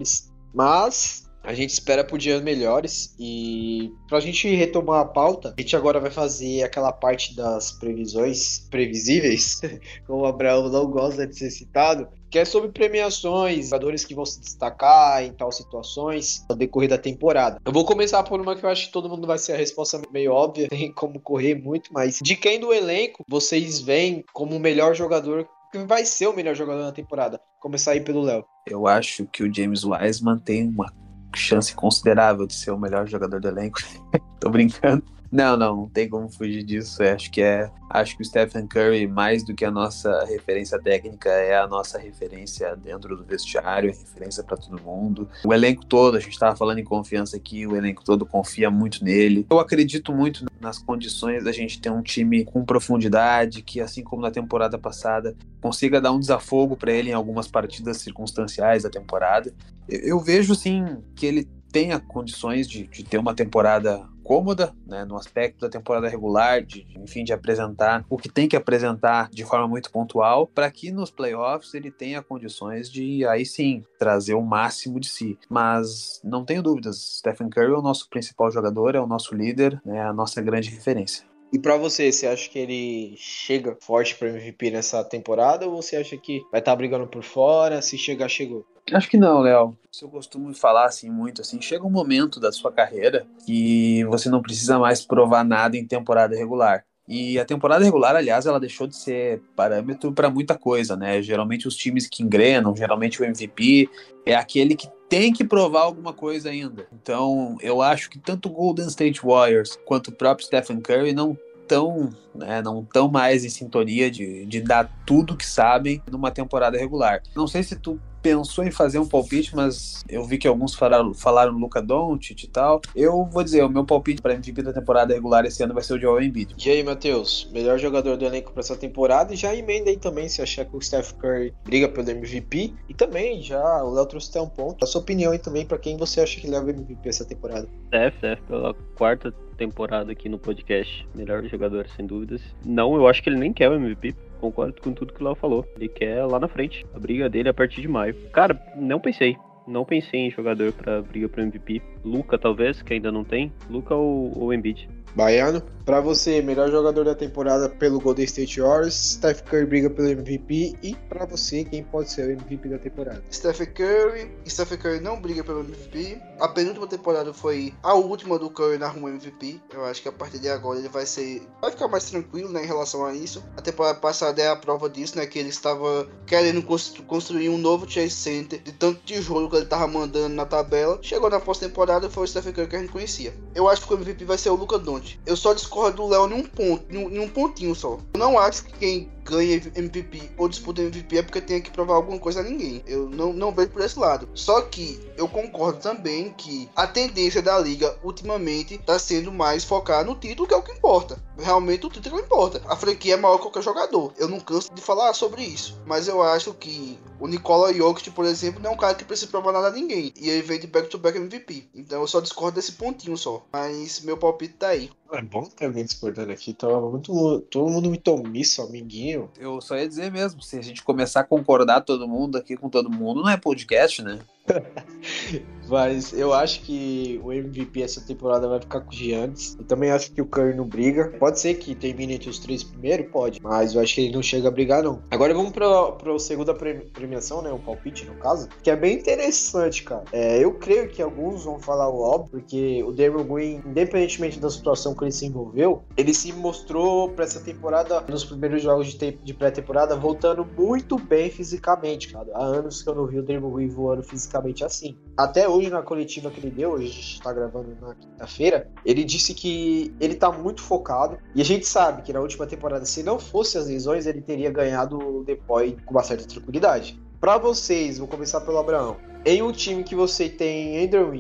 Mas 0.55 1.27
a 1.47 1.55
gente 1.55 1.71
espera 1.71 2.03
por 2.03 2.19
dias 2.19 2.43
melhores 2.43 3.15
e 3.21 3.93
para 4.09 4.19
a 4.19 4.21
gente 4.21 4.53
retomar 4.53 5.01
a 5.01 5.05
pauta, 5.05 5.55
a 5.57 5.61
gente 5.61 5.77
agora 5.77 6.01
vai 6.01 6.11
fazer 6.11 6.65
aquela 6.65 6.93
parte 6.93 7.37
das 7.37 7.71
previsões 7.71 8.67
previsíveis, 8.69 9.61
como 10.07 10.23
o 10.23 10.27
Abraão 10.27 10.69
não 10.69 10.91
gosta 10.91 11.25
de 11.25 11.39
ser 11.39 11.51
citado, 11.51 12.09
que 12.29 12.41
é 12.41 12.45
sobre 12.45 12.71
premiações, 12.71 13.67
jogadores 13.67 14.05
que 14.05 14.15
vão 14.15 14.27
se 14.27 14.41
destacar 14.41 15.23
em 15.23 15.33
tal 15.33 15.53
situações 15.53 16.45
ao 16.49 16.57
decorrer 16.57 16.89
da 16.89 16.99
temporada. 16.99 17.61
Eu 17.65 17.73
vou 17.73 17.85
começar 17.85 18.25
por 18.25 18.41
uma 18.41 18.57
que 18.57 18.65
eu 18.65 18.69
acho 18.69 18.87
que 18.87 18.93
todo 18.93 19.09
mundo 19.09 19.25
vai 19.25 19.39
ser 19.39 19.53
a 19.53 19.57
resposta 19.57 20.03
meio 20.11 20.33
óbvia, 20.33 20.67
tem 20.69 20.91
como 20.91 21.21
correr 21.21 21.55
muito, 21.55 21.93
mas 21.93 22.19
de 22.21 22.35
quem 22.35 22.59
do 22.59 22.75
elenco 22.75 23.25
vocês 23.29 23.81
veem 23.81 24.25
como 24.33 24.57
o 24.57 24.61
melhor 24.61 24.97
jogador 24.97 25.49
vai 25.85 26.05
ser 26.05 26.27
o 26.29 26.33
melhor 26.35 26.55
jogador 26.55 26.83
na 26.83 26.93
temporada? 26.93 27.41
Começar 27.61 27.93
aí 27.93 28.01
pelo 28.01 28.23
Léo. 28.23 28.45
Eu 28.67 28.87
acho 28.87 29.27
que 29.27 29.43
o 29.43 29.53
James 29.53 29.85
Wiseman 29.85 30.39
tem 30.39 30.69
uma 30.69 30.93
chance 31.35 31.75
considerável 31.75 32.47
de 32.47 32.55
ser 32.55 32.71
o 32.71 32.79
melhor 32.79 33.07
jogador 33.07 33.41
do 33.41 33.49
elenco. 33.49 33.79
Tô 34.41 34.49
brincando. 34.49 35.05
Não, 35.37 35.55
não, 35.55 35.77
não 35.77 35.87
tem 35.87 36.09
como 36.09 36.31
fugir 36.31 36.63
disso. 36.63 37.03
Eu 37.03 37.15
acho 37.15 37.31
que 37.31 37.43
é, 37.43 37.71
acho 37.91 38.17
que 38.17 38.23
o 38.23 38.25
Stephen 38.25 38.67
Curry 38.67 39.07
mais 39.07 39.45
do 39.45 39.55
que 39.55 39.67
a 39.67 39.71
nossa 39.71 40.25
referência 40.25 40.81
técnica 40.81 41.29
é 41.29 41.59
a 41.59 41.67
nossa 41.67 41.99
referência 41.99 42.75
dentro 42.75 43.15
do 43.15 43.23
vestiário, 43.23 43.91
é 43.91 43.93
referência 43.93 44.43
para 44.43 44.57
todo 44.57 44.81
mundo. 44.81 45.29
O 45.45 45.53
elenco 45.53 45.85
todo, 45.85 46.17
a 46.17 46.21
gente 46.21 46.33
estava 46.33 46.57
falando 46.57 46.79
em 46.79 46.85
confiança 46.85 47.37
aqui, 47.37 47.67
o 47.67 47.77
elenco 47.77 48.03
todo 48.03 48.25
confia 48.25 48.71
muito 48.71 49.05
nele. 49.05 49.47
Eu 49.51 49.61
acredito 49.61 50.11
muito 50.11 50.47
nas 50.59 50.79
condições 50.79 51.45
da 51.45 51.53
gente 51.53 51.83
ter 51.83 51.91
um 51.91 52.01
time 52.01 52.43
com 52.43 52.65
profundidade, 52.65 53.61
que 53.61 53.79
assim 53.79 54.03
como 54.03 54.23
na 54.23 54.31
temporada 54.31 54.79
passada, 54.79 55.37
consiga 55.61 56.01
dar 56.01 56.13
um 56.13 56.19
desafogo 56.19 56.79
para 56.79 56.93
ele 56.93 57.11
em 57.11 57.13
algumas 57.13 57.47
partidas 57.47 57.99
circunstanciais 57.99 58.85
da 58.85 58.89
temporada. 58.89 59.53
Eu, 59.87 60.01
eu 60.01 60.19
vejo 60.19 60.55
sim 60.55 60.97
que 61.15 61.27
ele 61.27 61.47
tenha 61.71 62.01
condições 62.01 62.67
de, 62.67 62.87
de 62.87 63.05
ter 63.05 63.19
uma 63.19 63.35
temporada 63.35 64.03
cômoda, 64.27 64.75
né, 64.85 65.05
no 65.05 65.17
aspecto 65.17 65.61
da 65.61 65.69
temporada 65.69 66.09
regular, 66.09 66.61
de, 66.63 66.85
enfim, 66.97 67.23
de 67.23 67.33
apresentar 67.33 68.05
o 68.11 68.17
que 68.17 68.29
tem 68.29 68.49
que 68.49 68.57
apresentar 68.57 69.31
de 69.31 69.45
forma 69.45 69.69
muito 69.69 69.91
pontual, 69.91 70.49
para 70.49 70.71
que 70.71 70.91
nos 70.91 71.11
playoffs 71.11 71.73
ele 71.75 71.93
tenha 71.93 72.23
condições 72.23 72.91
de 72.91 73.25
aí 73.27 73.47
sim 73.47 73.85
trazer 73.99 74.35
o 74.35 74.43
máximo 74.43 74.99
de 74.99 75.09
si. 75.09 75.39
Mas 75.49 76.21
não 76.25 76.45
tenho 76.45 76.63
dúvidas, 76.63 77.19
Stephen 77.19 77.49
Curry 77.49 77.73
é 77.73 77.79
o 77.79 77.83
nosso 77.83 78.11
principal 78.11 78.51
jogador, 78.51 78.97
é 78.97 79.01
o 79.01 79.07
nosso 79.07 79.35
líder, 79.35 79.81
é 79.87 80.01
a 80.01 80.13
nossa 80.13 80.43
grande 80.43 80.71
referência. 80.71 81.25
E 81.53 81.59
para 81.59 81.77
você, 81.77 82.11
você 82.11 82.27
acha 82.27 82.51
que 82.51 82.59
ele 82.59 83.15
chega 83.17 83.77
forte 83.81 84.17
para 84.17 84.29
MVP 84.29 84.73
nessa 84.73 85.05
temporada 85.05 85.67
ou 85.67 85.81
você 85.81 85.97
acha 85.97 86.17
que 86.17 86.41
vai 86.51 86.61
estar 86.61 86.73
tá 86.73 86.77
brigando 86.77 87.07
por 87.07 87.23
fora? 87.23 87.81
Se 87.81 87.97
chegar, 87.97 88.29
chegou? 88.29 88.67
Acho 88.93 89.09
que 89.09 89.17
não, 89.17 89.41
Léo. 89.41 89.77
Eu 90.01 90.09
costumo 90.09 90.53
falar 90.55 90.85
assim 90.85 91.11
muito 91.11 91.41
assim, 91.41 91.61
chega 91.61 91.87
um 91.87 91.91
momento 91.91 92.39
da 92.39 92.53
sua 92.53 92.71
carreira 92.71 93.27
que 93.45 94.05
você 94.05 94.29
não 94.29 94.43
precisa 94.43 94.79
mais 94.79 95.05
provar 95.05 95.45
nada 95.45 95.77
em 95.77 95.87
temporada 95.87 96.37
regular. 96.37 96.85
E 97.09 97.39
a 97.39 97.45
temporada 97.45 97.85
regular, 97.85 98.17
aliás, 98.17 98.47
ela 98.47 98.59
deixou 98.59 98.87
de 98.87 98.97
ser 98.97 99.41
parâmetro 99.55 100.13
para 100.13 100.29
muita 100.29 100.59
coisa, 100.59 100.97
né? 100.97 101.23
Geralmente 101.23 101.69
os 101.69 101.77
times 101.77 102.09
que 102.09 102.23
engrenam, 102.23 102.75
geralmente 102.75 103.23
o 103.23 103.25
MVP 103.25 103.89
é 104.25 104.35
aquele 104.35 104.75
que 104.75 104.89
tem 105.09 105.33
que 105.33 105.45
provar 105.45 105.83
alguma 105.83 106.13
coisa 106.13 106.51
ainda. 106.51 106.89
Então, 106.93 107.57
eu 107.61 107.81
acho 107.81 108.11
que 108.11 108.19
tanto 108.19 108.49
o 108.49 108.53
Golden 108.53 108.89
State 108.89 109.21
Warriors 109.25 109.79
quanto 109.87 110.09
o 110.09 110.13
próprio 110.13 110.47
Stephen 110.47 110.81
Curry 110.81 111.13
não 111.13 111.39
tão, 111.69 112.11
né, 112.35 112.63
não 112.63 112.85
tão 112.85 113.09
mais 113.09 113.45
em 113.45 113.49
sintonia 113.49 114.11
de, 114.11 114.47
de 114.47 114.61
dar 114.61 114.91
tudo 115.05 115.37
que 115.37 115.47
sabem 115.47 116.03
numa 116.11 116.31
temporada 116.31 116.79
regular. 116.79 117.23
Não 117.35 117.47
sei 117.47 117.63
se 117.63 117.77
tu 117.77 118.01
pensou 118.27 118.65
em 118.65 118.73
fazer 118.73 118.99
um 118.99 119.07
palpite, 119.07 119.55
mas 119.55 120.05
eu 120.09 120.25
vi 120.25 120.37
que 120.37 120.49
alguns 120.49 120.75
falaram, 120.75 121.15
falaram 121.15 121.53
Luca 121.53 121.81
Doncic 121.81 122.43
e 122.43 122.49
tal. 122.49 122.81
Eu 122.93 123.25
vou 123.25 123.45
dizer, 123.45 123.63
o 123.63 123.69
meu 123.69 123.85
palpite 123.85 124.21
para 124.21 124.35
MVP 124.35 124.63
da 124.63 124.73
temporada 124.73 125.15
regular 125.15 125.45
esse 125.45 125.63
ano 125.63 125.73
vai 125.73 125.85
ser 125.85 125.95
o 125.95 126.01
Joel 126.01 126.25
Embiid. 126.25 126.57
E 126.59 126.69
aí, 126.69 126.83
Matheus, 126.83 127.49
melhor 127.53 127.79
jogador 127.79 128.17
do 128.17 128.25
elenco 128.25 128.51
para 128.51 128.63
essa 128.63 128.75
temporada 128.75 129.33
e 129.33 129.37
já 129.37 129.55
emenda 129.55 129.91
aí 129.91 129.97
também 129.97 130.29
se 130.29 130.43
achar 130.43 130.65
que 130.65 130.77
o 130.77 130.83
Steph 130.83 131.13
Curry 131.13 131.55
briga 131.65 131.89
pelo 131.89 132.11
MVP 132.11 132.75
e 132.89 132.95
também 132.95 133.41
já 133.41 133.85
o 133.85 133.95
Léo 133.95 134.07
trouxe 134.07 134.31
até 134.31 134.41
um 134.41 134.49
ponto. 134.49 134.85
A 134.85 134.89
sua 134.89 135.01
opinião 135.01 135.31
aí 135.31 135.39
também 135.39 135.65
para 135.65 135.79
quem 135.79 135.97
você 135.97 136.21
acha 136.21 136.41
que 136.41 136.49
leva 136.49 136.67
o 136.67 136.71
MVP 136.71 137.09
essa 137.09 137.25
temporada. 137.25 137.69
Steph, 137.87 138.17
Steph 138.19 138.41
pela 138.49 138.75
quarta 138.97 139.33
temporada 139.57 140.11
aqui 140.11 140.29
no 140.29 140.39
podcast, 140.39 141.07
melhor 141.15 141.45
jogador 141.45 141.89
sem 141.97 142.07
dúvidas. 142.07 142.43
Não, 142.65 142.95
eu 142.97 143.07
acho 143.07 143.23
que 143.23 143.31
ele 143.31 143.39
nem 143.39 143.53
quer 143.53 143.71
o 143.71 143.75
MVP 143.75 144.15
concordo 144.37 144.81
com 144.81 144.93
tudo 144.93 145.13
que 145.13 145.23
o 145.23 145.25
Léo 145.25 145.35
falou. 145.35 145.65
Ele 145.77 145.89
quer 145.89 146.25
lá 146.25 146.39
na 146.39 146.49
frente. 146.49 146.87
A 146.95 146.99
briga 146.99 147.29
dele 147.29 147.49
é 147.49 147.51
a 147.51 147.55
partir 147.55 147.81
de 147.81 147.89
maio. 147.89 148.15
Cara, 148.33 148.61
não 148.77 149.01
pensei. 149.01 149.37
Não 149.67 149.85
pensei 149.85 150.21
em 150.21 150.31
jogador 150.31 150.73
para 150.73 151.03
briga 151.03 151.29
para 151.29 151.43
MVP. 151.43 151.83
Luca, 152.05 152.39
talvez, 152.39 152.83
que 152.83 152.95
ainda 152.95 153.11
não 153.11 153.25
tem. 153.25 153.53
Luca 153.69 153.95
ou, 153.95 154.33
ou 154.39 154.55
Embiid. 154.55 154.89
Baiano. 155.15 155.76
Para 155.87 156.01
você, 156.01 156.43
melhor 156.43 156.69
jogador 156.69 157.05
da 157.05 157.15
temporada 157.15 157.69
pelo 157.69 158.01
Golden 158.01 158.25
State 158.25 158.61
Warriors, 158.61 159.13
Steph 159.13 159.43
Curry 159.43 159.67
briga 159.67 159.89
pelo 159.89 160.09
MVP 160.09 160.75
e 160.83 160.97
para 161.09 161.25
você, 161.25 161.63
quem 161.63 161.85
pode 161.85 162.11
ser 162.11 162.27
o 162.27 162.33
MVP 162.33 162.69
da 162.69 162.77
temporada? 162.77 163.23
Steph 163.31 163.61
Curry, 163.73 164.29
Steph 164.49 164.73
Curry 164.73 164.99
não 164.99 165.21
briga 165.21 165.45
pelo 165.45 165.61
MVP. 165.61 166.21
A 166.41 166.49
penúltima 166.49 166.89
temporada 166.89 167.33
foi 167.33 167.73
a 167.85 167.95
última 167.95 168.37
do 168.37 168.51
Curry 168.51 168.79
na 168.79 168.89
rua 168.89 169.11
MVP. 169.11 169.61
Eu 169.73 169.85
acho 169.85 170.03
que 170.03 170.09
a 170.09 170.13
partir 170.13 170.41
de 170.41 170.49
agora 170.49 170.81
ele 170.81 170.89
vai 170.89 171.07
ser 171.07 171.47
vai 171.63 171.71
ficar 171.71 171.87
mais 171.87 172.11
tranquilo, 172.11 172.49
né, 172.49 172.65
em 172.65 172.67
relação 172.67 173.07
a 173.07 173.15
isso. 173.15 173.45
A 173.57 173.63
temporada 173.63 174.01
passada 174.01 174.43
é 174.43 174.49
a 174.49 174.57
prova 174.57 174.91
disso, 174.91 175.17
né, 175.17 175.25
que 175.25 175.39
ele 175.39 175.51
estava 175.51 176.09
querendo 176.27 176.65
construir 176.65 177.49
um 177.49 177.59
novo 177.59 177.89
Chase 177.89 178.11
Center 178.11 178.61
de 178.61 178.73
tanto 178.73 179.03
tijolo 179.05 179.49
que 179.49 179.55
ele 179.55 179.65
estava 179.65 179.87
mandando 179.87 180.35
na 180.35 180.47
tabela. 180.47 180.99
Chegou 181.01 181.31
na 181.31 181.39
pós-temporada 181.39 182.11
foi 182.11 182.25
o 182.25 182.27
Steph 182.27 182.47
Curry 182.47 182.67
que 182.67 182.75
a 182.75 182.81
gente 182.81 182.91
conhecia. 182.91 183.33
Eu 183.55 183.69
acho 183.69 183.87
que 183.87 183.95
o 183.95 183.97
MVP 183.97 184.25
vai 184.25 184.37
ser 184.37 184.51
o 184.51 184.57
Luca 184.57 184.81
Doncic. 184.81 185.21
Eu 185.25 185.37
só 185.37 185.55
do 185.95 186.07
Léo 186.07 186.29
em 186.29 186.35
um 186.35 186.43
ponto, 186.43 186.85
em 186.91 187.17
em 187.17 187.19
um 187.19 187.29
pontinho 187.29 187.75
só. 187.75 187.99
Eu 188.15 188.19
não 188.19 188.39
acho 188.39 188.65
que 188.65 188.73
quem 188.79 189.16
ganha 189.27 189.61
MVP 189.75 190.31
ou 190.39 190.49
disputa 190.49 190.83
MVP 190.83 191.19
é 191.19 191.23
porque 191.23 191.41
tem 191.41 191.61
que 191.61 191.71
provar 191.71 191.95
alguma 191.95 192.19
coisa 192.19 192.41
a 192.41 192.43
ninguém. 192.43 192.83
Eu 192.87 193.11
não, 193.11 193.33
não 193.33 193.53
vejo 193.53 193.71
por 193.71 193.83
esse 193.83 193.99
lado. 193.99 194.29
Só 194.35 194.63
que 194.63 195.01
eu 195.17 195.29
concordo 195.29 195.81
também 195.81 196.33
que 196.37 196.69
a 196.77 196.87
tendência 196.87 197.43
da 197.43 197.59
liga 197.59 197.97
ultimamente 198.03 198.79
tá 198.79 198.99
sendo 198.99 199.33
mais 199.33 199.65
focar 199.65 200.05
no 200.05 200.15
título, 200.15 200.47
que 200.47 200.55
é 200.55 200.57
o 200.57 200.63
que 200.63 200.73
importa. 200.73 201.21
Realmente 201.39 201.87
o 201.87 201.91
título 201.91 202.21
importa. 202.21 202.63
A 202.67 202.77
franquia 202.77 203.15
é 203.15 203.17
maior 203.17 203.37
que 203.37 203.43
qualquer 203.43 203.63
jogador. 203.63 204.13
Eu 204.17 204.29
não 204.29 204.41
canso 204.41 204.73
de 204.73 204.81
falar 204.81 205.13
sobre 205.13 205.43
isso. 205.43 205.79
Mas 205.85 206.09
eu 206.09 206.23
acho 206.23 206.55
que 206.55 206.99
o 207.19 207.27
Nikola 207.27 207.73
Jokic, 207.73 208.11
por 208.11 208.25
exemplo, 208.25 208.63
não 208.63 208.71
é 208.71 208.75
um 208.75 208.77
cara 208.77 208.95
que 208.95 209.05
precisa 209.05 209.31
provar 209.31 209.53
nada 209.53 209.69
a 209.69 209.73
ninguém. 209.73 210.13
E 210.17 210.31
ele 210.31 210.43
vem 210.43 210.61
de 210.61 210.67
back-to-back 210.67 211.19
-back 211.19 211.25
MVP. 211.25 211.69
Então 211.75 212.01
eu 212.01 212.07
só 212.07 212.21
discordo 212.21 212.57
desse 212.57 212.73
pontinho 212.73 213.17
só. 213.17 213.45
Mas 213.53 214.01
meu 214.01 214.17
palpite 214.17 214.55
tá 214.55 214.69
aí. 214.69 214.91
É 215.13 215.23
bom 215.23 215.45
ter 215.45 215.67
alguém 215.67 215.85
discordando 215.85 216.33
aqui. 216.33 216.53
Tava 216.53 216.81
muito. 216.81 217.41
Todo 217.51 217.71
mundo 217.71 217.89
muito 217.89 218.09
omisso, 218.09 218.63
amiguinho. 218.63 219.16
Eu 219.39 219.61
só 219.61 219.77
ia 219.77 219.89
dizer 219.89 220.11
mesmo, 220.11 220.43
se 220.43 220.59
a 220.59 220.63
gente 220.63 220.83
começar 220.83 221.21
a 221.21 221.25
concordar 221.25 221.81
todo 221.81 222.09
mundo 222.09 222.37
aqui 222.37 222.57
com 222.57 222.69
todo 222.69 222.91
mundo, 222.91 223.23
não 223.23 223.31
é 223.31 223.37
podcast, 223.37 224.03
né? 224.03 224.19
Mas 225.69 226.13
eu 226.13 226.33
acho 226.33 226.63
que 226.63 227.21
o 227.23 227.33
MVP 227.33 227.83
essa 227.83 228.01
temporada 228.01 228.49
vai 228.49 228.61
ficar 228.61 228.81
com 228.81 228.91
o 228.91 228.95
Giannis. 228.95 229.57
Eu 229.59 229.65
também 229.65 229.91
acho 229.91 230.13
que 230.13 230.21
o 230.21 230.27
Curry 230.27 230.55
não 230.55 230.67
briga. 230.67 231.13
Pode 231.19 231.41
ser 231.41 231.55
que 231.55 231.75
termine 231.75 232.15
entre 232.15 232.31
os 232.31 232.39
três 232.39 232.63
primeiros, 232.63 233.07
pode. 233.11 233.41
Mas 233.43 233.75
eu 233.75 233.81
acho 233.81 233.95
que 233.95 234.03
ele 234.03 234.15
não 234.15 234.23
chega 234.23 234.49
a 234.49 234.51
brigar, 234.51 234.83
não. 234.83 235.03
Agora 235.11 235.35
vamos 235.35 235.53
pra, 235.53 235.93
pra 235.93 236.19
segunda 236.19 236.55
premiação, 236.55 237.43
né? 237.43 237.51
O 237.51 237.59
palpite, 237.59 238.05
no 238.05 238.15
caso. 238.15 238.49
Que 238.63 238.71
é 238.71 238.77
bem 238.77 238.95
interessante, 238.95 239.83
cara. 239.83 240.05
É, 240.13 240.43
eu 240.43 240.55
creio 240.55 240.89
que 240.89 241.03
alguns 241.03 241.45
vão 241.45 241.59
falar 241.59 241.89
o 241.89 242.01
óbvio, 242.01 242.31
porque 242.31 242.83
o 242.83 242.93
Draymond 242.93 243.29
Green, 243.29 243.63
independentemente 243.67 244.39
da 244.39 244.51
situação 244.51 244.95
que 244.95 245.05
ele 245.05 245.13
se 245.13 245.27
envolveu, 245.27 245.83
ele 245.97 246.13
se 246.15 246.33
mostrou 246.33 247.11
pra 247.11 247.25
essa 247.25 247.41
temporada, 247.41 248.01
nos 248.09 248.25
primeiros 248.25 248.63
jogos 248.63 248.89
de, 248.89 249.13
de 249.13 249.35
pré-temporada, 249.35 249.97
voltando 249.97 250.47
muito 250.57 250.99
bem 250.99 251.31
fisicamente, 251.31 252.13
cara. 252.13 252.29
Há 252.35 252.45
anos 252.45 252.83
que 252.83 252.89
eu 252.89 252.95
não 252.95 253.07
vi 253.07 253.19
o 253.19 253.23
Draymond 253.23 253.55
Green 253.55 253.69
voando 253.69 254.03
fisicamente 254.03 254.65
assim. 254.65 254.97
Até 255.17 255.49
hoje, 255.49 255.56
na 255.63 255.83
coletiva 255.83 256.31
que 256.31 256.41
ele 256.41 256.51
deu, 256.51 256.73
hoje 256.73 256.87
a 256.87 256.93
gente 256.93 257.23
tá 257.23 257.33
gravando 257.33 257.77
na 257.81 257.95
quinta-feira, 257.95 258.69
ele 258.85 259.05
disse 259.05 259.35
que 259.35 259.95
ele 260.01 260.15
tá 260.15 260.31
muito 260.31 260.63
focado. 260.63 261.19
E 261.35 261.41
a 261.41 261.45
gente 261.45 261.67
sabe 261.67 262.03
que 262.03 262.13
na 262.13 262.21
última 262.21 262.47
temporada, 262.47 262.85
se 262.85 263.03
não 263.03 263.19
fosse 263.19 263.59
as 263.59 263.67
lesões, 263.67 264.07
ele 264.07 264.21
teria 264.21 264.51
ganhado 264.51 264.99
o 264.99 265.25
Depoy 265.25 265.77
com 265.85 265.93
uma 265.93 266.03
certa 266.03 266.27
tranquilidade. 266.27 267.01
Para 267.21 267.39
vocês, 267.39 267.99
vou 267.99 268.07
começar 268.07 268.41
pelo 268.43 268.59
Abraão. 268.59 268.97
Em 269.25 269.43
um 269.43 269.51
time 269.51 269.83
que 269.83 269.95
você 269.95 270.29
tem 270.29 270.85
Andrew 270.85 271.11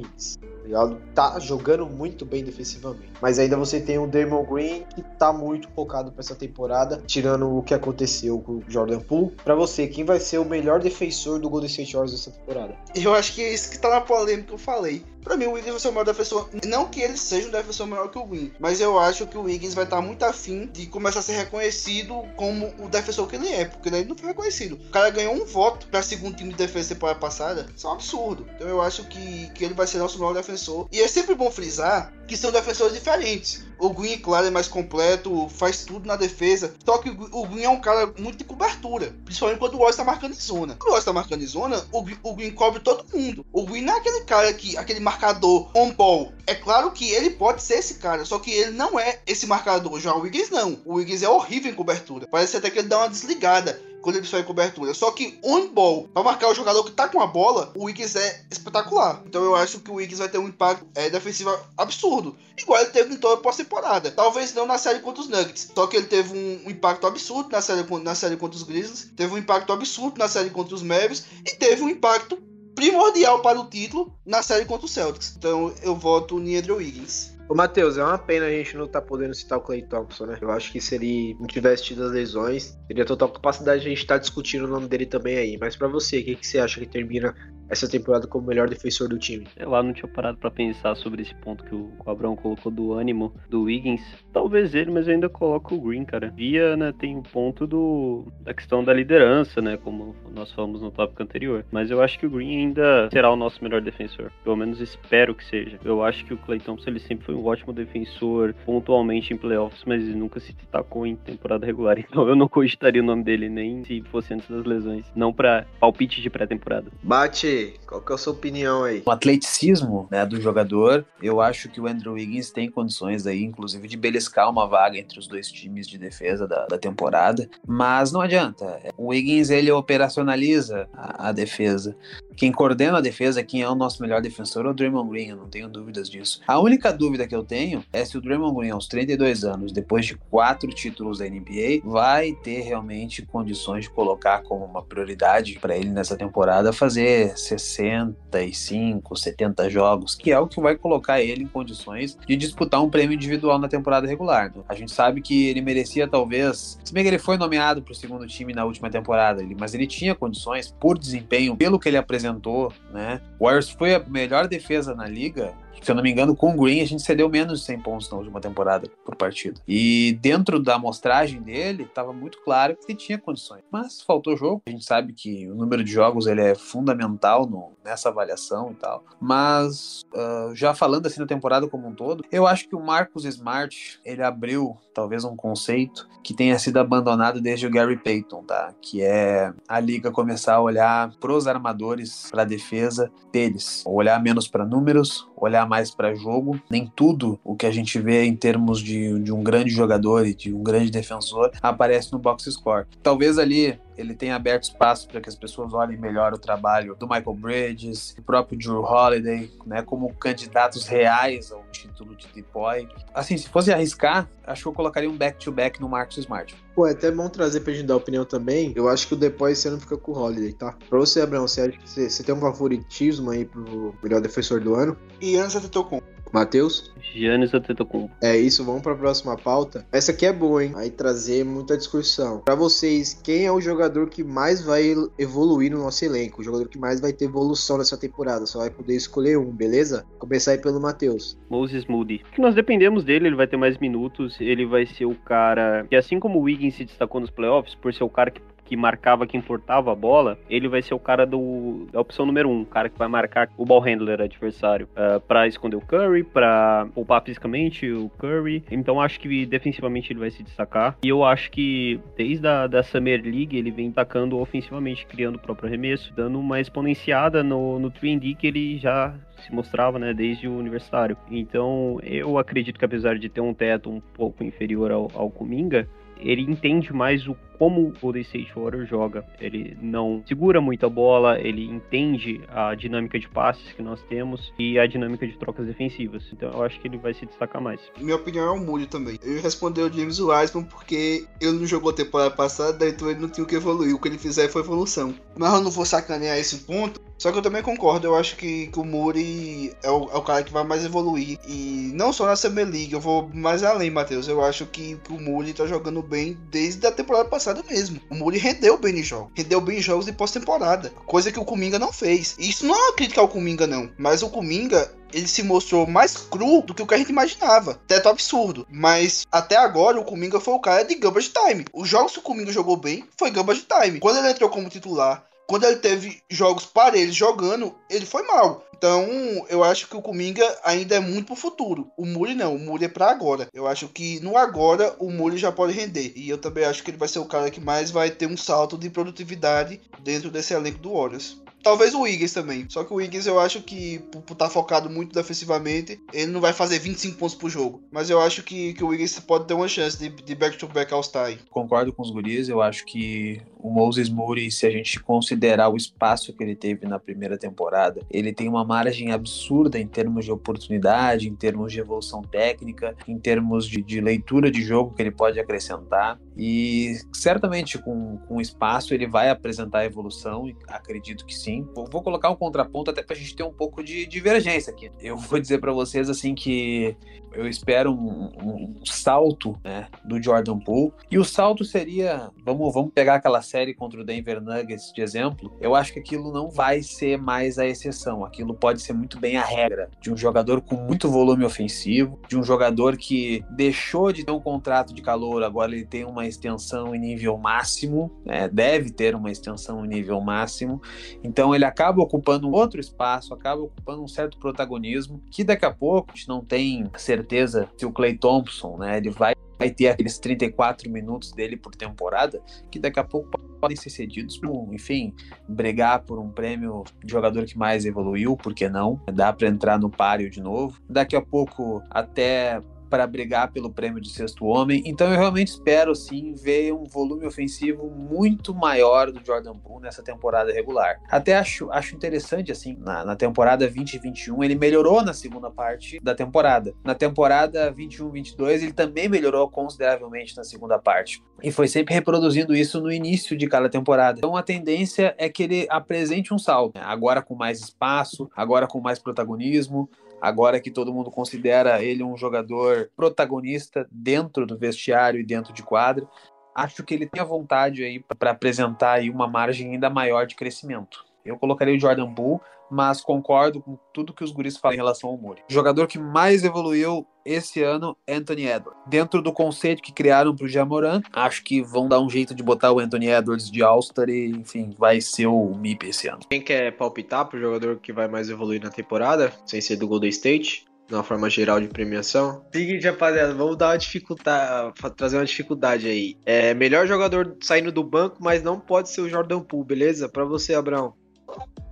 ligado? 0.66 1.00
Tá 1.14 1.38
jogando 1.38 1.86
muito 1.86 2.24
bem 2.26 2.44
defensivamente. 2.44 3.12
Mas 3.20 3.38
ainda 3.38 3.56
você 3.56 3.80
tem 3.80 3.98
o 3.98 4.06
Damon 4.06 4.44
Green 4.44 4.84
que 4.94 5.02
tá 5.18 5.32
muito 5.32 5.68
focado 5.74 6.10
para 6.12 6.20
essa 6.20 6.34
temporada, 6.34 7.02
tirando 7.06 7.56
o 7.56 7.62
que 7.62 7.74
aconteceu 7.74 8.38
com 8.40 8.52
o 8.52 8.64
Jordan 8.68 9.00
Poole. 9.00 9.36
Para 9.44 9.54
você, 9.54 9.86
quem 9.86 10.04
vai 10.04 10.20
ser 10.20 10.38
o 10.38 10.44
melhor 10.44 10.80
defensor 10.80 11.38
do 11.38 11.48
Golden 11.48 11.68
State 11.68 11.94
Warriors 11.94 12.20
essa 12.20 12.30
temporada? 12.30 12.76
Eu 12.94 13.14
acho 13.14 13.34
que 13.34 13.42
é 13.42 13.52
isso 13.52 13.70
que 13.70 13.78
tá 13.78 13.90
na 13.90 14.00
polêmica 14.00 14.48
que 14.48 14.54
eu 14.54 14.58
falei. 14.58 15.04
Pra 15.26 15.36
mim, 15.36 15.46
o 15.46 15.52
Wiggins 15.54 15.72
vai 15.72 15.80
ser 15.80 15.88
o 15.88 15.92
maior 15.92 16.04
defensor. 16.04 16.48
Não 16.64 16.86
que 16.86 17.00
ele 17.00 17.16
seja 17.16 17.48
um 17.48 17.50
defensor 17.50 17.84
melhor 17.88 18.08
que 18.08 18.16
o 18.16 18.24
Win, 18.24 18.52
mas 18.60 18.80
eu 18.80 18.96
acho 18.96 19.26
que 19.26 19.36
o 19.36 19.42
Wiggins 19.42 19.74
vai 19.74 19.82
estar 19.82 20.00
muito 20.00 20.22
afim 20.22 20.70
de 20.72 20.86
começar 20.86 21.18
a 21.18 21.22
ser 21.22 21.32
reconhecido 21.32 22.22
como 22.36 22.72
o 22.78 22.88
defensor 22.88 23.26
que 23.26 23.34
ele 23.34 23.48
é, 23.48 23.64
porque 23.64 23.88
ele 23.88 24.04
não 24.04 24.16
foi 24.16 24.28
reconhecido. 24.28 24.74
O 24.74 24.90
cara 24.90 25.10
ganhou 25.10 25.34
um 25.34 25.44
voto 25.44 25.88
pra 25.88 26.00
segundo 26.00 26.36
time 26.36 26.50
de 26.50 26.56
defesa 26.56 26.94
temporada 26.94 27.18
passada. 27.18 27.66
Isso 27.76 27.88
é 27.88 27.90
um 27.90 27.94
absurdo. 27.94 28.46
Então 28.54 28.68
eu 28.68 28.80
acho 28.80 29.02
que, 29.08 29.50
que 29.50 29.64
ele 29.64 29.74
vai 29.74 29.88
ser 29.88 29.98
nosso 29.98 30.16
maior 30.20 30.32
defensor. 30.32 30.86
E 30.92 31.00
é 31.00 31.08
sempre 31.08 31.34
bom 31.34 31.50
frisar 31.50 32.12
que 32.28 32.36
são 32.36 32.52
defensores 32.52 32.96
diferentes. 33.06 33.64
O 33.78 33.90
Green, 33.90 34.18
claro, 34.18 34.46
é 34.46 34.50
mais 34.50 34.66
completo, 34.66 35.48
faz 35.50 35.84
tudo 35.84 36.06
na 36.06 36.16
defesa. 36.16 36.74
Só 36.84 36.98
que 36.98 37.10
o 37.10 37.46
Green 37.46 37.64
é 37.64 37.68
um 37.68 37.80
cara 37.80 38.12
muito 38.18 38.38
de 38.38 38.44
cobertura. 38.44 39.14
Principalmente 39.24 39.58
quando 39.58 39.74
o 39.74 39.78
Wallace 39.78 39.98
tá 39.98 40.04
marcando 40.04 40.32
em 40.32 40.40
zona. 40.40 40.74
Quando 40.76 40.88
o 40.88 40.90
Wallace 40.90 41.06
tá 41.06 41.12
marcando 41.12 41.42
em 41.42 41.46
zona, 41.46 41.84
o, 41.92 42.04
o 42.22 42.34
Green 42.34 42.52
cobre 42.52 42.80
todo 42.80 43.04
mundo. 43.14 43.44
O 43.52 43.64
Green 43.64 43.82
não 43.82 43.94
é 43.94 43.98
aquele 43.98 44.20
cara 44.22 44.52
que, 44.52 44.76
aquele 44.76 45.00
marcador 45.00 45.70
on 45.74 45.92
ball. 45.92 46.32
É 46.46 46.54
claro 46.54 46.90
que 46.90 47.10
ele 47.10 47.30
pode 47.30 47.62
ser 47.62 47.74
esse 47.74 47.94
cara, 47.94 48.24
só 48.24 48.38
que 48.38 48.50
ele 48.50 48.70
não 48.70 48.98
é 48.98 49.20
esse 49.26 49.46
marcador. 49.46 50.00
Já 50.00 50.14
o 50.14 50.20
Wiggins 50.20 50.50
não. 50.50 50.80
O 50.84 50.94
Wiggins 50.94 51.22
é 51.22 51.28
horrível 51.28 51.70
em 51.70 51.74
cobertura. 51.74 52.26
Parece 52.30 52.56
até 52.56 52.70
que 52.70 52.78
ele 52.78 52.88
dá 52.88 52.98
uma 52.98 53.08
desligada 53.08 53.80
quando 54.06 54.18
ele 54.18 54.26
sai 54.26 54.42
em 54.42 54.44
cobertura. 54.44 54.94
Só 54.94 55.10
que 55.10 55.36
on 55.42 55.66
ball, 55.66 56.06
para 56.14 56.22
marcar 56.22 56.48
o 56.48 56.54
jogador 56.54 56.84
que 56.84 56.92
tá 56.92 57.08
com 57.08 57.20
a 57.20 57.26
bola, 57.26 57.72
o 57.74 57.86
Wiggins 57.86 58.14
é 58.14 58.44
espetacular. 58.48 59.20
Então 59.26 59.42
eu 59.42 59.56
acho 59.56 59.80
que 59.80 59.90
o 59.90 59.94
Wiggins 59.94 60.20
vai 60.20 60.28
ter 60.28 60.38
um 60.38 60.46
impacto 60.46 60.86
é, 60.94 61.10
defensivo 61.10 61.58
absurdo. 61.76 62.36
Igual 62.56 62.82
ele 62.82 62.90
teve 62.90 63.12
em 63.12 63.16
toda 63.16 63.34
a 63.34 63.42
pós-temporada. 63.42 64.12
Talvez 64.12 64.54
não 64.54 64.64
na 64.64 64.78
série 64.78 65.00
contra 65.00 65.22
os 65.22 65.28
Nuggets. 65.28 65.72
Só 65.74 65.88
que 65.88 65.96
ele 65.96 66.06
teve 66.06 66.38
um, 66.38 66.70
impacto 66.70 67.04
absurdo 67.04 67.50
na 67.50 67.60
série, 67.60 67.84
na 68.00 68.14
série 68.14 68.36
contra 68.36 68.56
os 68.56 68.62
Grizzlies. 68.62 69.10
Teve 69.16 69.34
um 69.34 69.38
impacto 69.38 69.72
absurdo 69.72 70.16
na 70.20 70.28
série 70.28 70.50
contra 70.50 70.76
os 70.76 70.82
Mavericks. 70.82 71.24
E 71.44 71.56
teve 71.56 71.82
um 71.82 71.88
impacto 71.88 72.38
primordial 72.76 73.42
para 73.42 73.58
o 73.58 73.66
título 73.66 74.16
na 74.24 74.40
série 74.40 74.66
contra 74.66 74.86
os 74.86 74.92
Celtics. 74.92 75.34
Então 75.36 75.74
eu 75.82 75.96
voto 75.96 76.38
no 76.38 76.56
Andrew 76.56 76.76
Wiggins. 76.76 77.35
Ô, 77.48 77.54
Matheus, 77.54 77.96
é 77.96 78.02
uma 78.02 78.18
pena 78.18 78.46
a 78.46 78.50
gente 78.50 78.76
não 78.76 78.88
tá 78.88 79.00
podendo 79.00 79.32
citar 79.32 79.58
o 79.58 79.60
Clay 79.60 79.80
Thompson, 79.80 80.26
né? 80.26 80.38
Eu 80.40 80.50
acho 80.50 80.72
que 80.72 80.80
se 80.80 80.96
ele 80.96 81.36
não 81.38 81.46
tivesse 81.46 81.84
tido 81.84 82.02
as 82.02 82.10
lesões, 82.10 82.76
teria 82.88 83.04
total 83.04 83.28
capacidade 83.28 83.82
de 83.82 83.86
a 83.86 83.90
gente 83.90 84.00
estar 84.00 84.14
tá 84.14 84.20
discutindo 84.20 84.64
o 84.64 84.68
nome 84.68 84.88
dele 84.88 85.06
também 85.06 85.38
aí. 85.38 85.56
Mas 85.56 85.76
para 85.76 85.86
você, 85.86 86.18
o 86.18 86.24
que, 86.24 86.34
que 86.34 86.46
você 86.46 86.58
acha 86.58 86.80
que 86.80 86.86
termina 86.86 87.36
essa 87.68 87.88
temporada 87.88 88.26
como 88.26 88.44
o 88.44 88.48
melhor 88.48 88.68
defensor 88.68 89.08
do 89.08 89.18
time. 89.18 89.46
Eu 89.56 89.70
lá 89.70 89.82
não 89.82 89.92
tinha 89.92 90.08
parado 90.08 90.38
para 90.38 90.50
pensar 90.50 90.94
sobre 90.94 91.22
esse 91.22 91.34
ponto 91.36 91.64
que 91.64 91.74
o 91.74 91.92
Abrão 92.06 92.36
colocou 92.36 92.70
do 92.70 92.92
ânimo 92.92 93.34
do 93.48 93.64
Wiggins. 93.64 94.02
Talvez 94.32 94.74
ele, 94.74 94.90
mas 94.90 95.06
eu 95.06 95.14
ainda 95.14 95.28
coloco 95.28 95.74
o 95.74 95.80
Green, 95.80 96.04
cara. 96.04 96.30
Via, 96.30 96.76
né, 96.76 96.92
tem 96.98 97.14
o 97.14 97.18
um 97.18 97.22
ponto 97.22 97.66
do 97.66 98.26
da 98.40 98.54
questão 98.54 98.84
da 98.84 98.92
liderança, 98.92 99.60
né, 99.60 99.76
como 99.76 100.14
nós 100.34 100.52
falamos 100.52 100.80
no 100.80 100.90
tópico 100.90 101.22
anterior. 101.22 101.64
Mas 101.70 101.90
eu 101.90 102.02
acho 102.02 102.18
que 102.18 102.26
o 102.26 102.30
Green 102.30 102.58
ainda 102.58 103.08
será 103.12 103.30
o 103.30 103.36
nosso 103.36 103.62
melhor 103.62 103.80
defensor. 103.80 104.30
Pelo 104.44 104.56
menos 104.56 104.80
espero 104.80 105.34
que 105.34 105.44
seja. 105.44 105.78
Eu 105.84 106.02
acho 106.02 106.24
que 106.24 106.34
o 106.34 106.38
Clay 106.38 106.60
Thompson 106.60 106.90
ele 106.90 107.00
sempre 107.00 107.26
foi 107.26 107.34
um 107.34 107.44
ótimo 107.44 107.72
defensor, 107.72 108.54
pontualmente 108.64 109.32
em 109.32 109.36
playoffs, 109.36 109.82
mas 109.86 110.02
ele 110.02 110.14
nunca 110.14 110.40
se 110.40 110.52
destacou 110.52 111.06
em 111.06 111.16
temporada 111.16 111.66
regular. 111.66 111.96
Então 112.16 112.28
eu 112.28 112.36
não 112.36 112.48
cogitaria 112.48 113.02
o 113.02 113.04
nome 113.04 113.24
dele 113.24 113.48
nem 113.48 113.84
se 113.84 114.00
fosse 114.10 114.32
antes 114.32 114.48
das 114.48 114.64
lesões. 114.64 115.04
Não 115.14 115.32
para 115.32 115.66
palpite 115.80 116.22
de 116.22 116.30
pré-temporada. 116.30 116.90
Bate 117.02 117.55
qual 117.86 118.00
que 118.00 118.12
é 118.12 118.14
a 118.14 118.18
sua 118.18 118.32
opinião 118.32 118.84
aí? 118.84 119.02
O 119.04 119.10
atleticismo 119.10 120.08
né, 120.10 120.24
do 120.24 120.40
jogador, 120.40 121.04
eu 121.22 121.40
acho 121.40 121.68
que 121.68 121.80
o 121.80 121.86
Andrew 121.86 122.14
Wiggins 122.14 122.50
tem 122.50 122.70
condições 122.70 123.26
aí, 123.26 123.42
inclusive, 123.42 123.86
de 123.88 123.96
beliscar 123.96 124.50
uma 124.50 124.66
vaga 124.66 124.98
entre 124.98 125.18
os 125.18 125.26
dois 125.26 125.50
times 125.50 125.86
de 125.86 125.98
defesa 125.98 126.46
da, 126.46 126.66
da 126.66 126.78
temporada, 126.78 127.48
mas 127.66 128.12
não 128.12 128.20
adianta. 128.20 128.80
O 128.96 129.08
Wiggins, 129.08 129.50
ele 129.50 129.70
operacionaliza 129.70 130.88
a, 130.92 131.28
a, 131.28 131.32
defesa. 131.32 131.96
Quem 132.36 132.52
coordena 132.52 132.98
a 132.98 133.00
defesa, 133.00 133.42
quem 133.42 133.62
é 133.62 133.68
o 133.68 133.74
nosso 133.74 134.02
melhor 134.02 134.20
defensor 134.20 134.66
é 134.66 134.68
o 134.68 134.74
Draymond 134.74 135.10
Green, 135.10 135.28
eu 135.28 135.36
não 135.36 135.48
tenho 135.48 135.68
dúvidas 135.68 136.08
disso. 136.08 136.40
A 136.46 136.58
única 136.58 136.92
dúvida 136.92 137.26
que 137.26 137.34
eu 137.34 137.44
tenho 137.44 137.84
é 137.92 138.04
se 138.04 138.16
o 138.16 138.20
Draymond 138.20 138.56
Green, 138.56 138.70
aos 138.70 138.86
32 138.86 139.44
anos, 139.44 139.72
depois 139.72 140.06
de 140.06 140.16
quatro 140.30 140.68
títulos 140.70 141.18
da 141.18 141.24
NBA, 141.24 141.80
vai 141.84 142.32
ter 142.32 142.60
realmente 142.60 143.22
condições 143.22 143.84
de 143.84 143.90
colocar 143.90 144.42
como 144.42 144.64
uma 144.64 144.82
prioridade 144.82 145.58
para 145.60 145.76
ele 145.76 145.90
nessa 145.90 146.16
temporada 146.16 146.72
fazer 146.72 147.36
65, 147.46 149.16
70 149.16 149.70
jogos, 149.70 150.14
que 150.14 150.32
é 150.32 150.38
o 150.38 150.46
que 150.46 150.60
vai 150.60 150.76
colocar 150.76 151.20
ele 151.20 151.44
em 151.44 151.48
condições 151.48 152.16
de 152.26 152.36
disputar 152.36 152.82
um 152.82 152.90
prêmio 152.90 153.14
individual 153.14 153.58
na 153.58 153.68
temporada 153.68 154.06
regular. 154.06 154.52
A 154.68 154.74
gente 154.74 154.92
sabe 154.92 155.20
que 155.20 155.48
ele 155.48 155.60
merecia 155.60 156.08
talvez, 156.08 156.78
se 156.84 156.92
bem 156.92 157.02
que 157.02 157.08
ele 157.08 157.18
foi 157.18 157.36
nomeado 157.36 157.82
para 157.82 157.92
o 157.92 157.94
segundo 157.94 158.26
time 158.26 158.52
na 158.52 158.64
última 158.64 158.90
temporada, 158.90 159.44
mas 159.58 159.74
ele 159.74 159.86
tinha 159.86 160.14
condições 160.14 160.74
por 160.80 160.98
desempenho, 160.98 161.56
pelo 161.56 161.78
que 161.78 161.88
ele 161.88 161.96
apresentou, 161.96 162.72
né? 162.92 163.20
O 163.38 163.44
Warriors 163.44 163.70
foi 163.70 163.94
a 163.94 164.00
melhor 164.00 164.48
defesa 164.48 164.94
na 164.94 165.06
liga 165.06 165.54
se 165.82 165.90
eu 165.90 165.94
não 165.94 166.02
me 166.02 166.10
engano, 166.10 166.34
com 166.34 166.52
o 166.52 166.56
Green 166.56 166.80
a 166.80 166.86
gente 166.86 167.02
cedeu 167.02 167.28
menos 167.28 167.60
de 167.60 167.66
100 167.66 167.80
pontos 167.80 168.10
na 168.10 168.16
última 168.16 168.40
temporada 168.40 168.88
por 169.04 169.14
partida. 169.16 169.60
E 169.66 170.18
dentro 170.20 170.58
da 170.60 170.74
amostragem 170.74 171.40
dele, 171.42 171.84
estava 171.84 172.12
muito 172.12 172.42
claro 172.42 172.76
que 172.76 172.92
ele 172.92 172.98
tinha 172.98 173.18
condições. 173.18 173.62
Mas 173.70 174.02
faltou 174.02 174.36
jogo. 174.36 174.62
A 174.66 174.70
gente 174.70 174.84
sabe 174.84 175.12
que 175.12 175.48
o 175.48 175.54
número 175.54 175.84
de 175.84 175.90
jogos 175.90 176.26
ele 176.26 176.40
é 176.40 176.54
fundamental 176.54 177.46
no, 177.46 177.72
nessa 177.84 178.08
avaliação 178.08 178.72
e 178.72 178.74
tal. 178.74 179.04
Mas 179.20 180.02
uh, 180.14 180.54
já 180.54 180.74
falando 180.74 181.06
assim 181.06 181.20
da 181.20 181.26
temporada 181.26 181.68
como 181.68 181.88
um 181.88 181.94
todo, 181.94 182.24
eu 182.30 182.46
acho 182.46 182.68
que 182.68 182.76
o 182.76 182.80
Marcus 182.80 183.24
Smart 183.24 184.00
ele 184.04 184.22
abriu 184.22 184.76
talvez 184.94 185.24
um 185.24 185.36
conceito 185.36 186.08
que 186.24 186.34
tenha 186.34 186.58
sido 186.58 186.78
abandonado 186.78 187.40
desde 187.40 187.66
o 187.66 187.70
Gary 187.70 187.96
Payton, 187.96 188.42
tá? 188.44 188.74
Que 188.80 189.02
é 189.02 189.52
a 189.68 189.78
liga 189.78 190.10
começar 190.10 190.54
a 190.54 190.60
olhar 190.60 191.10
pros 191.20 191.46
armadores, 191.46 192.28
para 192.30 192.42
a 192.42 192.46
defesa 192.46 193.12
deles, 193.30 193.84
olhar 193.86 194.20
menos 194.22 194.48
para 194.48 194.64
números, 194.64 195.28
olhar 195.36 195.65
mais 195.66 195.90
para 195.90 196.14
jogo. 196.14 196.60
Nem 196.70 196.90
tudo 196.94 197.38
o 197.44 197.56
que 197.56 197.66
a 197.66 197.70
gente 197.70 197.98
vê 197.98 198.24
em 198.24 198.34
termos 198.34 198.80
de, 198.80 199.18
de 199.20 199.32
um 199.32 199.42
grande 199.42 199.70
jogador 199.70 200.26
e 200.26 200.34
de 200.34 200.52
um 200.52 200.62
grande 200.62 200.90
defensor 200.90 201.50
aparece 201.62 202.12
no 202.12 202.18
box 202.18 202.44
score. 202.50 202.86
Talvez 203.02 203.38
ali 203.38 203.78
ele 203.96 204.14
tem 204.14 204.30
aberto 204.30 204.64
espaço 204.64 205.08
para 205.08 205.20
que 205.20 205.28
as 205.28 205.34
pessoas 205.34 205.72
olhem 205.72 205.96
melhor 205.96 206.32
o 206.32 206.38
trabalho 206.38 206.94
do 206.94 207.06
Michael 207.06 207.34
Bridges, 207.34 208.14
o 208.18 208.22
próprio 208.22 208.58
Drew 208.58 208.82
Holiday, 208.82 209.50
né, 209.64 209.82
como 209.82 210.12
candidatos 210.14 210.86
reais 210.86 211.50
ao 211.50 211.64
título 211.70 212.14
de 212.14 212.26
Depoy. 212.34 212.88
Assim, 213.14 213.36
se 213.36 213.48
fosse 213.48 213.72
arriscar, 213.72 214.28
acho 214.46 214.62
que 214.62 214.68
eu 214.68 214.72
colocaria 214.72 215.08
um 215.08 215.16
back-to-back 215.16 215.78
-back 215.78 215.80
no 215.80 215.88
Marcus 215.88 216.18
Smart. 216.18 216.54
Pô, 216.74 216.86
é 216.86 216.92
até 216.92 217.10
bom 217.10 217.28
trazer 217.28 217.60
pra 217.60 217.72
gente 217.72 217.86
dar 217.86 217.96
opinião 217.96 218.24
também. 218.24 218.72
Eu 218.76 218.88
acho 218.88 219.08
que 219.08 219.14
o 219.14 219.16
Depoy 219.16 219.52
esse 219.52 219.66
ano 219.66 219.80
fica 219.80 219.96
com 219.96 220.12
o 220.12 220.18
Holiday, 220.18 220.52
tá? 220.52 220.74
Pra 220.88 220.98
você, 220.98 221.20
Abraão, 221.20 221.48
você 221.48 221.62
acha 221.62 221.72
que 221.72 221.88
você, 221.88 222.10
você 222.10 222.22
tem 222.22 222.34
um 222.34 222.40
favoritismo 222.40 223.30
aí 223.30 223.44
pro 223.44 223.94
melhor 224.02 224.20
defensor 224.20 224.60
do 224.60 224.74
ano? 224.74 224.96
E 225.20 225.36
antes 225.36 225.54
eu 225.54 225.68
tô 225.68 225.84
com 225.84 226.02
Matheus? 226.32 226.90
Giannis 227.14 227.54
Antetokounmpo. 227.54 228.14
É 228.22 228.36
isso, 228.36 228.64
vamos 228.64 228.82
para 228.82 228.92
a 228.92 228.96
próxima 228.96 229.36
pauta. 229.36 229.86
Essa 229.90 230.12
aqui 230.12 230.26
é 230.26 230.32
boa, 230.32 230.64
hein? 230.64 230.72
Vai 230.72 230.90
trazer 230.90 231.44
muita 231.44 231.76
discussão. 231.76 232.40
Para 232.40 232.54
vocês, 232.54 233.18
quem 233.24 233.46
é 233.46 233.52
o 233.52 233.60
jogador 233.60 234.08
que 234.08 234.22
mais 234.22 234.62
vai 234.62 234.94
evoluir 235.18 235.70
no 235.72 235.78
nosso 235.78 236.04
elenco? 236.04 236.40
O 236.40 236.44
jogador 236.44 236.68
que 236.68 236.78
mais 236.78 237.00
vai 237.00 237.12
ter 237.12 237.24
evolução 237.24 237.78
nessa 237.78 237.96
temporada? 237.96 238.44
Só 238.46 238.58
vai 238.58 238.70
poder 238.70 238.94
escolher 238.94 239.38
um, 239.38 239.50
beleza? 239.50 240.04
Começar 240.18 240.52
aí 240.52 240.58
pelo 240.58 240.80
Matheus. 240.80 241.38
Moses 241.48 241.86
Moody. 241.86 242.22
Que 242.32 242.40
nós 242.40 242.54
dependemos 242.54 243.04
dele, 243.04 243.28
ele 243.28 243.36
vai 243.36 243.46
ter 243.46 243.56
mais 243.56 243.78
minutos, 243.78 244.36
ele 244.40 244.66
vai 244.66 244.84
ser 244.86 245.06
o 245.06 245.14
cara 245.14 245.86
que 245.88 245.96
assim 245.96 246.20
como 246.20 246.38
o 246.38 246.42
Wiggins 246.42 246.74
se 246.74 246.84
destacou 246.84 247.20
nos 247.20 247.30
playoffs 247.30 247.74
por 247.74 247.94
ser 247.94 248.04
o 248.04 248.10
cara 248.10 248.30
que 248.30 248.40
que 248.66 248.76
marcava, 248.76 249.26
que 249.26 249.36
importava 249.36 249.92
a 249.92 249.94
bola, 249.94 250.38
ele 250.50 250.68
vai 250.68 250.82
ser 250.82 250.94
o 250.94 250.98
cara 250.98 251.24
do, 251.24 251.86
da 251.92 252.00
opção 252.00 252.26
número 252.26 252.48
um, 252.48 252.62
o 252.62 252.66
cara 252.66 252.88
que 252.88 252.98
vai 252.98 253.08
marcar 253.08 253.48
o 253.56 253.64
ball 253.64 253.80
handler 253.80 254.20
adversário 254.20 254.88
uh, 254.92 255.20
para 255.20 255.46
esconder 255.46 255.76
o 255.76 255.80
Curry, 255.80 256.24
para 256.24 256.86
poupar 256.94 257.22
fisicamente 257.22 257.90
o 257.90 258.08
Curry. 258.18 258.64
Então 258.70 259.00
acho 259.00 259.20
que 259.20 259.46
defensivamente 259.46 260.12
ele 260.12 260.20
vai 260.20 260.30
se 260.30 260.42
destacar. 260.42 260.96
E 261.04 261.08
eu 261.08 261.24
acho 261.24 261.50
que 261.50 262.00
desde 262.16 262.46
a 262.46 262.66
da 262.66 262.82
Summer 262.82 263.22
League 263.22 263.56
ele 263.56 263.70
vem 263.70 263.88
atacando 263.88 264.38
ofensivamente, 264.38 265.06
criando 265.06 265.36
o 265.36 265.40
próprio 265.40 265.68
arremesso, 265.68 266.12
dando 266.14 266.38
uma 266.38 266.60
exponenciada 266.60 267.42
no, 267.42 267.78
no 267.78 267.90
3D 267.90 268.36
que 268.36 268.46
ele 268.46 268.78
já 268.78 269.14
se 269.42 269.52
mostrava, 269.52 269.98
né, 269.98 270.12
desde 270.12 270.48
o 270.48 270.56
universitário. 270.56 271.16
Então, 271.30 271.98
eu 272.02 272.38
acredito 272.38 272.78
que 272.78 272.84
apesar 272.84 273.18
de 273.18 273.28
ter 273.28 273.40
um 273.40 273.54
teto 273.54 273.90
um 273.90 274.00
pouco 274.00 274.42
inferior 274.42 274.90
ao, 274.90 275.10
ao 275.14 275.30
Kuminga, 275.30 275.88
ele 276.18 276.42
entende 276.42 276.92
mais 276.92 277.26
o 277.28 277.34
como 277.58 277.88
o 277.88 277.92
Golden 278.00 278.22
State 278.22 278.52
Warriors 278.54 278.88
joga. 278.88 279.24
Ele 279.40 279.76
não 279.80 280.22
segura 280.26 280.60
muito 280.60 280.86
a 280.86 280.88
bola, 280.88 281.38
ele 281.40 281.64
entende 281.64 282.40
a 282.48 282.74
dinâmica 282.74 283.18
de 283.18 283.28
passes 283.28 283.72
que 283.72 283.82
nós 283.82 284.00
temos 284.08 284.52
e 284.58 284.78
a 284.78 284.86
dinâmica 284.86 285.26
de 285.26 285.36
trocas 285.38 285.66
defensivas. 285.66 286.24
Então 286.32 286.50
eu 286.50 286.62
acho 286.62 286.80
que 286.80 286.88
ele 286.88 286.98
vai 286.98 287.14
se 287.14 287.26
destacar 287.26 287.60
mais. 287.60 287.80
Minha 287.98 288.16
opinião 288.16 288.46
é 288.46 288.50
o 288.50 288.64
Moody 288.64 288.86
também. 288.86 289.18
Ele 289.22 289.40
respondeu 289.40 289.86
o 289.86 289.92
James 289.92 290.18
Wiseman 290.18 290.64
porque 290.64 291.26
ele 291.40 291.52
não 291.52 291.66
jogou 291.66 291.90
a 291.90 291.94
temporada 291.94 292.30
passada, 292.30 292.88
então 292.88 293.10
ele 293.10 293.20
não 293.20 293.28
tinha 293.28 293.44
o 293.44 293.46
que 293.46 293.56
evoluir. 293.56 293.94
O 293.94 294.00
que 294.00 294.08
ele 294.08 294.18
fizer 294.18 294.48
foi 294.48 294.62
evolução. 294.62 295.14
Mas 295.36 295.52
eu 295.52 295.60
não 295.60 295.70
vou 295.70 295.84
sacanear 295.84 296.38
esse 296.38 296.58
ponto. 296.58 297.00
Só 297.18 297.32
que 297.32 297.38
eu 297.38 297.42
também 297.42 297.62
concordo, 297.62 298.06
eu 298.06 298.14
acho 298.14 298.36
que, 298.36 298.66
que 298.66 298.78
o 298.78 298.84
Muri 298.84 299.74
é 299.82 299.90
o, 299.90 300.10
é 300.10 300.16
o, 300.16 300.22
cara 300.22 300.42
que 300.42 300.52
vai 300.52 300.64
mais 300.64 300.84
evoluir. 300.84 301.38
E 301.48 301.90
não 301.94 302.12
só 302.12 302.26
na 302.26 302.36
Summer 302.36 302.66
League, 302.66 302.92
eu 302.92 303.00
vou 303.00 303.30
mais 303.32 303.62
além, 303.62 303.90
Matheus. 303.90 304.28
Eu 304.28 304.44
acho 304.44 304.66
que, 304.66 304.96
que 304.96 305.12
o 305.12 305.20
Muri 305.20 305.54
tá 305.54 305.66
jogando 305.66 306.02
bem 306.02 306.36
desde 306.50 306.86
a 306.86 306.92
temporada 306.92 307.26
passada 307.26 307.45
passada 307.46 307.62
mesmo. 307.70 308.00
O 308.10 308.14
Muri 308.14 308.38
rendeu 308.38 308.76
bem 308.76 308.98
em 308.98 309.02
jogos. 309.02 309.30
Rendeu 309.36 309.60
bem 309.60 309.78
em 309.78 309.82
jogos 309.82 310.06
de 310.06 310.12
pós-temporada. 310.12 310.90
Coisa 311.06 311.30
que 311.30 311.38
o 311.38 311.44
Kuminga 311.44 311.78
não 311.78 311.92
fez. 311.92 312.34
Isso 312.38 312.66
não 312.66 312.74
é 312.74 312.78
uma 312.78 312.94
crítica 312.94 313.20
ao 313.20 313.28
Kuminga, 313.28 313.66
não. 313.66 313.88
Mas 313.96 314.22
o 314.22 314.28
Kuminga, 314.28 314.92
ele 315.12 315.28
se 315.28 315.42
mostrou 315.44 315.86
mais 315.86 316.16
cru 316.16 316.62
do 316.62 316.74
que 316.74 316.82
o 316.82 316.86
que 316.86 316.94
a 316.94 316.98
gente 316.98 317.10
imaginava. 317.10 317.80
Teto 317.86 318.08
absurdo. 318.08 318.66
Mas 318.68 319.24
até 319.30 319.56
agora 319.56 320.00
o 320.00 320.04
Kuminga 320.04 320.40
foi 320.40 320.54
o 320.54 320.60
cara 320.60 320.82
de 320.82 320.94
gambas 320.96 321.28
time. 321.28 321.64
Os 321.72 321.88
jogos 321.88 322.12
que 322.12 322.18
o 322.18 322.22
Kuminga 322.22 322.52
jogou 322.52 322.76
bem 322.76 323.04
foi 323.16 323.30
gambas 323.30 323.64
time. 323.64 324.00
Quando 324.00 324.18
ele 324.18 324.30
entrou 324.30 324.50
como 324.50 324.68
titular, 324.68 325.24
quando 325.46 325.64
ele 325.64 325.76
teve 325.76 326.22
jogos 326.28 326.66
para 326.66 326.96
ele 326.96 327.12
jogando, 327.12 327.74
ele 327.88 328.06
foi 328.06 328.22
mal. 328.22 328.64
Então, 328.76 329.06
eu 329.48 329.64
acho 329.64 329.88
que 329.88 329.96
o 329.96 330.02
Kuminga 330.02 330.44
ainda 330.62 330.96
é 330.96 331.00
muito 331.00 331.28
pro 331.28 331.36
futuro. 331.36 331.90
O 331.96 332.04
Muri 332.04 332.34
não, 332.34 332.54
o 332.54 332.58
Muri 332.58 332.84
é 332.84 332.88
pra 332.88 333.10
agora. 333.10 333.48
Eu 333.54 333.66
acho 333.66 333.88
que 333.88 334.20
no 334.20 334.36
agora 334.36 334.94
o 334.98 335.10
Muri 335.10 335.38
já 335.38 335.50
pode 335.50 335.72
render. 335.72 336.12
E 336.14 336.28
eu 336.28 336.36
também 336.36 336.64
acho 336.64 336.82
que 336.82 336.90
ele 336.90 336.98
vai 336.98 337.08
ser 337.08 337.18
o 337.18 337.24
cara 337.24 337.50
que 337.50 337.60
mais 337.60 337.90
vai 337.90 338.10
ter 338.10 338.26
um 338.26 338.36
salto 338.36 338.76
de 338.76 338.90
produtividade 338.90 339.80
dentro 340.02 340.30
desse 340.30 340.52
elenco 340.52 340.78
do 340.78 340.92
Warriors. 340.92 341.40
Talvez 341.66 341.94
o 341.94 342.02
Wiggins 342.02 342.32
também. 342.32 342.64
Só 342.68 342.84
que 342.84 342.92
o 342.92 342.96
Wiggins 342.98 343.26
eu 343.26 343.40
acho 343.40 343.60
que, 343.60 343.98
por 344.12 344.20
estar 344.20 344.36
tá 344.36 344.48
focado 344.48 344.88
muito 344.88 345.12
defensivamente, 345.12 346.00
ele 346.12 346.30
não 346.30 346.40
vai 346.40 346.52
fazer 346.52 346.78
25 346.78 347.18
pontos 347.18 347.34
por 347.34 347.50
jogo. 347.50 347.82
Mas 347.90 348.08
eu 348.08 348.20
acho 348.20 348.44
que, 348.44 348.72
que 348.74 348.84
o 348.84 348.86
Wiggins 348.86 349.18
pode 349.18 349.46
ter 349.46 349.54
uma 349.54 349.66
chance 349.66 349.98
de 349.98 350.34
back-to-back 350.36 350.94
All-Star. 350.94 351.36
Concordo 351.50 351.92
com 351.92 352.02
os 352.04 352.10
guris. 352.12 352.48
Eu 352.48 352.62
acho 352.62 352.84
que 352.84 353.42
o 353.58 353.68
Moses 353.68 354.08
Moody, 354.08 354.48
se 354.48 354.64
a 354.64 354.70
gente 354.70 355.00
considerar 355.00 355.68
o 355.68 355.76
espaço 355.76 356.32
que 356.32 356.44
ele 356.44 356.54
teve 356.54 356.86
na 356.86 357.00
primeira 357.00 357.36
temporada, 357.36 358.00
ele 358.08 358.32
tem 358.32 358.48
uma 358.48 358.64
margem 358.64 359.10
absurda 359.10 359.76
em 359.76 359.88
termos 359.88 360.24
de 360.24 360.30
oportunidade, 360.30 361.28
em 361.28 361.34
termos 361.34 361.72
de 361.72 361.80
evolução 361.80 362.22
técnica, 362.22 362.94
em 363.08 363.18
termos 363.18 363.66
de, 363.66 363.82
de 363.82 364.00
leitura 364.00 364.52
de 364.52 364.62
jogo 364.62 364.94
que 364.94 365.02
ele 365.02 365.10
pode 365.10 365.40
acrescentar. 365.40 366.16
E 366.36 366.96
certamente 367.12 367.78
com, 367.78 368.18
com 368.28 368.40
espaço 368.40 368.94
ele 368.94 369.08
vai 369.08 369.30
apresentar 369.30 369.84
evolução, 369.84 370.48
acredito 370.68 371.24
que 371.24 371.34
sim. 371.34 371.55
Vou, 371.74 371.86
vou 371.90 372.02
colocar 372.02 372.30
um 372.30 372.36
contraponto 372.36 372.90
até 372.90 373.02
para 373.02 373.14
a 373.14 373.18
gente 373.18 373.34
ter 373.34 373.42
um 373.42 373.52
pouco 373.52 373.82
de 373.82 374.06
divergência 374.06 374.72
aqui. 374.72 374.90
Eu 375.00 375.16
vou 375.16 375.38
dizer 375.38 375.58
para 375.58 375.72
vocês 375.72 376.08
assim 376.08 376.34
que 376.34 376.96
eu 377.36 377.46
espero 377.46 377.92
um, 377.92 378.30
um, 378.42 378.76
um 378.80 378.86
salto 378.86 379.58
né, 379.62 379.88
do 380.04 380.20
Jordan 380.22 380.58
Poole. 380.58 380.92
E 381.10 381.18
o 381.18 381.24
salto 381.24 381.64
seria, 381.64 382.30
vamos, 382.44 382.72
vamos 382.72 382.92
pegar 382.92 383.16
aquela 383.16 383.42
série 383.42 383.74
contra 383.74 384.00
o 384.00 384.04
Denver 384.04 384.40
Nuggets 384.40 384.92
de 384.92 385.02
exemplo. 385.02 385.54
Eu 385.60 385.74
acho 385.74 385.92
que 385.92 385.98
aquilo 385.98 386.32
não 386.32 386.48
vai 386.50 386.82
ser 386.82 387.18
mais 387.18 387.58
a 387.58 387.66
exceção. 387.66 388.24
Aquilo 388.24 388.54
pode 388.54 388.80
ser 388.80 388.94
muito 388.94 389.20
bem 389.20 389.36
a 389.36 389.44
regra 389.44 389.90
de 390.00 390.10
um 390.12 390.16
jogador 390.16 390.60
com 390.62 390.76
muito 390.76 391.10
volume 391.10 391.44
ofensivo, 391.44 392.18
de 392.28 392.38
um 392.38 392.42
jogador 392.42 392.96
que 392.96 393.44
deixou 393.50 394.12
de 394.12 394.24
ter 394.24 394.32
um 394.32 394.40
contrato 394.40 394.94
de 394.94 395.02
calor, 395.02 395.42
agora 395.42 395.72
ele 395.72 395.84
tem 395.84 396.04
uma 396.04 396.26
extensão 396.26 396.94
em 396.94 396.98
nível 396.98 397.36
máximo, 397.36 398.10
né, 398.24 398.48
deve 398.48 398.90
ter 398.90 399.14
uma 399.14 399.30
extensão 399.30 399.84
em 399.84 399.88
nível 399.88 400.20
máximo. 400.20 400.80
Então 401.22 401.45
ele 401.54 401.64
acaba 401.64 402.02
ocupando 402.02 402.48
um 402.48 402.52
outro 402.52 402.80
espaço, 402.80 403.34
acaba 403.34 403.62
ocupando 403.62 404.02
um 404.02 404.08
certo 404.08 404.38
protagonismo 404.38 405.22
que 405.30 405.44
daqui 405.44 405.64
a 405.64 405.72
pouco 405.72 406.12
a 406.12 406.16
gente 406.16 406.28
não 406.28 406.44
tem 406.44 406.90
certeza 406.96 407.68
se 407.76 407.84
o 407.84 407.92
Clay 407.92 408.16
Thompson, 408.16 408.76
né, 408.78 408.98
ele 408.98 409.10
vai, 409.10 409.34
vai 409.58 409.70
ter 409.70 409.88
aqueles 409.88 410.18
34 410.18 410.90
minutos 410.90 411.32
dele 411.32 411.56
por 411.56 411.74
temporada, 411.74 412.40
que 412.70 412.78
daqui 412.78 412.98
a 412.98 413.04
pouco 413.04 413.30
podem 413.60 413.76
ser 413.76 413.90
cedidos, 413.90 414.40
enfim, 414.70 415.14
brigar 415.48 416.02
por 416.02 416.18
um 416.18 416.30
prêmio 416.30 416.84
de 417.02 417.10
jogador 417.10 417.44
que 417.44 417.56
mais 417.56 417.84
evoluiu, 417.84 418.36
por 418.36 418.54
que 418.54 418.68
não? 418.68 419.00
Dá 419.12 419.32
para 419.32 419.48
entrar 419.48 419.78
no 419.78 419.90
páreo 419.90 420.30
de 420.30 420.40
novo. 420.40 420.78
Daqui 420.88 421.16
a 421.16 421.22
pouco 421.22 421.82
até 421.90 422.60
para 422.88 423.06
brigar 423.06 423.52
pelo 423.52 423.70
prêmio 423.70 424.00
de 424.00 424.10
sexto 424.10 424.44
homem. 424.44 424.82
Então 424.84 425.10
eu 425.10 425.18
realmente 425.18 425.48
espero 425.48 425.94
sim 425.94 426.34
ver 426.34 426.72
um 426.72 426.84
volume 426.84 427.26
ofensivo 427.26 427.90
muito 427.90 428.54
maior 428.54 429.10
do 429.10 429.24
Jordan 429.24 429.54
Poole 429.54 429.84
nessa 429.84 430.02
temporada 430.02 430.52
regular. 430.52 430.98
Até 431.10 431.36
acho, 431.36 431.70
acho 431.70 431.94
interessante 431.94 432.52
assim, 432.52 432.76
na, 432.80 433.04
na 433.04 433.16
temporada 433.16 433.66
2021 433.66 434.42
ele 434.42 434.54
melhorou 434.54 435.02
na 435.02 435.12
segunda 435.12 435.50
parte 435.50 435.98
da 436.02 436.14
temporada. 436.14 436.74
Na 436.84 436.94
temporada 436.94 437.72
21-22 437.72 438.62
ele 438.62 438.72
também 438.72 439.08
melhorou 439.08 439.48
consideravelmente 439.48 440.36
na 440.36 440.44
segunda 440.44 440.78
parte. 440.78 441.22
E 441.42 441.50
foi 441.50 441.68
sempre 441.68 441.94
reproduzindo 441.94 442.54
isso 442.54 442.80
no 442.80 442.90
início 442.90 443.36
de 443.36 443.46
cada 443.46 443.68
temporada. 443.68 444.18
Então 444.18 444.36
a 444.36 444.42
tendência 444.42 445.14
é 445.18 445.28
que 445.28 445.42
ele 445.42 445.66
apresente 445.68 446.32
um 446.32 446.38
salto, 446.38 446.78
né? 446.78 446.82
agora 446.84 447.22
com 447.22 447.34
mais 447.34 447.60
espaço, 447.60 448.30
agora 448.34 448.66
com 448.66 448.80
mais 448.80 448.98
protagonismo, 448.98 449.88
agora 450.20 450.60
que 450.60 450.70
todo 450.70 450.92
mundo 450.92 451.10
considera 451.10 451.82
ele 451.82 452.02
um 452.02 452.16
jogador 452.16 452.90
protagonista 452.96 453.86
dentro 453.90 454.46
do 454.46 454.58
vestiário 454.58 455.20
e 455.20 455.24
dentro 455.24 455.52
de 455.52 455.62
quadra, 455.62 456.06
acho 456.54 456.82
que 456.82 456.94
ele 456.94 457.06
tem 457.06 457.22
a 457.22 457.24
vontade 457.24 457.84
aí 457.84 458.00
para 458.00 458.32
apresentar 458.32 458.92
aí 458.92 459.10
uma 459.10 459.28
margem 459.28 459.72
ainda 459.72 459.88
maior 459.88 460.26
de 460.26 460.34
crescimento. 460.34 461.05
Eu 461.26 461.38
colocaria 461.38 461.74
o 461.74 461.80
Jordan 461.80 462.12
Poole, 462.12 462.40
mas 462.70 463.00
concordo 463.00 463.60
com 463.60 463.78
tudo 463.92 464.12
que 464.12 464.24
os 464.24 464.32
guris 464.32 464.56
falam 464.56 464.74
em 464.74 464.78
relação 464.78 465.10
ao 465.10 465.16
Muri. 465.16 465.42
O 465.48 465.52
jogador 465.52 465.86
que 465.86 465.98
mais 465.98 466.44
evoluiu 466.44 467.06
esse 467.24 467.62
ano, 467.62 467.96
Anthony 468.08 468.46
Edwards. 468.46 468.80
Dentro 468.86 469.20
do 469.20 469.32
conceito 469.32 469.82
que 469.82 469.92
criaram 469.92 470.34
para 470.34 470.46
o 470.46 470.48
Jamoran, 470.48 471.02
acho 471.12 471.42
que 471.42 471.60
vão 471.62 471.88
dar 471.88 472.00
um 472.00 472.08
jeito 472.08 472.34
de 472.34 472.42
botar 472.42 472.72
o 472.72 472.78
Anthony 472.78 473.08
Edwards 473.08 473.50
de 473.50 473.62
All-Star 473.62 474.08
e, 474.08 474.30
enfim, 474.30 474.74
vai 474.78 475.00
ser 475.00 475.26
o 475.26 475.54
MIP 475.54 475.88
esse 475.88 476.08
ano. 476.08 476.20
Quem 476.30 476.40
quer 476.40 476.72
palpitar 476.76 477.26
para 477.26 477.36
o 477.36 477.40
jogador 477.40 477.78
que 477.78 477.92
vai 477.92 478.08
mais 478.08 478.30
evoluir 478.30 478.62
na 478.62 478.70
temporada, 478.70 479.32
sem 479.44 479.60
ser 479.60 479.76
do 479.76 479.88
Golden 479.88 480.10
State? 480.10 480.64
de 480.88 480.94
uma 480.94 481.02
forma 481.02 481.28
geral 481.28 481.60
de 481.60 481.66
premiação. 481.66 482.44
Seguinte, 482.52 482.86
rapaziada, 482.86 483.34
vamos 483.34 483.56
dar 483.56 483.70
uma 483.70 483.78
dificuldade, 483.78 484.72
trazer 484.96 485.16
uma 485.16 485.24
dificuldade 485.24 485.88
aí. 485.88 486.16
É 486.24 486.54
melhor 486.54 486.86
jogador 486.86 487.36
saindo 487.42 487.72
do 487.72 487.82
banco, 487.82 488.18
mas 488.20 488.42
não 488.42 488.60
pode 488.60 488.88
ser 488.88 489.00
o 489.00 489.08
Jordan 489.08 489.40
Poole, 489.40 489.66
beleza? 489.66 490.08
Para 490.08 490.24
você, 490.24 490.54
Abraão. 490.54 490.94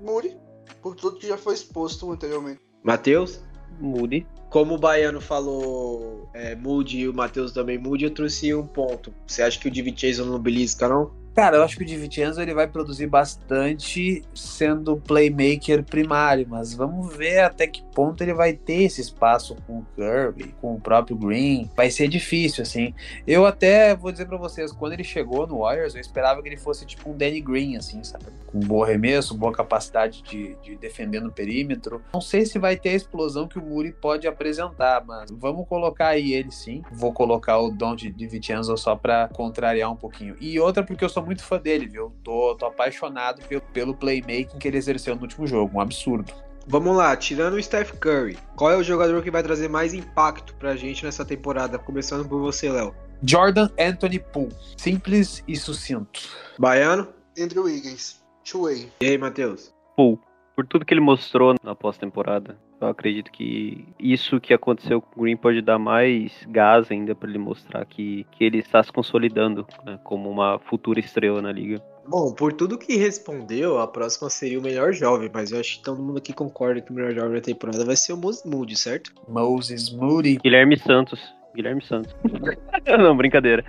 Muri, 0.00 0.36
por 0.82 0.94
tudo 0.94 1.18
que 1.18 1.26
já 1.26 1.36
foi 1.36 1.54
exposto 1.54 2.10
anteriormente. 2.10 2.60
Matheus? 2.82 3.42
Mude. 3.80 4.26
Como 4.50 4.74
o 4.74 4.78
Baiano 4.78 5.20
falou 5.20 6.30
é, 6.32 6.54
mude 6.54 6.98
e 6.98 7.08
o 7.08 7.14
Matheus 7.14 7.52
também 7.52 7.76
mude, 7.76 8.04
eu 8.04 8.10
trouxe 8.10 8.54
um 8.54 8.66
ponto. 8.66 9.12
Você 9.26 9.42
acha 9.42 9.58
que 9.58 9.66
o 9.66 9.70
Divi 9.70 9.92
Chase 9.96 10.22
não 10.22 10.38
belisca, 10.38 10.88
não? 10.88 11.12
Cara, 11.34 11.56
eu 11.56 11.64
acho 11.64 11.76
que 11.76 11.82
o 11.82 11.86
DiVincenzo 11.86 12.40
ele 12.40 12.54
vai 12.54 12.68
produzir 12.68 13.08
bastante 13.08 14.22
sendo 14.32 14.96
playmaker 14.96 15.82
primário, 15.82 16.46
mas 16.48 16.72
vamos 16.72 17.14
ver 17.16 17.40
até 17.40 17.66
que 17.66 17.82
ponto 17.92 18.22
ele 18.22 18.32
vai 18.32 18.52
ter 18.52 18.84
esse 18.84 19.00
espaço 19.00 19.56
com 19.66 19.78
o 19.78 19.86
Kirby, 19.96 20.54
com 20.60 20.74
o 20.74 20.80
próprio 20.80 21.16
Green. 21.16 21.68
Vai 21.76 21.90
ser 21.90 22.06
difícil, 22.06 22.62
assim. 22.62 22.94
Eu 23.26 23.44
até 23.44 23.96
vou 23.96 24.12
dizer 24.12 24.26
para 24.26 24.36
vocês, 24.36 24.70
quando 24.70 24.92
ele 24.92 25.02
chegou 25.02 25.44
no 25.44 25.58
Warriors, 25.58 25.96
eu 25.96 26.00
esperava 26.00 26.40
que 26.40 26.48
ele 26.48 26.56
fosse 26.56 26.86
tipo 26.86 27.10
um 27.10 27.16
Danny 27.16 27.40
Green, 27.40 27.76
assim, 27.76 28.04
sabe? 28.04 28.26
Com 28.46 28.60
bom 28.60 28.84
arremesso, 28.84 29.36
boa 29.36 29.52
capacidade 29.52 30.22
de, 30.22 30.54
de 30.62 30.76
defender 30.76 31.20
no 31.20 31.32
perímetro. 31.32 32.00
Não 32.12 32.20
sei 32.20 32.46
se 32.46 32.60
vai 32.60 32.76
ter 32.76 32.90
a 32.90 32.94
explosão 32.94 33.48
que 33.48 33.58
o 33.58 33.62
Muri 33.62 33.90
pode 33.90 34.28
apresentar, 34.28 35.04
mas 35.04 35.32
vamos 35.32 35.66
colocar 35.66 36.08
aí 36.08 36.32
ele 36.32 36.52
sim. 36.52 36.82
Vou 36.92 37.12
colocar 37.12 37.58
o 37.58 37.72
Don 37.72 37.96
de 37.96 38.26
Vincenzo 38.26 38.76
só 38.76 38.94
para 38.94 39.28
contrariar 39.28 39.90
um 39.90 39.96
pouquinho. 39.96 40.36
E 40.40 40.60
outra 40.60 40.84
porque 40.84 41.04
eu 41.04 41.08
sou 41.08 41.23
muito 41.24 41.44
fã 41.44 41.58
dele, 41.58 41.86
viu? 41.86 42.12
Tô, 42.22 42.54
tô 42.54 42.66
apaixonado 42.66 43.42
pelo, 43.46 43.60
pelo 43.72 43.94
playmaking 43.94 44.58
que 44.58 44.68
ele 44.68 44.76
exerceu 44.76 45.14
no 45.16 45.22
último 45.22 45.46
jogo, 45.46 45.76
um 45.76 45.80
absurdo. 45.80 46.32
Vamos 46.66 46.96
lá, 46.96 47.14
tirando 47.16 47.54
o 47.54 47.62
Steph 47.62 47.92
Curry, 47.98 48.38
qual 48.56 48.70
é 48.70 48.76
o 48.76 48.82
jogador 48.82 49.22
que 49.22 49.30
vai 49.30 49.42
trazer 49.42 49.68
mais 49.68 49.92
impacto 49.92 50.54
pra 50.54 50.74
gente 50.76 51.04
nessa 51.04 51.24
temporada? 51.24 51.78
Começando 51.78 52.26
por 52.26 52.40
você, 52.40 52.70
Léo. 52.70 52.94
Jordan 53.22 53.68
Anthony 53.78 54.18
Poole. 54.18 54.54
Simples 54.76 55.42
e 55.46 55.56
sucinto. 55.56 56.20
Baiano? 56.58 57.08
Andrew 57.38 57.64
Wiggins. 57.64 58.22
Two-way. 58.44 58.90
E 59.00 59.06
aí, 59.06 59.18
Matheus? 59.18 59.74
Poole. 59.96 60.18
Por 60.54 60.66
tudo 60.66 60.84
que 60.84 60.94
ele 60.94 61.00
mostrou 61.00 61.54
na 61.62 61.74
pós-temporada, 61.74 62.56
eu 62.80 62.88
acredito 62.88 63.30
que 63.32 63.86
isso 63.98 64.40
que 64.40 64.54
aconteceu 64.54 65.00
com 65.00 65.20
o 65.20 65.22
Green 65.22 65.36
pode 65.36 65.60
dar 65.60 65.78
mais 65.78 66.32
gás 66.48 66.90
ainda 66.90 67.14
para 67.14 67.28
ele 67.28 67.38
mostrar 67.38 67.84
que, 67.84 68.24
que 68.32 68.44
ele 68.44 68.58
está 68.58 68.82
se 68.82 68.92
consolidando 68.92 69.66
né, 69.84 69.98
como 70.04 70.30
uma 70.30 70.58
futura 70.60 71.00
estrela 71.00 71.42
na 71.42 71.50
liga. 71.50 71.82
Bom, 72.06 72.32
por 72.32 72.52
tudo 72.52 72.78
que 72.78 72.96
respondeu, 72.96 73.78
a 73.78 73.88
próxima 73.88 74.28
seria 74.28 74.58
o 74.58 74.62
melhor 74.62 74.92
jovem, 74.92 75.30
mas 75.32 75.50
eu 75.50 75.58
acho 75.58 75.78
que 75.78 75.84
todo 75.84 76.02
mundo 76.02 76.18
aqui 76.18 76.32
concorda 76.32 76.80
que 76.80 76.92
o 76.92 76.94
melhor 76.94 77.14
jovem 77.14 77.34
da 77.34 77.40
temporada 77.40 77.84
vai 77.84 77.96
ser 77.96 78.12
o 78.12 78.16
Moses 78.16 78.44
Moody, 78.44 78.76
certo? 78.76 79.12
Moses 79.26 79.90
Moody. 79.90 80.36
Guilherme 80.36 80.78
Santos. 80.78 81.20
Guilherme 81.54 81.82
Santos. 81.84 82.14
não, 82.98 83.16
brincadeira. 83.16 83.64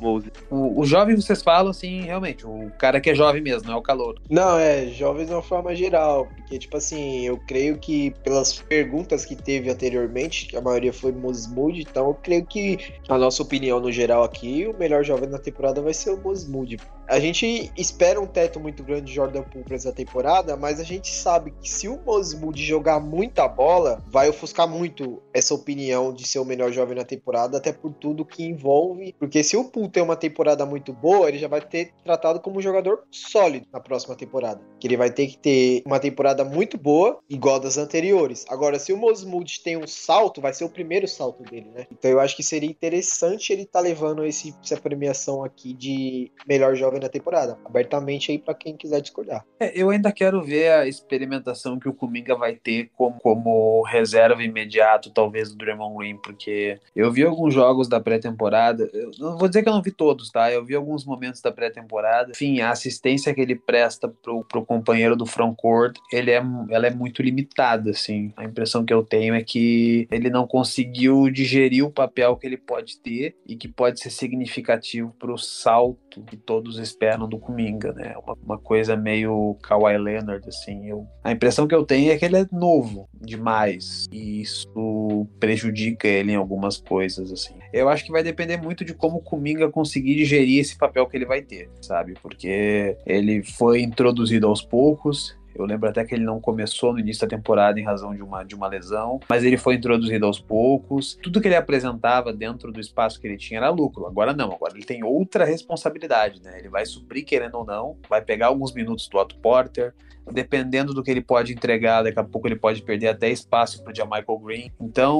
Mose. 0.00 0.30
O, 0.50 0.80
o 0.80 0.84
jovem, 0.84 1.16
vocês 1.16 1.42
falam 1.42 1.70
assim, 1.70 2.02
realmente, 2.02 2.46
o 2.46 2.70
cara 2.78 3.00
que 3.00 3.10
é 3.10 3.14
jovem 3.14 3.40
mesmo, 3.40 3.68
não 3.68 3.74
é 3.74 3.78
o 3.78 3.82
calor. 3.82 4.18
Não, 4.28 4.58
é, 4.58 4.86
jovens 4.86 5.28
de 5.28 5.32
uma 5.32 5.42
forma 5.42 5.74
geral. 5.74 6.26
Porque, 6.36 6.58
tipo 6.58 6.76
assim, 6.76 7.22
eu 7.26 7.38
creio 7.46 7.78
que 7.78 8.10
pelas 8.22 8.60
perguntas 8.60 9.24
que 9.24 9.36
teve 9.36 9.70
anteriormente, 9.70 10.46
que 10.46 10.56
a 10.56 10.60
maioria 10.60 10.92
foi 10.92 11.12
Moses 11.12 11.46
Moody, 11.46 11.82
então 11.82 12.08
eu 12.08 12.14
creio 12.14 12.44
que, 12.44 12.78
a 13.08 13.16
nossa 13.16 13.42
opinião 13.42 13.80
no 13.80 13.92
geral 13.92 14.24
aqui, 14.24 14.66
o 14.66 14.76
melhor 14.78 15.04
jovem 15.04 15.28
da 15.28 15.38
temporada 15.38 15.80
vai 15.80 15.94
ser 15.94 16.10
o 16.10 16.18
Moses 16.18 16.48
Moody. 16.48 16.78
A 17.08 17.18
gente 17.18 17.72
espera 17.74 18.20
um 18.20 18.26
teto 18.26 18.60
muito 18.60 18.84
grande 18.84 19.06
de 19.06 19.14
Jordan 19.14 19.42
Poole 19.42 19.64
pra 19.64 19.76
essa 19.76 19.90
temporada, 19.90 20.58
mas 20.58 20.78
a 20.78 20.84
gente 20.84 21.10
sabe 21.10 21.54
que 21.62 21.70
se 21.70 21.88
o 21.88 21.98
Moses 22.04 22.38
Moody 22.38 22.62
jogar 22.62 23.00
muita 23.00 23.48
bola, 23.48 24.04
vai 24.06 24.28
ofuscar 24.28 24.68
muito 24.68 25.22
essa 25.32 25.54
opinião 25.54 26.12
de 26.12 26.28
ser 26.28 26.38
o 26.38 26.44
melhor 26.44 26.70
jovem 26.70 26.94
na 26.94 27.04
temporada, 27.04 27.56
até 27.56 27.72
por 27.72 27.94
tudo 27.94 28.26
que 28.26 28.44
envolve. 28.44 29.14
Porque 29.18 29.42
se 29.42 29.56
o 29.56 29.64
Poole 29.64 29.88
tem 29.88 30.02
uma 30.02 30.16
temporada 30.16 30.66
muito 30.66 30.92
boa, 30.92 31.30
ele 31.30 31.38
já 31.38 31.48
vai 31.48 31.62
ter 31.62 31.94
tratado 32.04 32.40
como 32.40 32.58
um 32.58 32.62
jogador 32.62 33.02
sólido 33.10 33.66
na 33.72 33.80
próxima 33.80 34.14
temporada. 34.14 34.60
Que 34.78 34.86
ele 34.86 34.98
vai 34.98 35.10
ter 35.10 35.28
que 35.28 35.38
ter 35.38 35.82
uma 35.86 35.98
temporada 35.98 36.44
muito 36.44 36.76
boa, 36.76 37.20
igual 37.26 37.58
das 37.58 37.78
anteriores. 37.78 38.44
Agora, 38.50 38.78
se 38.78 38.92
o 38.92 38.98
Moses 38.98 39.24
Moody 39.24 39.62
tem 39.62 39.78
um 39.78 39.86
salto, 39.86 40.42
vai 40.42 40.52
ser 40.52 40.64
o 40.64 40.70
primeiro 40.70 41.08
salto 41.08 41.42
dele, 41.42 41.70
né? 41.70 41.86
Então 41.90 42.10
eu 42.10 42.20
acho 42.20 42.36
que 42.36 42.42
seria 42.42 42.68
interessante 42.68 43.50
ele 43.50 43.62
estar 43.62 43.78
tá 43.78 43.82
levando 43.82 44.26
esse, 44.26 44.54
essa 44.62 44.76
premiação 44.76 45.42
aqui 45.42 45.72
de 45.72 46.30
melhor 46.46 46.76
jovem 46.76 46.97
na 46.98 47.08
temporada. 47.08 47.58
Abertamente 47.64 48.32
aí 48.32 48.38
para 48.38 48.54
quem 48.54 48.76
quiser 48.76 49.00
discordar. 49.00 49.44
É, 49.58 49.72
eu 49.74 49.90
ainda 49.90 50.12
quero 50.12 50.42
ver 50.42 50.72
a 50.72 50.86
experimentação 50.86 51.78
que 51.78 51.88
o 51.88 51.94
Kuminga 51.94 52.34
vai 52.34 52.54
ter 52.54 52.90
como, 52.96 53.18
como 53.20 53.82
reserva 53.82 54.42
imediato, 54.42 55.10
talvez, 55.10 55.50
do 55.50 55.56
Draymond 55.56 55.96
Green, 55.96 56.16
porque 56.16 56.78
eu 56.94 57.10
vi 57.10 57.24
alguns 57.24 57.54
jogos 57.54 57.88
da 57.88 58.00
pré-temporada. 58.00 58.90
Não 59.18 59.36
vou 59.36 59.48
dizer 59.48 59.62
que 59.62 59.68
eu 59.68 59.72
não 59.72 59.82
vi 59.82 59.90
todos, 59.90 60.30
tá? 60.30 60.50
Eu 60.52 60.64
vi 60.64 60.74
alguns 60.74 61.04
momentos 61.04 61.40
da 61.40 61.52
pré-temporada. 61.52 62.32
Enfim, 62.32 62.60
a 62.60 62.70
assistência 62.70 63.34
que 63.34 63.40
ele 63.40 63.54
presta 63.54 64.08
pro, 64.08 64.44
pro 64.44 64.64
companheiro 64.64 65.16
do 65.16 65.26
frontcourt, 65.26 65.98
ele 66.12 66.30
é, 66.30 66.42
ela 66.70 66.86
é 66.86 66.90
muito 66.90 67.22
limitada, 67.22 67.90
assim. 67.90 68.32
A 68.36 68.44
impressão 68.44 68.84
que 68.84 68.92
eu 68.92 69.02
tenho 69.02 69.34
é 69.34 69.42
que 69.42 70.06
ele 70.10 70.30
não 70.30 70.46
conseguiu 70.46 71.30
digerir 71.30 71.84
o 71.84 71.90
papel 71.90 72.36
que 72.36 72.46
ele 72.46 72.56
pode 72.56 72.98
ter 72.98 73.36
e 73.46 73.56
que 73.56 73.68
pode 73.68 74.00
ser 74.00 74.10
significativo 74.10 75.14
pro 75.18 75.36
salto 75.38 76.22
que 76.22 76.36
todos 76.36 76.78
esperam 76.88 77.28
do 77.28 77.38
Kuminga, 77.38 77.92
né? 77.92 78.14
Uma, 78.24 78.36
uma 78.44 78.58
coisa 78.58 78.96
meio 78.96 79.56
Kawhi 79.62 79.96
Leonard, 79.96 80.46
assim. 80.48 80.88
Eu, 80.88 81.06
a 81.22 81.32
impressão 81.32 81.66
que 81.66 81.74
eu 81.74 81.84
tenho 81.84 82.12
é 82.12 82.16
que 82.16 82.24
ele 82.24 82.36
é 82.36 82.46
novo 82.52 83.08
demais 83.14 84.06
e 84.12 84.40
isso 84.40 85.26
prejudica 85.38 86.08
ele 86.08 86.32
em 86.32 86.36
algumas 86.36 86.78
coisas, 86.78 87.32
assim. 87.32 87.54
Eu 87.72 87.88
acho 87.88 88.04
que 88.04 88.12
vai 88.12 88.22
depender 88.22 88.56
muito 88.56 88.84
de 88.84 88.94
como 88.94 89.18
o 89.18 89.22
Kuminga 89.22 89.70
conseguir 89.70 90.16
digerir 90.16 90.60
esse 90.60 90.76
papel 90.76 91.06
que 91.06 91.16
ele 91.16 91.26
vai 91.26 91.42
ter, 91.42 91.70
sabe? 91.80 92.14
Porque 92.22 92.96
ele 93.06 93.42
foi 93.42 93.82
introduzido 93.82 94.46
aos 94.46 94.62
poucos, 94.62 95.37
eu 95.54 95.64
lembro 95.64 95.88
até 95.88 96.04
que 96.04 96.14
ele 96.14 96.24
não 96.24 96.40
começou 96.40 96.92
no 96.92 97.00
início 97.00 97.26
da 97.26 97.36
temporada 97.36 97.80
em 97.80 97.84
razão 97.84 98.14
de 98.14 98.22
uma, 98.22 98.44
de 98.44 98.54
uma 98.54 98.68
lesão, 98.68 99.20
mas 99.28 99.44
ele 99.44 99.56
foi 99.56 99.74
introduzido 99.74 100.26
aos 100.26 100.38
poucos. 100.38 101.18
Tudo 101.22 101.40
que 101.40 101.48
ele 101.48 101.56
apresentava 101.56 102.32
dentro 102.32 102.70
do 102.70 102.80
espaço 102.80 103.20
que 103.20 103.26
ele 103.26 103.36
tinha 103.36 103.58
era 103.58 103.70
lucro. 103.70 104.06
Agora 104.06 104.32
não, 104.32 104.52
agora 104.52 104.74
ele 104.74 104.84
tem 104.84 105.02
outra 105.02 105.44
responsabilidade, 105.44 106.42
né? 106.42 106.58
Ele 106.58 106.68
vai 106.68 106.86
suprir, 106.86 107.24
querendo 107.24 107.56
ou 107.56 107.64
não, 107.64 107.96
vai 108.08 108.22
pegar 108.22 108.46
alguns 108.48 108.72
minutos 108.72 109.08
do 109.08 109.18
Otto 109.18 109.36
Porter, 109.36 109.94
dependendo 110.32 110.94
do 110.94 111.02
que 111.02 111.10
ele 111.10 111.20
pode 111.20 111.52
entregar, 111.52 112.02
daqui 112.02 112.18
a 112.18 112.24
pouco 112.24 112.46
ele 112.46 112.56
pode 112.56 112.82
perder 112.82 113.08
até 113.08 113.30
espaço 113.30 113.82
para 113.82 113.92
o 113.92 114.08
Michael 114.08 114.38
Green. 114.38 114.72
Então, 114.80 115.18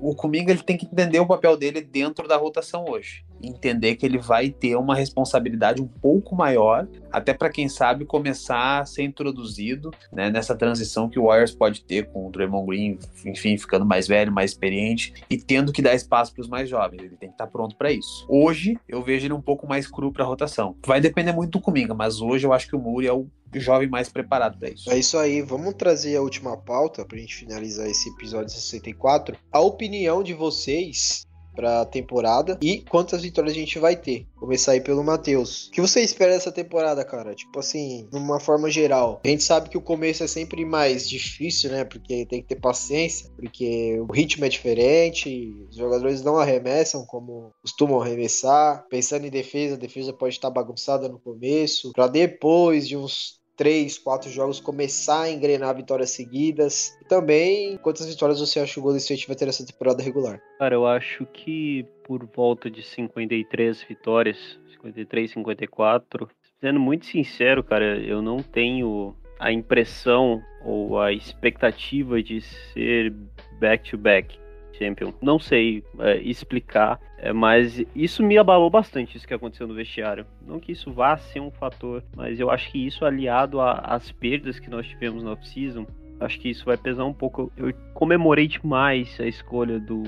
o 0.00 0.14
Kuminga 0.16 0.52
ele 0.52 0.62
tem 0.62 0.76
que 0.76 0.86
entender 0.86 1.20
o 1.20 1.26
papel 1.26 1.56
dele 1.56 1.80
dentro 1.80 2.28
da 2.28 2.36
rotação 2.36 2.84
hoje, 2.88 3.24
entender 3.42 3.96
que 3.96 4.06
ele 4.06 4.18
vai 4.18 4.50
ter 4.50 4.76
uma 4.76 4.94
responsabilidade 4.94 5.82
um 5.82 5.86
pouco 5.86 6.34
maior, 6.34 6.86
até 7.10 7.34
para 7.34 7.50
quem 7.50 7.68
sabe 7.68 8.04
começar 8.04 8.80
a 8.80 8.84
ser 8.84 9.02
introduzido 9.02 9.90
né, 10.12 10.30
nessa 10.30 10.54
transição 10.54 11.08
que 11.08 11.18
o 11.18 11.24
Warriors 11.24 11.54
pode 11.54 11.84
ter 11.84 12.06
com 12.06 12.26
o 12.26 12.30
Draymond 12.30 12.66
Green, 12.66 12.98
enfim, 13.26 13.56
ficando 13.56 13.84
mais 13.84 14.06
velho, 14.06 14.32
mais 14.32 14.52
experiente 14.52 15.12
e 15.28 15.36
tendo 15.36 15.72
que 15.72 15.82
dar 15.82 15.94
espaço 15.94 16.32
para 16.32 16.42
os 16.42 16.48
mais 16.48 16.68
jovens. 16.68 17.00
Ele 17.00 17.16
tem 17.16 17.28
que 17.28 17.34
estar 17.34 17.46
tá 17.46 17.50
pronto 17.50 17.76
para 17.76 17.92
isso. 17.92 18.24
Hoje 18.28 18.78
eu 18.88 19.02
vejo 19.02 19.26
ele 19.26 19.34
um 19.34 19.40
pouco 19.40 19.66
mais 19.66 19.86
cru 19.86 20.12
para 20.12 20.24
a 20.24 20.26
rotação. 20.26 20.76
Vai 20.86 21.00
depender 21.00 21.32
muito 21.32 21.52
do 21.52 21.60
Kuminga, 21.60 21.94
mas 21.94 22.20
hoje 22.20 22.46
eu 22.46 22.52
acho 22.52 22.68
que 22.68 22.76
o 22.76 22.78
Muri 22.78 23.06
é 23.06 23.12
o 23.12 23.26
jovem 23.60 23.88
mais 23.88 24.08
preparado 24.08 24.58
para 24.58 24.70
isso. 24.70 24.90
É 24.90 24.98
isso 24.98 25.18
aí, 25.18 25.42
vamos 25.42 25.74
trazer 25.74 26.16
a 26.16 26.22
última 26.22 26.56
pauta 26.56 27.04
para 27.04 27.16
a 27.16 27.20
gente 27.20 27.34
finalizar 27.34 27.88
esse 27.88 28.08
episódio 28.10 28.50
64. 28.50 29.36
A 29.50 29.60
opinião 29.60 30.22
de 30.22 30.34
vocês 30.34 31.26
para 31.54 31.82
a 31.82 31.86
temporada 31.86 32.58
e 32.60 32.80
quantas 32.80 33.22
vitórias 33.22 33.54
a 33.54 33.58
gente 33.58 33.78
vai 33.78 33.96
ter. 33.96 34.26
Começar 34.36 34.72
aí 34.72 34.80
pelo 34.80 35.04
Matheus. 35.04 35.68
O 35.68 35.70
que 35.70 35.80
você 35.80 36.00
espera 36.00 36.32
dessa 36.32 36.50
temporada, 36.50 37.04
cara? 37.04 37.34
Tipo 37.34 37.60
assim, 37.60 38.08
de 38.10 38.16
uma 38.16 38.40
forma 38.40 38.70
geral. 38.70 39.20
A 39.24 39.28
gente 39.28 39.44
sabe 39.44 39.68
que 39.68 39.78
o 39.78 39.82
começo 39.82 40.22
é 40.24 40.26
sempre 40.26 40.64
mais 40.64 41.08
difícil, 41.08 41.70
né? 41.70 41.84
Porque 41.84 42.26
tem 42.26 42.42
que 42.42 42.48
ter 42.48 42.60
paciência, 42.60 43.30
porque 43.36 44.00
o 44.00 44.12
ritmo 44.12 44.44
é 44.44 44.48
diferente, 44.48 45.54
os 45.68 45.76
jogadores 45.76 46.22
não 46.22 46.36
arremessam 46.36 47.04
como 47.06 47.52
costumam 47.62 48.00
arremessar. 48.00 48.84
Pensando 48.88 49.26
em 49.26 49.30
defesa, 49.30 49.74
a 49.74 49.78
defesa 49.78 50.12
pode 50.12 50.34
estar 50.34 50.50
bagunçada 50.50 51.08
no 51.08 51.20
começo, 51.20 51.92
para 51.92 52.08
depois 52.08 52.88
de 52.88 52.96
uns 52.96 53.41
três, 53.56 53.98
quatro 53.98 54.30
jogos 54.30 54.60
começar 54.60 55.22
a 55.22 55.30
engrenar 55.30 55.74
vitórias 55.74 56.10
seguidas. 56.10 56.96
E 57.00 57.04
também, 57.04 57.76
quantas 57.78 58.06
vitórias 58.06 58.40
você 58.40 58.60
acha 58.60 58.74
que 58.74 58.80
o 58.80 58.82
Golden 58.82 58.98
State 58.98 59.26
vai 59.26 59.36
ter 59.36 59.46
nessa 59.46 59.66
temporada 59.66 60.02
regular? 60.02 60.40
Cara, 60.58 60.74
eu 60.74 60.86
acho 60.86 61.26
que 61.26 61.86
por 62.04 62.24
volta 62.26 62.70
de 62.70 62.82
53 62.82 63.82
vitórias, 63.84 64.36
53, 64.74 65.32
54. 65.32 66.28
Sendo 66.60 66.80
muito 66.80 67.06
sincero, 67.06 67.62
cara, 67.64 67.98
eu 67.98 68.22
não 68.22 68.38
tenho 68.38 69.16
a 69.38 69.52
impressão 69.52 70.40
ou 70.64 71.00
a 71.00 71.12
expectativa 71.12 72.22
de 72.22 72.40
ser 72.40 73.12
back-to-back. 73.58 74.36
-back 74.36 74.41
champion. 74.82 75.12
Não 75.20 75.38
sei 75.38 75.84
é, 75.98 76.16
explicar, 76.18 76.98
é, 77.18 77.32
mas 77.32 77.82
isso 77.94 78.22
me 78.22 78.36
abalou 78.36 78.68
bastante, 78.68 79.16
isso 79.16 79.26
que 79.26 79.34
aconteceu 79.34 79.66
no 79.66 79.74
vestiário. 79.74 80.26
Não 80.46 80.58
que 80.58 80.72
isso 80.72 80.92
vá 80.92 81.16
ser 81.16 81.40
um 81.40 81.50
fator, 81.50 82.02
mas 82.16 82.40
eu 82.40 82.50
acho 82.50 82.70
que 82.70 82.84
isso 82.84 83.04
aliado 83.04 83.60
às 83.60 84.10
perdas 84.10 84.58
que 84.58 84.68
nós 84.68 84.86
tivemos 84.86 85.22
na 85.22 85.32
off-season, 85.32 85.86
acho 86.20 86.38
que 86.40 86.50
isso 86.50 86.64
vai 86.64 86.76
pesar 86.76 87.04
um 87.04 87.12
pouco. 87.12 87.52
Eu 87.56 87.72
comemorei 87.94 88.48
demais 88.48 89.18
a 89.20 89.26
escolha 89.26 89.78
do, 89.78 90.02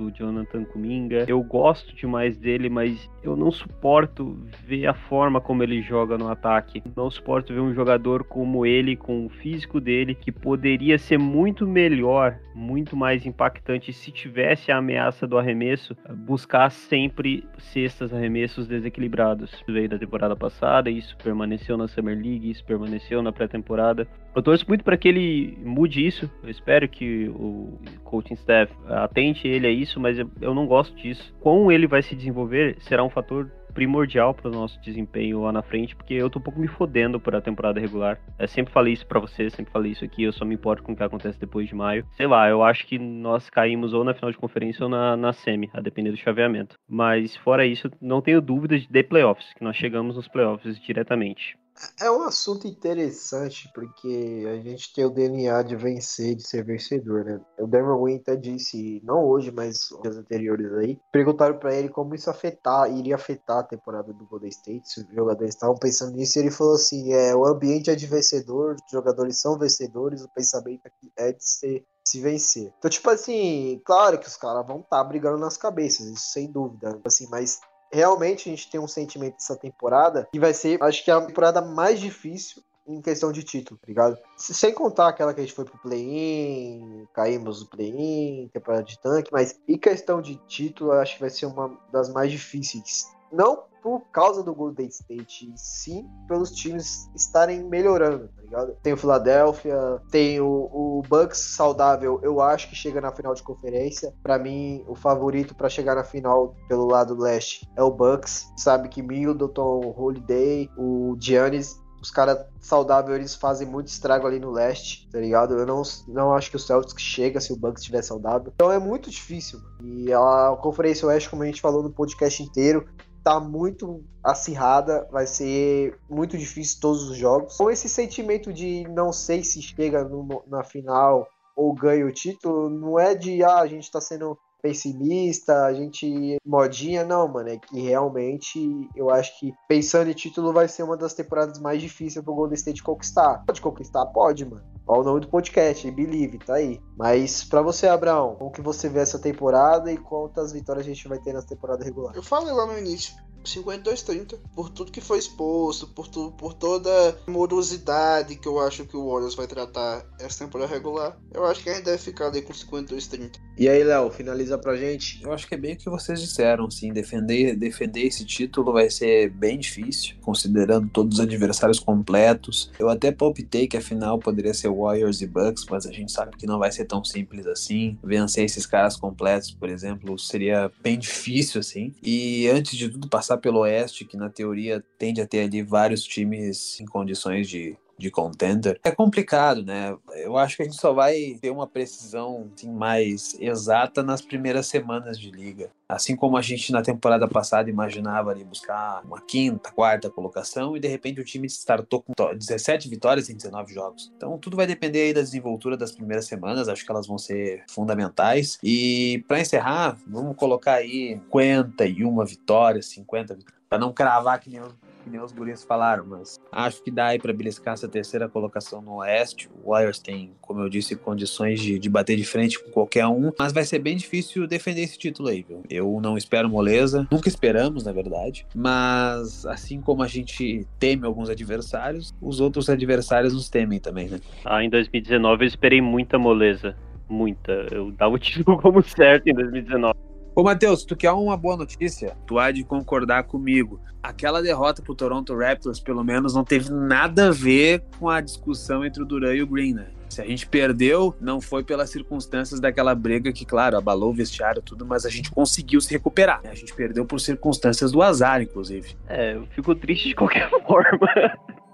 do 0.00 0.10
Jonathan 0.10 0.64
Kuminga. 0.64 1.26
Eu 1.28 1.42
gosto 1.42 1.94
demais 1.94 2.36
dele, 2.38 2.70
mas 2.70 3.10
eu 3.22 3.36
não 3.36 3.50
suporto 3.50 4.38
ver 4.64 4.86
a 4.86 4.94
forma 4.94 5.40
como 5.40 5.62
ele 5.62 5.82
joga 5.82 6.16
no 6.16 6.28
ataque. 6.28 6.82
Não 6.96 7.10
suporto 7.10 7.52
ver 7.52 7.60
um 7.60 7.74
jogador 7.74 8.24
como 8.24 8.64
ele, 8.64 8.96
com 8.96 9.26
o 9.26 9.28
físico 9.28 9.80
dele, 9.80 10.14
que 10.14 10.32
poderia 10.32 10.98
ser 10.98 11.18
muito 11.18 11.66
melhor, 11.66 12.38
muito 12.54 12.96
mais 12.96 13.26
impactante 13.26 13.92
se 13.92 14.10
tivesse 14.10 14.72
a 14.72 14.78
ameaça 14.78 15.26
do 15.26 15.36
arremesso, 15.36 15.96
buscar 16.26 16.70
sempre 16.70 17.44
cestas, 17.58 18.12
arremessos 18.12 18.66
desequilibrados. 18.66 19.52
Isso 19.52 19.64
veio 19.68 19.88
da 19.88 19.98
temporada 19.98 20.34
passada, 20.36 20.88
isso 20.90 21.16
permaneceu 21.22 21.76
na 21.76 21.88
Summer 21.88 22.16
League, 22.16 22.50
isso 22.50 22.64
permaneceu 22.64 23.22
na 23.22 23.32
pré-temporada. 23.32 24.06
Eu 24.34 24.42
torço 24.42 24.64
muito 24.68 24.84
para 24.84 24.96
que 24.96 25.08
ele 25.08 25.58
mude 25.64 26.06
isso. 26.06 26.30
Eu 26.42 26.50
espero 26.50 26.88
que 26.88 27.28
o 27.28 27.78
coaching 28.04 28.34
staff 28.34 28.72
atente 28.88 29.48
ele 29.48 29.66
a 29.66 29.70
isso, 29.70 29.89
mas 29.98 30.18
eu 30.18 30.54
não 30.54 30.66
gosto 30.66 30.94
disso. 30.96 31.34
Como 31.40 31.72
ele 31.72 31.86
vai 31.86 32.02
se 32.02 32.14
desenvolver 32.14 32.76
será 32.80 33.02
um 33.02 33.10
fator 33.10 33.50
primordial 33.70 34.34
para 34.34 34.48
o 34.48 34.52
nosso 34.52 34.80
desempenho 34.80 35.42
lá 35.42 35.52
na 35.52 35.62
frente, 35.62 35.96
porque 35.96 36.14
eu 36.14 36.28
tô 36.28 36.38
um 36.38 36.42
pouco 36.42 36.60
me 36.60 36.68
fodendo 36.68 37.18
para 37.18 37.38
a 37.38 37.40
temporada 37.40 37.80
regular. 37.80 38.18
Eu 38.38 38.48
sempre 38.48 38.72
falei 38.72 38.92
isso 38.92 39.06
para 39.06 39.20
você, 39.20 39.48
sempre 39.50 39.72
falei 39.72 39.92
isso 39.92 40.04
aqui, 40.04 40.24
eu 40.24 40.32
só 40.32 40.44
me 40.44 40.54
importo 40.54 40.82
com 40.82 40.92
o 40.92 40.96
que 40.96 41.02
acontece 41.02 41.38
depois 41.38 41.68
de 41.68 41.74
maio. 41.74 42.04
Sei 42.12 42.26
lá, 42.26 42.48
eu 42.48 42.62
acho 42.62 42.86
que 42.86 42.98
nós 42.98 43.48
caímos 43.48 43.92
ou 43.92 44.04
na 44.04 44.14
final 44.14 44.30
de 44.30 44.38
conferência 44.38 44.84
ou 44.84 44.90
na, 44.90 45.16
na 45.16 45.32
semi, 45.32 45.70
a 45.72 45.80
depender 45.80 46.10
do 46.10 46.16
chaveamento. 46.16 46.76
Mas 46.88 47.36
fora 47.36 47.64
isso, 47.64 47.90
não 48.00 48.20
tenho 48.20 48.40
dúvidas 48.40 48.86
de 48.86 49.02
playoffs, 49.02 49.52
que 49.54 49.64
nós 49.64 49.76
chegamos 49.76 50.16
nos 50.16 50.28
playoffs 50.28 50.78
diretamente. 50.80 51.56
É 51.98 52.10
um 52.10 52.22
assunto 52.22 52.66
interessante, 52.66 53.70
porque 53.74 54.44
a 54.48 54.56
gente 54.56 54.92
tem 54.92 55.04
o 55.04 55.10
DNA 55.10 55.62
de 55.62 55.76
vencer, 55.76 56.34
de 56.34 56.46
ser 56.46 56.64
vencedor, 56.64 57.24
né? 57.24 57.40
O 57.58 57.66
Dermot 57.66 58.04
Winter 58.04 58.36
disse, 58.38 59.00
não 59.04 59.24
hoje, 59.24 59.50
mas 59.50 59.88
dias 60.02 60.16
anteriores 60.16 60.72
aí, 60.74 60.98
perguntaram 61.12 61.58
para 61.58 61.74
ele 61.74 61.88
como 61.88 62.14
isso 62.14 62.28
afetar, 62.28 62.90
iria 62.90 63.14
afetar 63.14 63.58
a 63.58 63.64
temporada 63.64 64.12
do 64.12 64.26
Golden 64.26 64.50
State, 64.50 64.88
se 64.88 65.00
os 65.00 65.14
jogadores 65.14 65.54
estavam 65.54 65.76
pensando 65.76 66.14
nisso, 66.14 66.38
e 66.38 66.42
ele 66.42 66.50
falou 66.50 66.74
assim, 66.74 67.12
é, 67.12 67.34
o 67.34 67.46
ambiente 67.46 67.90
é 67.90 67.94
de 67.94 68.06
vencedor, 68.06 68.74
os 68.74 68.90
jogadores 68.90 69.40
são 69.40 69.58
vencedores, 69.58 70.22
o 70.22 70.28
pensamento 70.28 70.86
aqui 70.86 71.10
é 71.16 71.32
de 71.32 71.44
ser 71.44 71.84
se 72.04 72.20
vencer. 72.20 72.72
Então, 72.78 72.90
tipo 72.90 73.08
assim, 73.08 73.80
claro 73.84 74.18
que 74.18 74.26
os 74.26 74.36
caras 74.36 74.66
vão 74.66 74.80
estar 74.80 74.98
tá 74.98 75.04
brigando 75.04 75.38
nas 75.38 75.56
cabeças, 75.56 76.06
isso 76.06 76.32
sem 76.32 76.50
dúvida. 76.50 77.00
Assim, 77.04 77.28
mas 77.30 77.60
realmente 77.92 78.48
a 78.48 78.52
gente 78.52 78.70
tem 78.70 78.80
um 78.80 78.88
sentimento 78.88 79.34
dessa 79.34 79.56
temporada 79.56 80.28
que 80.32 80.40
vai 80.40 80.54
ser, 80.54 80.82
acho 80.82 81.04
que 81.04 81.10
a 81.10 81.20
temporada 81.20 81.60
mais 81.60 82.00
difícil 82.00 82.62
em 82.86 83.00
questão 83.00 83.30
de 83.30 83.42
título, 83.42 83.78
tá 83.78 83.86
ligado? 83.86 84.18
Sem 84.36 84.74
contar 84.74 85.08
aquela 85.08 85.32
que 85.32 85.40
a 85.40 85.44
gente 85.44 85.54
foi 85.54 85.64
pro 85.64 85.78
play-in, 85.78 87.06
caímos 87.12 87.62
no 87.62 87.68
play-in, 87.68 88.50
temporada 88.52 88.82
de 88.82 88.98
tanque, 88.98 89.30
mas 89.32 89.60
em 89.68 89.78
questão 89.78 90.20
de 90.20 90.36
título, 90.46 90.92
acho 90.92 91.14
que 91.14 91.20
vai 91.20 91.30
ser 91.30 91.46
uma 91.46 91.78
das 91.92 92.12
mais 92.12 92.32
difíceis. 92.32 93.06
Não 93.30 93.69
por 93.82 94.00
causa 94.12 94.42
do 94.42 94.54
Golden 94.54 94.86
State, 94.88 95.52
sim 95.56 96.08
pelos 96.28 96.50
times 96.50 97.10
estarem 97.14 97.64
melhorando, 97.64 98.28
tá 98.28 98.42
ligado? 98.42 98.76
Tem 98.82 98.92
o 98.92 98.96
Philadelphia, 98.96 100.00
tem 100.10 100.40
o, 100.40 100.46
o 100.46 101.02
Bucks 101.08 101.38
saudável, 101.38 102.20
eu 102.22 102.40
acho 102.40 102.68
que 102.68 102.74
chega 102.74 103.00
na 103.00 103.12
final 103.12 103.34
de 103.34 103.42
conferência. 103.42 104.14
Para 104.22 104.38
mim, 104.38 104.84
o 104.86 104.94
favorito 104.94 105.54
para 105.54 105.68
chegar 105.68 105.94
na 105.94 106.04
final 106.04 106.54
pelo 106.68 106.86
lado 106.86 107.18
leste 107.18 107.68
é 107.76 107.82
o 107.82 107.90
Bucks. 107.90 108.52
Sabe 108.56 108.88
que 108.88 109.02
Middleton, 109.02 109.94
Holiday, 109.96 110.70
o 110.76 111.16
Giannis 111.18 111.80
os 112.00 112.10
caras 112.10 112.46
saudáveis 112.60 113.18
eles 113.18 113.34
fazem 113.34 113.68
muito 113.68 113.88
estrago 113.88 114.26
ali 114.26 114.38
no 114.38 114.50
leste, 114.50 115.08
tá 115.10 115.20
ligado? 115.20 115.56
Eu 115.56 115.66
não, 115.66 115.82
não 116.08 116.34
acho 116.34 116.50
que 116.50 116.56
o 116.56 116.58
Celtics 116.58 117.02
chega 117.02 117.40
se 117.40 117.52
o 117.52 117.56
Bucks 117.56 117.82
estiver 117.82 118.02
saudável. 118.02 118.52
Então 118.54 118.72
é 118.72 118.78
muito 118.78 119.10
difícil. 119.10 119.60
E 119.82 120.12
a 120.12 120.56
Conferência 120.60 121.06
Oeste, 121.06 121.28
como 121.28 121.42
a 121.42 121.46
gente 121.46 121.60
falou 121.60 121.82
no 121.82 121.90
podcast 121.90 122.42
inteiro, 122.42 122.86
tá 123.22 123.38
muito 123.40 124.04
acirrada, 124.22 125.06
vai 125.10 125.26
ser 125.26 125.98
muito 126.08 126.36
difícil 126.36 126.80
todos 126.80 127.08
os 127.08 127.16
jogos. 127.16 127.56
Com 127.56 127.70
esse 127.70 127.88
sentimento 127.88 128.52
de 128.52 128.84
não 128.88 129.12
sei 129.12 129.42
se 129.42 129.62
chega 129.62 130.04
no, 130.04 130.42
na 130.46 130.62
final 130.62 131.26
ou 131.56 131.74
ganha 131.74 132.06
o 132.06 132.12
título, 132.12 132.70
não 132.70 132.98
é 132.98 133.14
de 133.14 133.42
ah, 133.42 133.60
a 133.60 133.66
gente 133.66 133.90
tá 133.90 134.00
sendo 134.00 134.38
pessimista, 134.62 135.64
a 135.64 135.72
gente 135.72 136.36
modinha, 136.44 137.04
não, 137.04 137.26
mano, 137.26 137.48
é 137.48 137.58
que 137.58 137.80
realmente 137.80 138.88
eu 138.94 139.10
acho 139.10 139.38
que 139.38 139.52
pensando 139.68 140.10
em 140.10 140.14
título 140.14 140.52
vai 140.52 140.68
ser 140.68 140.82
uma 140.82 140.96
das 140.96 141.14
temporadas 141.14 141.58
mais 141.58 141.80
difíceis 141.80 142.22
pro 142.22 142.34
Golden 142.34 142.54
State 142.54 142.82
conquistar. 142.82 143.42
Pode 143.46 143.60
conquistar? 143.60 144.06
Pode, 144.06 144.44
mano. 144.44 144.64
Olha 144.90 145.02
o 145.02 145.04
nome 145.04 145.20
do 145.20 145.28
podcast, 145.28 145.88
Believe, 145.88 146.36
tá 146.38 146.54
aí. 146.54 146.82
Mas 146.96 147.44
para 147.44 147.62
você, 147.62 147.86
Abraão, 147.86 148.34
como 148.34 148.50
que 148.50 148.60
você 148.60 148.88
vê 148.88 148.98
essa 148.98 149.20
temporada 149.20 149.92
e 149.92 149.96
quantas 149.96 150.50
vitórias 150.50 150.84
a 150.84 150.88
gente 150.88 151.06
vai 151.06 151.20
ter 151.20 151.32
na 151.32 151.42
temporada 151.42 151.84
regular? 151.84 152.12
Eu 152.12 152.24
falei 152.24 152.52
lá 152.52 152.66
no 152.66 152.76
início, 152.76 153.14
52-30. 153.44 154.38
Por 154.54 154.70
tudo 154.70 154.92
que 154.92 155.00
foi 155.00 155.18
exposto, 155.18 155.86
por, 155.88 156.08
tu, 156.08 156.32
por 156.32 156.54
toda 156.54 156.90
a 157.26 157.30
morosidade 157.30 158.36
que 158.36 158.48
eu 158.48 158.58
acho 158.58 158.84
que 158.84 158.96
o 158.96 159.10
Warriors 159.10 159.34
vai 159.34 159.46
tratar 159.46 160.04
essa 160.18 160.44
temporada 160.44 160.72
regular, 160.72 161.16
eu 161.32 161.44
acho 161.44 161.62
que 161.62 161.70
a 161.70 161.74
gente 161.74 161.84
deve 161.84 161.98
ficar 161.98 162.26
ali 162.26 162.42
com 162.42 162.52
52-30. 162.52 163.38
E 163.56 163.68
aí, 163.68 163.84
Léo, 163.84 164.10
finaliza 164.10 164.56
pra 164.56 164.76
gente? 164.76 165.22
Eu 165.22 165.32
acho 165.32 165.46
que 165.46 165.54
é 165.54 165.58
bem 165.58 165.74
o 165.74 165.76
que 165.76 165.90
vocês 165.90 166.20
disseram, 166.20 166.70
sim. 166.70 166.92
Defender, 166.92 167.56
defender 167.56 168.06
esse 168.06 168.24
título 168.24 168.72
vai 168.72 168.88
ser 168.88 169.30
bem 169.30 169.58
difícil, 169.58 170.16
considerando 170.22 170.88
todos 170.88 171.18
os 171.18 171.20
adversários 171.24 171.78
completos. 171.78 172.70
Eu 172.78 172.88
até 172.88 173.12
palpitei 173.12 173.66
que 173.66 173.76
a 173.76 173.80
final 173.80 174.18
poderia 174.18 174.54
ser 174.54 174.70
Warriors 174.70 175.20
e 175.20 175.26
Bucks, 175.26 175.66
mas 175.68 175.86
a 175.86 175.92
gente 175.92 176.10
sabe 176.10 176.36
que 176.36 176.46
não 176.46 176.58
vai 176.58 176.72
ser 176.72 176.86
tão 176.86 177.04
simples 177.04 177.46
assim. 177.46 177.98
Vencer 178.02 178.44
esses 178.44 178.64
caras 178.64 178.96
completos, 178.96 179.50
por 179.50 179.68
exemplo, 179.68 180.18
seria 180.18 180.70
bem 180.82 180.98
difícil, 180.98 181.60
assim. 181.60 181.92
E 182.02 182.48
antes 182.48 182.78
de 182.78 182.88
tudo, 182.88 183.08
passar 183.08 183.29
pelo 183.36 183.60
Oeste, 183.60 184.04
que 184.04 184.16
na 184.16 184.30
teoria 184.30 184.84
tende 184.98 185.20
a 185.20 185.26
ter 185.26 185.40
ali 185.40 185.62
vários 185.62 186.02
times 186.02 186.80
em 186.80 186.86
condições 186.86 187.48
de 187.48 187.76
de 188.00 188.10
contender, 188.10 188.80
é 188.82 188.90
complicado, 188.90 189.62
né? 189.62 189.96
Eu 190.16 190.36
acho 190.36 190.56
que 190.56 190.62
a 190.62 190.64
gente 190.64 190.80
só 190.80 190.92
vai 190.92 191.38
ter 191.40 191.50
uma 191.50 191.66
precisão 191.66 192.50
assim, 192.56 192.70
mais 192.70 193.36
exata 193.38 194.02
nas 194.02 194.22
primeiras 194.22 194.66
semanas 194.66 195.18
de 195.18 195.30
liga. 195.30 195.70
Assim 195.88 196.16
como 196.16 196.36
a 196.36 196.42
gente 196.42 196.72
na 196.72 196.82
temporada 196.82 197.28
passada 197.28 197.68
imaginava 197.68 198.30
ali 198.30 198.44
buscar 198.44 199.02
uma 199.04 199.20
quinta, 199.20 199.70
quarta 199.72 200.08
colocação 200.08 200.76
e 200.76 200.80
de 200.80 200.88
repente 200.88 201.20
o 201.20 201.24
time 201.24 201.46
startou 201.46 202.02
com 202.02 202.12
17 202.34 202.88
vitórias 202.88 203.28
em 203.28 203.36
19 203.36 203.74
jogos. 203.74 204.12
Então 204.16 204.38
tudo 204.38 204.56
vai 204.56 204.66
depender 204.66 205.02
aí 205.02 205.12
da 205.12 205.20
desenvoltura 205.20 205.76
das 205.76 205.92
primeiras 205.92 206.26
semanas, 206.26 206.68
acho 206.68 206.84
que 206.84 206.90
elas 206.90 207.06
vão 207.06 207.18
ser 207.18 207.64
fundamentais. 207.68 208.58
E 208.62 209.24
para 209.28 209.40
encerrar, 209.40 209.98
vamos 210.06 210.36
colocar 210.36 210.74
aí 210.74 211.20
51 211.32 212.24
vitórias, 212.24 212.86
50 212.86 213.34
vitórias, 213.34 213.60
para 213.68 213.78
não 213.78 213.92
cravar 213.92 214.40
que 214.40 214.48
nem 214.48 214.60
que 215.02 215.10
nem 215.10 215.20
os 215.20 215.32
guris 215.32 215.64
falaram, 215.64 216.04
mas 216.06 216.38
acho 216.52 216.82
que 216.82 216.90
dá 216.90 217.06
aí 217.06 217.18
para 217.18 217.32
beliscar 217.32 217.74
essa 217.74 217.88
terceira 217.88 218.28
colocação 218.28 218.80
no 218.80 218.96
Oeste. 218.96 219.50
O 219.62 219.70
Warriors 219.70 219.98
tem, 219.98 220.32
como 220.40 220.60
eu 220.60 220.68
disse, 220.68 220.96
condições 220.96 221.60
de, 221.60 221.78
de 221.78 221.88
bater 221.88 222.16
de 222.16 222.24
frente 222.24 222.62
com 222.62 222.70
qualquer 222.70 223.06
um, 223.06 223.32
mas 223.38 223.52
vai 223.52 223.64
ser 223.64 223.78
bem 223.78 223.96
difícil 223.96 224.46
defender 224.46 224.82
esse 224.82 224.98
título 224.98 225.28
aí, 225.28 225.42
viu? 225.42 225.62
Eu 225.68 226.00
não 226.00 226.16
espero 226.16 226.48
moleza, 226.48 227.06
nunca 227.10 227.28
esperamos, 227.28 227.84
na 227.84 227.92
verdade, 227.92 228.46
mas 228.54 229.46
assim 229.46 229.80
como 229.80 230.02
a 230.02 230.08
gente 230.08 230.66
teme 230.78 231.06
alguns 231.06 231.28
adversários, 231.28 232.14
os 232.20 232.40
outros 232.40 232.68
adversários 232.68 233.32
nos 233.32 233.48
temem 233.48 233.80
também, 233.80 234.08
né? 234.08 234.20
Ah, 234.44 234.62
em 234.62 234.70
2019 234.70 235.44
eu 235.44 235.48
esperei 235.48 235.80
muita 235.80 236.18
moleza. 236.18 236.76
Muita. 237.08 237.66
Eu 237.72 237.90
dava 237.90 238.14
o 238.14 238.18
título 238.18 238.56
como 238.62 238.82
certo 238.82 239.26
em 239.26 239.34
2019. 239.34 240.09
Ô, 240.40 240.42
Matheus, 240.42 240.84
tu 240.84 240.96
quer 240.96 241.12
uma 241.12 241.36
boa 241.36 241.54
notícia? 241.54 242.16
Tu 242.26 242.38
há 242.38 242.50
de 242.50 242.64
concordar 242.64 243.24
comigo. 243.24 243.78
Aquela 244.02 244.40
derrota 244.40 244.80
pro 244.80 244.94
Toronto 244.94 245.36
Raptors, 245.36 245.78
pelo 245.78 246.02
menos, 246.02 246.32
não 246.32 246.42
teve 246.42 246.70
nada 246.70 247.28
a 247.28 247.30
ver 247.30 247.84
com 247.98 248.08
a 248.08 248.22
discussão 248.22 248.82
entre 248.82 249.02
o 249.02 249.04
Duran 249.04 249.34
e 249.34 249.42
o 249.42 249.46
Green, 249.46 249.74
né? 249.74 249.88
Se 250.08 250.22
a 250.22 250.24
gente 250.24 250.46
perdeu, 250.46 251.14
não 251.20 251.42
foi 251.42 251.62
pelas 251.62 251.90
circunstâncias 251.90 252.58
daquela 252.58 252.94
briga 252.94 253.30
que, 253.34 253.44
claro, 253.44 253.76
abalou 253.76 254.12
o 254.12 254.14
vestiário 254.14 254.62
tudo, 254.62 254.86
mas 254.86 255.04
a 255.04 255.10
gente 255.10 255.30
conseguiu 255.30 255.78
se 255.78 255.90
recuperar. 255.90 256.40
Né? 256.42 256.48
A 256.52 256.54
gente 256.54 256.72
perdeu 256.72 257.04
por 257.04 257.20
circunstâncias 257.20 257.92
do 257.92 258.00
azar, 258.00 258.40
inclusive. 258.40 258.96
É, 259.08 259.34
eu 259.34 259.46
fico 259.48 259.74
triste 259.74 260.08
de 260.08 260.14
qualquer 260.14 260.48
forma, 260.66 261.06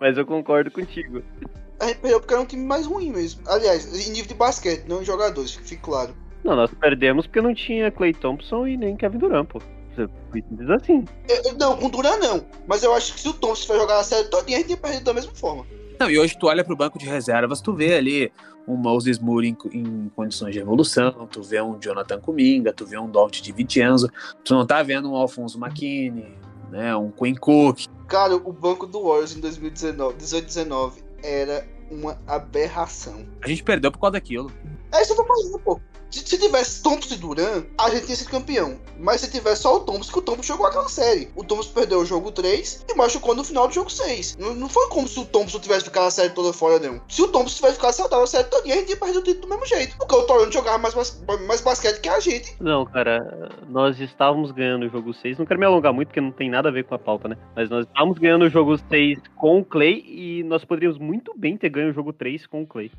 mas 0.00 0.18
eu 0.18 0.26
concordo 0.26 0.72
contigo. 0.72 1.22
A 1.78 1.86
gente 1.86 1.98
perdeu 2.00 2.18
porque 2.18 2.34
era 2.34 2.42
um 2.42 2.46
time 2.46 2.66
mais 2.66 2.84
ruim 2.84 3.12
mesmo. 3.12 3.42
Aliás, 3.46 4.08
em 4.08 4.10
nível 4.10 4.26
de 4.26 4.34
basquete, 4.34 4.86
não 4.88 5.02
em 5.02 5.04
jogadores, 5.04 5.54
fique 5.54 5.76
claro. 5.76 6.25
Não, 6.46 6.54
nós 6.54 6.70
perdemos 6.72 7.26
porque 7.26 7.40
não 7.40 7.52
tinha 7.52 7.90
Clay 7.90 8.14
Thompson 8.14 8.68
e 8.68 8.76
nem 8.76 8.96
Kevin 8.96 9.18
Durant, 9.18 9.48
pô. 9.48 9.60
Diz 9.96 10.70
assim. 10.70 11.04
Eu, 11.28 11.54
não, 11.54 11.76
com 11.76 11.90
Durant 11.90 12.20
não. 12.20 12.46
Mas 12.68 12.84
eu 12.84 12.94
acho 12.94 13.14
que 13.14 13.20
se 13.20 13.28
o 13.28 13.32
Thompson 13.32 13.66
for 13.66 13.76
jogar 13.76 13.98
a 13.98 14.04
série 14.04 14.28
toda, 14.28 14.46
a 14.46 14.50
gente 14.50 14.70
ia 14.70 14.76
perder 14.76 15.00
da 15.00 15.12
mesma 15.12 15.34
forma. 15.34 15.66
Não, 15.98 16.08
e 16.08 16.16
hoje 16.16 16.38
tu 16.38 16.46
olha 16.46 16.62
pro 16.62 16.76
banco 16.76 16.98
de 16.98 17.06
reservas, 17.06 17.60
tu 17.60 17.72
vê 17.72 17.96
ali 17.96 18.32
um 18.68 18.76
Moses 18.76 19.18
Moore 19.18 19.48
em, 19.48 19.56
em, 19.72 20.10
condições 20.14 20.52
de 20.52 20.60
evolução, 20.60 21.26
tu 21.30 21.42
vê 21.42 21.60
um 21.60 21.80
Jonathan 21.80 22.20
Kuminga, 22.20 22.72
tu 22.72 22.86
vê 22.86 22.96
um 22.98 23.10
Dalt 23.10 23.40
de 23.40 23.50
Vincenzo, 23.50 24.08
tu 24.44 24.54
não 24.54 24.66
tá 24.66 24.82
vendo 24.82 25.10
um 25.10 25.16
Alfonso 25.16 25.58
McKinney, 25.58 26.36
né, 26.70 26.94
um 26.94 27.10
Quinn 27.10 27.34
Cook. 27.34 27.86
Cara, 28.06 28.36
o 28.36 28.52
banco 28.52 28.86
do 28.86 29.02
Warriors 29.02 29.34
em 29.34 29.40
2019, 29.40 30.16
18 30.16 30.46
19 30.46 31.02
era 31.22 31.66
uma 31.90 32.18
aberração. 32.26 33.26
A 33.42 33.48
gente 33.48 33.64
perdeu 33.64 33.90
por 33.90 33.98
causa 33.98 34.12
daquilo. 34.12 34.52
É 34.92 35.00
isso 35.00 35.14
que 35.14 35.20
eu 35.20 35.24
tô 35.24 35.34
falando, 35.34 35.58
pô. 35.60 35.80
Se, 36.16 36.26
se 36.26 36.38
tivesse 36.38 36.82
Thompson 36.82 37.14
e 37.14 37.18
Duran, 37.18 37.64
a 37.76 37.90
gente 37.90 38.08
ia 38.08 38.16
ser 38.16 38.30
campeão. 38.30 38.78
Mas 38.98 39.20
se 39.20 39.30
tivesse 39.30 39.62
só 39.62 39.76
o 39.76 39.80
Thompson, 39.80 40.12
que 40.12 40.18
o 40.18 40.22
Thompson 40.22 40.54
jogou 40.54 40.66
aquela 40.66 40.88
série. 40.88 41.28
O 41.36 41.44
Thompson 41.44 41.74
perdeu 41.74 42.00
o 42.00 42.06
jogo 42.06 42.32
3 42.32 42.86
e 42.88 42.96
machucou 42.96 43.34
no 43.34 43.44
final 43.44 43.68
do 43.68 43.74
jogo 43.74 43.90
6. 43.90 44.38
Não, 44.38 44.54
não 44.54 44.68
foi 44.68 44.88
como 44.88 45.06
se 45.06 45.20
o 45.20 45.26
Thompson 45.26 45.58
tivesse 45.58 45.84
ficado 45.84 46.06
a 46.06 46.10
série 46.10 46.30
toda 46.30 46.54
fora, 46.54 46.78
não. 46.78 47.02
Se 47.06 47.20
o 47.20 47.28
Thompson 47.28 47.56
tivesse 47.56 47.74
ficado 47.74 47.92
saudável 47.92 48.24
a 48.24 48.26
série 48.26 48.44
toda, 48.44 48.64
a 48.64 48.76
gente 48.76 48.88
ia 48.88 48.96
perder 48.96 49.18
o 49.18 49.22
título 49.22 49.42
do 49.42 49.48
mesmo 49.48 49.66
jeito. 49.66 49.94
Porque 49.98 50.14
o 50.14 50.22
Toronto 50.22 50.52
jogava 50.52 50.78
mais, 50.78 50.94
mais, 50.94 51.22
mais 51.46 51.60
basquete 51.60 52.00
que 52.00 52.08
a 52.08 52.18
gente. 52.18 52.56
Não, 52.60 52.86
cara, 52.86 53.50
nós 53.68 54.00
estávamos 54.00 54.52
ganhando 54.52 54.86
o 54.86 54.88
jogo 54.88 55.12
6. 55.12 55.36
Não 55.36 55.44
quero 55.44 55.60
me 55.60 55.66
alongar 55.66 55.92
muito, 55.92 56.08
porque 56.08 56.20
não 56.22 56.32
tem 56.32 56.48
nada 56.48 56.70
a 56.70 56.72
ver 56.72 56.84
com 56.84 56.94
a 56.94 56.98
pauta, 56.98 57.28
né? 57.28 57.36
Mas 57.54 57.68
nós 57.68 57.84
estávamos 57.86 58.18
ganhando 58.18 58.46
o 58.46 58.50
jogo 58.50 58.78
6 58.88 59.18
com 59.36 59.58
o 59.58 59.64
Clay 59.64 60.02
e 60.06 60.42
nós 60.44 60.64
poderíamos 60.64 60.98
muito 60.98 61.34
bem 61.36 61.58
ter 61.58 61.68
ganho 61.68 61.90
o 61.90 61.94
jogo 61.94 62.14
3 62.14 62.46
com 62.46 62.62
o 62.62 62.66
Clay. 62.66 62.90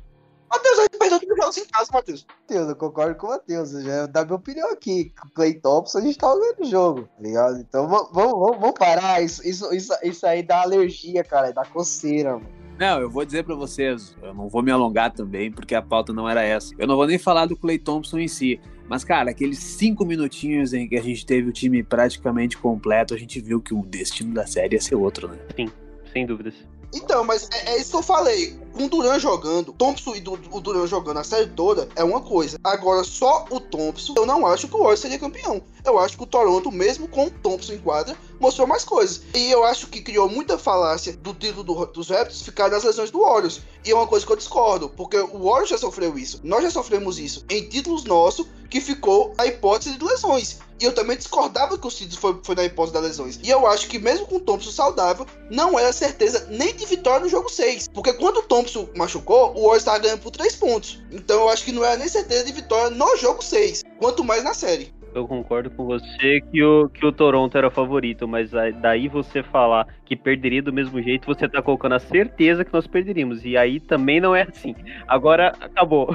Matheus, 0.50 0.78
a 0.78 0.82
gente 0.82 0.98
perdeu 0.98 1.20
tudo 1.20 1.36
jogos 1.36 1.58
em 1.58 1.64
casa, 1.66 1.90
Matheus. 1.92 2.26
Matheus, 2.40 2.68
eu 2.68 2.76
concordo 2.76 3.14
com 3.16 3.26
o 3.26 3.30
Matheus. 3.30 3.72
Eu 3.72 3.82
já 3.82 4.06
dar 4.06 4.24
minha 4.24 4.36
opinião 4.36 4.70
aqui. 4.70 5.12
Com 5.20 5.28
o 5.28 5.30
Clay 5.32 5.54
Thompson, 5.54 5.98
a 5.98 6.00
gente 6.00 6.18
tava 6.18 6.38
ganhando 6.38 6.60
o 6.60 6.64
jogo, 6.64 7.02
tá 7.02 7.22
ligado? 7.22 7.58
Então 7.58 7.88
vamos, 7.88 8.10
vamos, 8.12 8.58
vamos 8.58 8.78
parar. 8.78 9.22
Isso, 9.22 9.46
isso, 9.46 9.72
isso, 9.74 9.92
isso 10.02 10.26
aí 10.26 10.42
dá 10.42 10.62
alergia, 10.62 11.22
cara. 11.22 11.52
Dá 11.52 11.64
coceira, 11.64 12.34
mano. 12.34 12.48
Não, 12.78 13.00
eu 13.00 13.10
vou 13.10 13.24
dizer 13.24 13.42
pra 13.44 13.56
vocês, 13.56 14.16
eu 14.22 14.32
não 14.32 14.48
vou 14.48 14.62
me 14.62 14.70
alongar 14.70 15.12
também, 15.12 15.50
porque 15.50 15.74
a 15.74 15.82
pauta 15.82 16.12
não 16.12 16.28
era 16.28 16.44
essa. 16.44 16.72
Eu 16.78 16.86
não 16.86 16.94
vou 16.94 17.08
nem 17.08 17.18
falar 17.18 17.46
do 17.46 17.56
Clay 17.56 17.76
Thompson 17.76 18.20
em 18.20 18.28
si, 18.28 18.60
mas, 18.88 19.02
cara, 19.02 19.30
aqueles 19.30 19.58
cinco 19.58 20.06
minutinhos 20.06 20.72
em 20.72 20.88
que 20.88 20.96
a 20.96 21.02
gente 21.02 21.26
teve 21.26 21.48
o 21.48 21.52
time 21.52 21.82
praticamente 21.82 22.56
completo, 22.56 23.14
a 23.14 23.18
gente 23.18 23.40
viu 23.40 23.60
que 23.60 23.74
o 23.74 23.82
destino 23.84 24.32
da 24.32 24.46
série 24.46 24.76
ia 24.76 24.80
ser 24.80 24.94
outro, 24.94 25.26
né? 25.26 25.38
Sim, 25.56 25.68
sem 26.12 26.24
dúvidas. 26.24 26.54
Então, 26.94 27.22
mas 27.24 27.48
é, 27.52 27.72
é 27.72 27.80
isso 27.80 27.90
que 27.90 27.96
eu 27.96 28.02
falei. 28.02 28.58
Com 28.72 28.84
o 28.84 28.88
Duran 28.88 29.18
jogando, 29.18 29.72
Thompson 29.72 30.14
e 30.14 30.22
o 30.50 30.60
Duran 30.60 30.86
jogando 30.86 31.18
a 31.18 31.24
série 31.24 31.48
toda 31.48 31.88
é 31.96 32.04
uma 32.04 32.20
coisa. 32.20 32.58
Agora, 32.62 33.02
só 33.02 33.44
o 33.50 33.60
Thompson, 33.60 34.14
eu 34.16 34.26
não 34.26 34.46
acho 34.46 34.68
que 34.68 34.74
o 34.74 34.78
Warriors 34.78 35.00
seria 35.00 35.18
campeão. 35.18 35.62
Eu 35.84 35.98
acho 35.98 36.16
que 36.16 36.22
o 36.22 36.26
Toronto, 36.26 36.70
mesmo 36.70 37.08
com 37.08 37.26
o 37.26 37.30
Thompson 37.30 37.72
em 37.72 37.78
quadra, 37.78 38.16
mostrou 38.38 38.66
mais 38.66 38.84
coisas. 38.84 39.22
E 39.34 39.50
eu 39.50 39.64
acho 39.64 39.86
que 39.88 40.02
criou 40.02 40.28
muita 40.28 40.58
falácia 40.58 41.16
do 41.16 41.34
título 41.34 41.64
do, 41.64 41.86
dos 41.86 42.08
Raptors 42.08 42.42
ficar 42.42 42.70
nas 42.70 42.84
lesões 42.84 43.10
do 43.10 43.20
Warriors. 43.20 43.60
E 43.84 43.90
é 43.90 43.94
uma 43.94 44.06
coisa 44.06 44.26
que 44.26 44.32
eu 44.32 44.36
discordo, 44.36 44.88
porque 44.90 45.18
o 45.18 45.44
Warriors 45.44 45.70
já 45.70 45.78
sofreu 45.78 46.18
isso. 46.18 46.40
Nós 46.44 46.62
já 46.62 46.70
sofremos 46.70 47.18
isso 47.18 47.44
em 47.48 47.68
títulos 47.68 48.04
nossos, 48.04 48.46
que 48.68 48.80
ficou 48.80 49.32
a 49.38 49.46
hipótese 49.46 49.96
de 49.96 50.04
lesões. 50.04 50.58
E 50.80 50.84
eu 50.84 50.94
também 50.94 51.16
discordava 51.16 51.76
que 51.76 51.86
o 51.86 51.90
Cid 51.90 52.16
foi, 52.16 52.38
foi 52.42 52.54
na 52.54 52.64
hipótese 52.64 52.92
das 52.92 53.02
lesões. 53.02 53.40
E 53.42 53.50
eu 53.50 53.66
acho 53.66 53.88
que 53.88 53.98
mesmo 53.98 54.26
com 54.26 54.36
o 54.36 54.40
Thompson 54.40 54.70
saudável, 54.70 55.26
não 55.50 55.78
era 55.78 55.92
certeza 55.92 56.46
nem 56.50 56.74
de 56.74 56.86
vitória 56.86 57.20
no 57.20 57.28
jogo 57.28 57.48
6. 57.48 57.88
Porque 57.88 58.12
quando 58.12 58.38
o 58.38 58.42
Thompson 58.42 58.57
machucou, 58.96 59.50
o 59.50 59.62
Warriors 59.62 59.78
estava 59.78 59.98
ganhando 59.98 60.20
por 60.20 60.30
3 60.30 60.56
pontos. 60.56 61.02
Então 61.10 61.40
eu 61.40 61.48
acho 61.48 61.64
que 61.64 61.72
não 61.72 61.84
era 61.84 61.96
nem 61.96 62.08
certeza 62.08 62.44
de 62.44 62.52
vitória 62.52 62.90
no 62.90 63.16
jogo 63.16 63.42
6. 63.42 63.82
Quanto 63.98 64.24
mais 64.24 64.42
na 64.44 64.54
série. 64.54 64.92
Eu 65.14 65.26
concordo 65.26 65.70
com 65.70 65.86
você 65.86 66.40
que 66.52 66.62
o, 66.62 66.88
que 66.88 67.04
o 67.04 67.12
Toronto 67.12 67.56
era 67.56 67.70
favorito, 67.70 68.28
mas 68.28 68.50
daí 68.80 69.08
você 69.08 69.42
falar 69.42 69.86
que 70.04 70.14
perderia 70.14 70.62
do 70.62 70.72
mesmo 70.72 71.02
jeito, 71.02 71.26
você 71.26 71.48
tá 71.48 71.62
colocando 71.62 71.94
a 71.94 71.98
certeza 71.98 72.64
que 72.64 72.72
nós 72.72 72.86
perderíamos. 72.86 73.44
E 73.44 73.56
aí 73.56 73.80
também 73.80 74.20
não 74.20 74.36
é 74.36 74.42
assim. 74.42 74.74
Agora 75.06 75.54
acabou. 75.60 76.14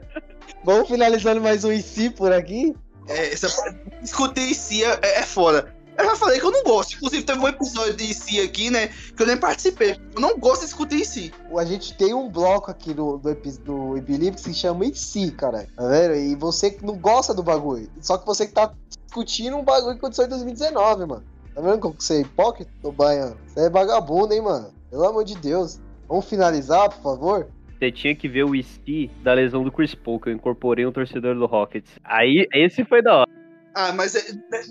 Vamos 0.64 0.88
finalizando 0.88 1.40
mais 1.40 1.64
um 1.64 1.72
IC 1.72 2.10
por 2.10 2.32
aqui? 2.32 2.74
É, 3.08 3.32
essa 3.32 3.48
discutir 4.00 4.50
IC 4.50 4.84
é, 4.84 5.20
é 5.20 5.22
foda. 5.22 5.74
Eu 6.00 6.06
já 6.06 6.16
falei 6.16 6.40
que 6.40 6.46
eu 6.46 6.50
não 6.50 6.64
gosto. 6.64 6.96
Inclusive, 6.96 7.22
teve 7.22 7.38
um 7.38 7.48
episódio 7.48 7.94
de 7.94 8.04
IC 8.04 8.40
aqui, 8.40 8.70
né? 8.70 8.88
Que 8.88 9.22
eu 9.22 9.26
nem 9.26 9.36
participei. 9.36 10.00
Eu 10.14 10.20
não 10.20 10.38
gosto 10.38 10.60
de 10.60 10.66
discutir 10.68 11.02
IC. 11.02 11.32
A 11.58 11.64
gente 11.64 11.94
tem 11.94 12.14
um 12.14 12.28
bloco 12.28 12.70
aqui 12.70 12.94
do, 12.94 13.18
do, 13.18 13.34
do 13.34 13.96
Ibelive 13.98 14.36
que 14.36 14.40
se 14.40 14.54
chama 14.54 14.86
IC, 14.86 15.32
cara. 15.32 15.66
Tá 15.76 15.86
vendo? 15.86 16.14
E 16.14 16.34
você 16.34 16.70
que 16.70 16.84
não 16.84 16.96
gosta 16.96 17.34
do 17.34 17.42
bagulho. 17.42 17.88
Só 18.00 18.16
que 18.16 18.26
você 18.26 18.46
que 18.46 18.52
tá 18.52 18.72
discutindo 18.88 19.56
um 19.56 19.62
bagulho 19.62 19.92
que 19.92 19.98
aconteceu 19.98 20.24
em 20.24 20.30
2019, 20.30 21.06
mano. 21.06 21.24
Tá 21.54 21.60
vendo 21.60 21.78
como 21.78 21.94
você 21.98 22.14
é 22.14 22.20
hipócrita, 22.20 22.70
ô 22.82 22.90
Baiano? 22.90 23.36
Você 23.46 23.66
é 23.66 23.70
vagabundo, 23.70 24.32
hein, 24.32 24.40
mano? 24.40 24.72
Pelo 24.90 25.04
amor 25.04 25.24
de 25.24 25.36
Deus. 25.36 25.80
Vamos 26.08 26.28
finalizar, 26.28 26.88
por 26.88 27.02
favor? 27.02 27.48
Você 27.78 27.92
tinha 27.92 28.14
que 28.14 28.28
ver 28.28 28.44
o 28.44 28.54
IC 28.54 29.10
da 29.22 29.34
lesão 29.34 29.64
do 29.64 29.72
Chris 29.72 29.94
Paul, 29.94 30.20
que 30.20 30.28
eu 30.28 30.32
incorporei 30.32 30.86
um 30.86 30.92
torcedor 30.92 31.34
do 31.34 31.46
Rockets. 31.46 31.92
Aí, 32.04 32.46
esse 32.52 32.84
foi 32.84 33.02
da 33.02 33.18
hora. 33.18 33.39
Ah, 33.74 33.92
mas 33.92 34.14
é, 34.14 34.24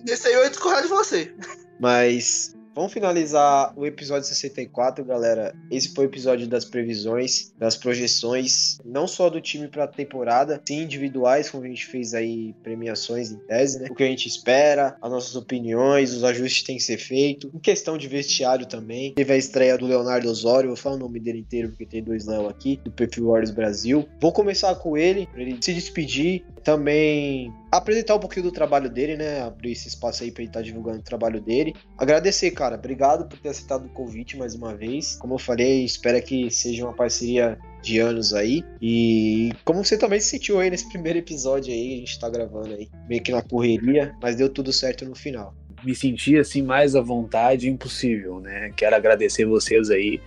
nesse 0.05 0.27
aí 0.27 0.33
eu 0.33 0.43
ia 0.43 0.49
discordar 0.49 0.83
de 0.83 0.89
você. 0.89 1.33
Mas 1.79 2.55
Vamos 2.79 2.93
finalizar 2.93 3.73
o 3.75 3.85
episódio 3.85 4.25
64, 4.25 5.03
galera. 5.03 5.53
Esse 5.69 5.93
foi 5.93 6.05
o 6.05 6.07
episódio 6.07 6.47
das 6.47 6.63
previsões, 6.63 7.51
das 7.57 7.75
projeções, 7.75 8.79
não 8.85 9.05
só 9.05 9.29
do 9.29 9.41
time 9.41 9.67
para 9.67 9.83
a 9.83 9.87
temporada, 9.87 10.61
sim 10.65 10.83
individuais, 10.83 11.49
como 11.49 11.65
a 11.65 11.67
gente 11.67 11.85
fez 11.85 12.13
aí 12.13 12.55
premiações 12.63 13.31
em 13.31 13.35
tese, 13.35 13.81
né? 13.81 13.89
O 13.91 13.95
que 13.95 14.03
a 14.03 14.07
gente 14.07 14.29
espera, 14.29 14.95
as 15.01 15.11
nossas 15.11 15.35
opiniões, 15.35 16.13
os 16.13 16.23
ajustes 16.23 16.61
que 16.61 16.67
têm 16.67 16.77
que 16.77 16.83
ser 16.83 16.97
feitos. 16.97 17.53
Em 17.53 17.59
questão 17.59 17.97
de 17.97 18.07
vestiário 18.07 18.65
também, 18.65 19.13
teve 19.13 19.33
a 19.33 19.35
estreia 19.35 19.77
do 19.77 19.85
Leonardo 19.85 20.29
Osório, 20.29 20.69
vou 20.69 20.77
falar 20.77 20.95
o 20.95 20.99
nome 20.99 21.19
dele 21.19 21.39
inteiro 21.39 21.67
porque 21.71 21.85
tem 21.85 22.01
dois 22.01 22.27
Léo 22.27 22.47
aqui, 22.47 22.79
do 22.81 22.91
Perfil 22.91 23.25
Warriors 23.25 23.51
Brasil. 23.51 24.07
Vou 24.21 24.31
começar 24.31 24.73
com 24.75 24.95
ele, 24.95 25.27
para 25.27 25.41
ele 25.41 25.57
se 25.59 25.73
despedir, 25.73 26.45
também 26.63 27.53
apresentar 27.71 28.15
um 28.15 28.19
pouquinho 28.19 28.45
do 28.45 28.51
trabalho 28.51 28.89
dele, 28.89 29.15
né? 29.15 29.41
Abrir 29.41 29.71
esse 29.71 29.87
espaço 29.87 30.23
aí 30.23 30.31
para 30.31 30.43
ele 30.43 30.49
estar 30.49 30.59
tá 30.59 30.65
divulgando 30.65 30.99
o 30.99 31.03
trabalho 31.03 31.41
dele. 31.41 31.75
Agradecer, 31.97 32.51
cara. 32.51 32.68
Obrigado 32.75 33.27
por 33.27 33.37
ter 33.39 33.49
aceitado 33.49 33.85
o 33.85 33.89
convite 33.89 34.37
mais 34.37 34.55
uma 34.55 34.75
vez. 34.75 35.15
Como 35.17 35.35
eu 35.35 35.39
falei, 35.39 35.83
espero 35.83 36.21
que 36.21 36.49
seja 36.49 36.83
uma 36.83 36.93
parceria 36.93 37.57
de 37.81 37.99
anos 37.99 38.33
aí. 38.33 38.63
E 38.81 39.51
como 39.63 39.83
você 39.83 39.97
também 39.97 40.19
se 40.19 40.27
sentiu 40.27 40.59
aí 40.59 40.69
nesse 40.69 40.87
primeiro 40.89 41.19
episódio 41.19 41.73
aí, 41.73 41.95
a 41.95 41.97
gente 41.97 42.19
tá 42.19 42.29
gravando 42.29 42.73
aí, 42.73 42.89
meio 43.07 43.21
que 43.21 43.31
na 43.31 43.41
correria, 43.41 44.15
mas 44.21 44.35
deu 44.35 44.49
tudo 44.49 44.71
certo 44.71 45.05
no 45.05 45.15
final. 45.15 45.53
Me 45.83 45.95
senti 45.95 46.37
assim 46.37 46.61
mais 46.61 46.93
à 46.93 47.01
vontade 47.01 47.69
impossível, 47.69 48.41
né? 48.41 48.69
Quero 48.75 48.95
agradecer 48.95 49.45
vocês 49.45 49.89
aí. 49.89 50.21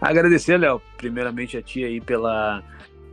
Agradecer, 0.00 0.56
Léo, 0.56 0.80
primeiramente 0.96 1.56
a 1.56 1.62
ti 1.62 1.84
aí 1.84 2.00
pela 2.00 2.62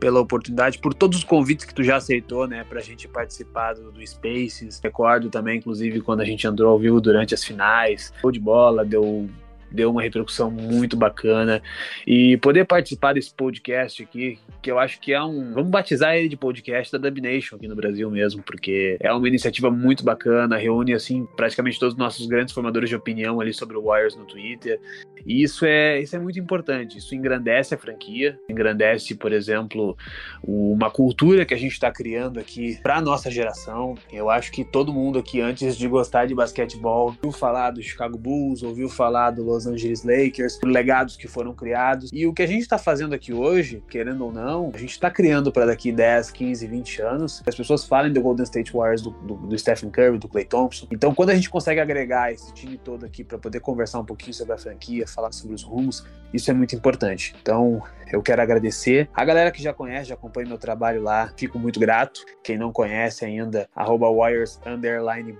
pela 0.00 0.18
oportunidade, 0.18 0.78
por 0.78 0.94
todos 0.94 1.18
os 1.18 1.24
convites 1.24 1.66
que 1.66 1.74
tu 1.74 1.84
já 1.84 1.96
aceitou, 1.96 2.48
né, 2.48 2.64
pra 2.64 2.80
gente 2.80 3.06
participar 3.06 3.74
do, 3.74 3.92
do 3.92 4.04
Spaces. 4.04 4.80
Recordo 4.82 5.28
também, 5.28 5.58
inclusive, 5.58 6.00
quando 6.00 6.22
a 6.22 6.24
gente 6.24 6.46
entrou 6.46 6.72
ao 6.72 6.78
vivo 6.78 7.00
durante 7.00 7.34
as 7.34 7.44
finais. 7.44 8.12
Show 8.20 8.32
de 8.32 8.40
bola, 8.40 8.84
deu 8.84 9.28
deu 9.70 9.90
uma 9.90 10.02
retrodução 10.02 10.50
muito 10.50 10.96
bacana. 10.96 11.62
E 12.06 12.36
poder 12.38 12.64
participar 12.64 13.12
desse 13.12 13.34
podcast 13.34 14.02
aqui, 14.02 14.38
que 14.62 14.70
eu 14.70 14.78
acho 14.78 15.00
que 15.00 15.12
é 15.12 15.22
um. 15.22 15.52
Vamos 15.52 15.70
batizar 15.70 16.14
ele 16.14 16.28
de 16.28 16.36
podcast 16.36 16.92
da 16.92 16.98
Dubnation 16.98 17.56
aqui 17.56 17.68
no 17.68 17.76
Brasil 17.76 18.10
mesmo, 18.10 18.42
porque 18.42 18.96
é 19.00 19.12
uma 19.12 19.28
iniciativa 19.28 19.70
muito 19.70 20.04
bacana, 20.04 20.56
reúne, 20.56 20.94
assim, 20.94 21.26
praticamente 21.36 21.78
todos 21.78 21.94
os 21.94 21.98
nossos 21.98 22.26
grandes 22.26 22.54
formadores 22.54 22.88
de 22.88 22.96
opinião 22.96 23.40
ali 23.40 23.52
sobre 23.52 23.76
o 23.76 23.82
Warriors 23.82 24.16
no 24.16 24.24
Twitter. 24.24 24.80
E 25.26 25.42
isso 25.42 25.64
é, 25.64 26.00
isso 26.00 26.16
é 26.16 26.18
muito 26.18 26.38
importante. 26.38 26.98
Isso 26.98 27.14
engrandece 27.14 27.74
a 27.74 27.78
franquia, 27.78 28.38
engrandece, 28.48 29.14
por 29.14 29.32
exemplo, 29.32 29.96
uma 30.42 30.90
cultura 30.90 31.44
que 31.44 31.54
a 31.54 31.58
gente 31.58 31.72
está 31.72 31.90
criando 31.90 32.38
aqui 32.40 32.78
para 32.82 33.00
nossa 33.00 33.30
geração. 33.30 33.94
Eu 34.12 34.30
acho 34.30 34.50
que 34.50 34.64
todo 34.64 34.92
mundo 34.92 35.18
aqui, 35.18 35.40
antes 35.40 35.76
de 35.76 35.86
gostar 35.88 36.26
de 36.26 36.34
basquetebol, 36.34 37.06
ouviu 37.06 37.32
falar 37.32 37.70
do 37.70 37.82
Chicago 37.82 38.16
Bulls, 38.16 38.62
ouviu 38.62 38.88
falar 38.88 39.30
do 39.30 39.42
Los 39.42 39.59
Los 39.60 39.66
Angeles 39.66 40.04
Lakers, 40.04 40.56
por 40.56 40.68
legados 40.68 41.16
que 41.16 41.28
foram 41.28 41.54
criados. 41.54 42.10
E 42.12 42.26
o 42.26 42.32
que 42.32 42.42
a 42.42 42.46
gente 42.46 42.62
está 42.62 42.78
fazendo 42.78 43.14
aqui 43.14 43.32
hoje, 43.32 43.82
querendo 43.88 44.24
ou 44.24 44.32
não, 44.32 44.70
a 44.74 44.78
gente 44.78 44.92
está 44.92 45.10
criando 45.10 45.52
para 45.52 45.66
daqui 45.66 45.92
10, 45.92 46.30
15, 46.30 46.66
20 46.66 47.02
anos, 47.02 47.42
as 47.46 47.54
pessoas 47.54 47.84
falem 47.84 48.12
do 48.12 48.20
Golden 48.20 48.44
State 48.44 48.72
Warriors, 48.72 49.02
do, 49.02 49.10
do, 49.10 49.34
do 49.34 49.58
Stephen 49.58 49.90
Curry, 49.90 50.18
do 50.18 50.28
Clay 50.28 50.44
Thompson. 50.44 50.86
Então, 50.90 51.14
quando 51.14 51.30
a 51.30 51.34
gente 51.34 51.50
consegue 51.50 51.80
agregar 51.80 52.32
esse 52.32 52.52
time 52.54 52.78
todo 52.78 53.04
aqui 53.04 53.22
para 53.22 53.38
poder 53.38 53.60
conversar 53.60 54.00
um 54.00 54.04
pouquinho 54.04 54.34
sobre 54.34 54.54
a 54.54 54.58
franquia, 54.58 55.06
falar 55.06 55.32
sobre 55.32 55.54
os 55.54 55.62
rumos, 55.62 56.04
isso 56.32 56.50
é 56.50 56.54
muito 56.54 56.74
importante. 56.74 57.34
Então, 57.40 57.82
eu 58.12 58.22
quero 58.22 58.42
agradecer. 58.42 59.08
A 59.14 59.24
galera 59.24 59.50
que 59.50 59.62
já 59.62 59.72
conhece, 59.72 60.08
já 60.08 60.14
acompanha 60.14 60.48
meu 60.48 60.58
trabalho 60.58 61.02
lá, 61.02 61.32
fico 61.36 61.58
muito 61.58 61.78
grato. 61.78 62.20
Quem 62.42 62.58
não 62.58 62.72
conhece 62.72 63.24
ainda, 63.24 63.68
arroba 63.74 64.10
Warriors 64.12 64.60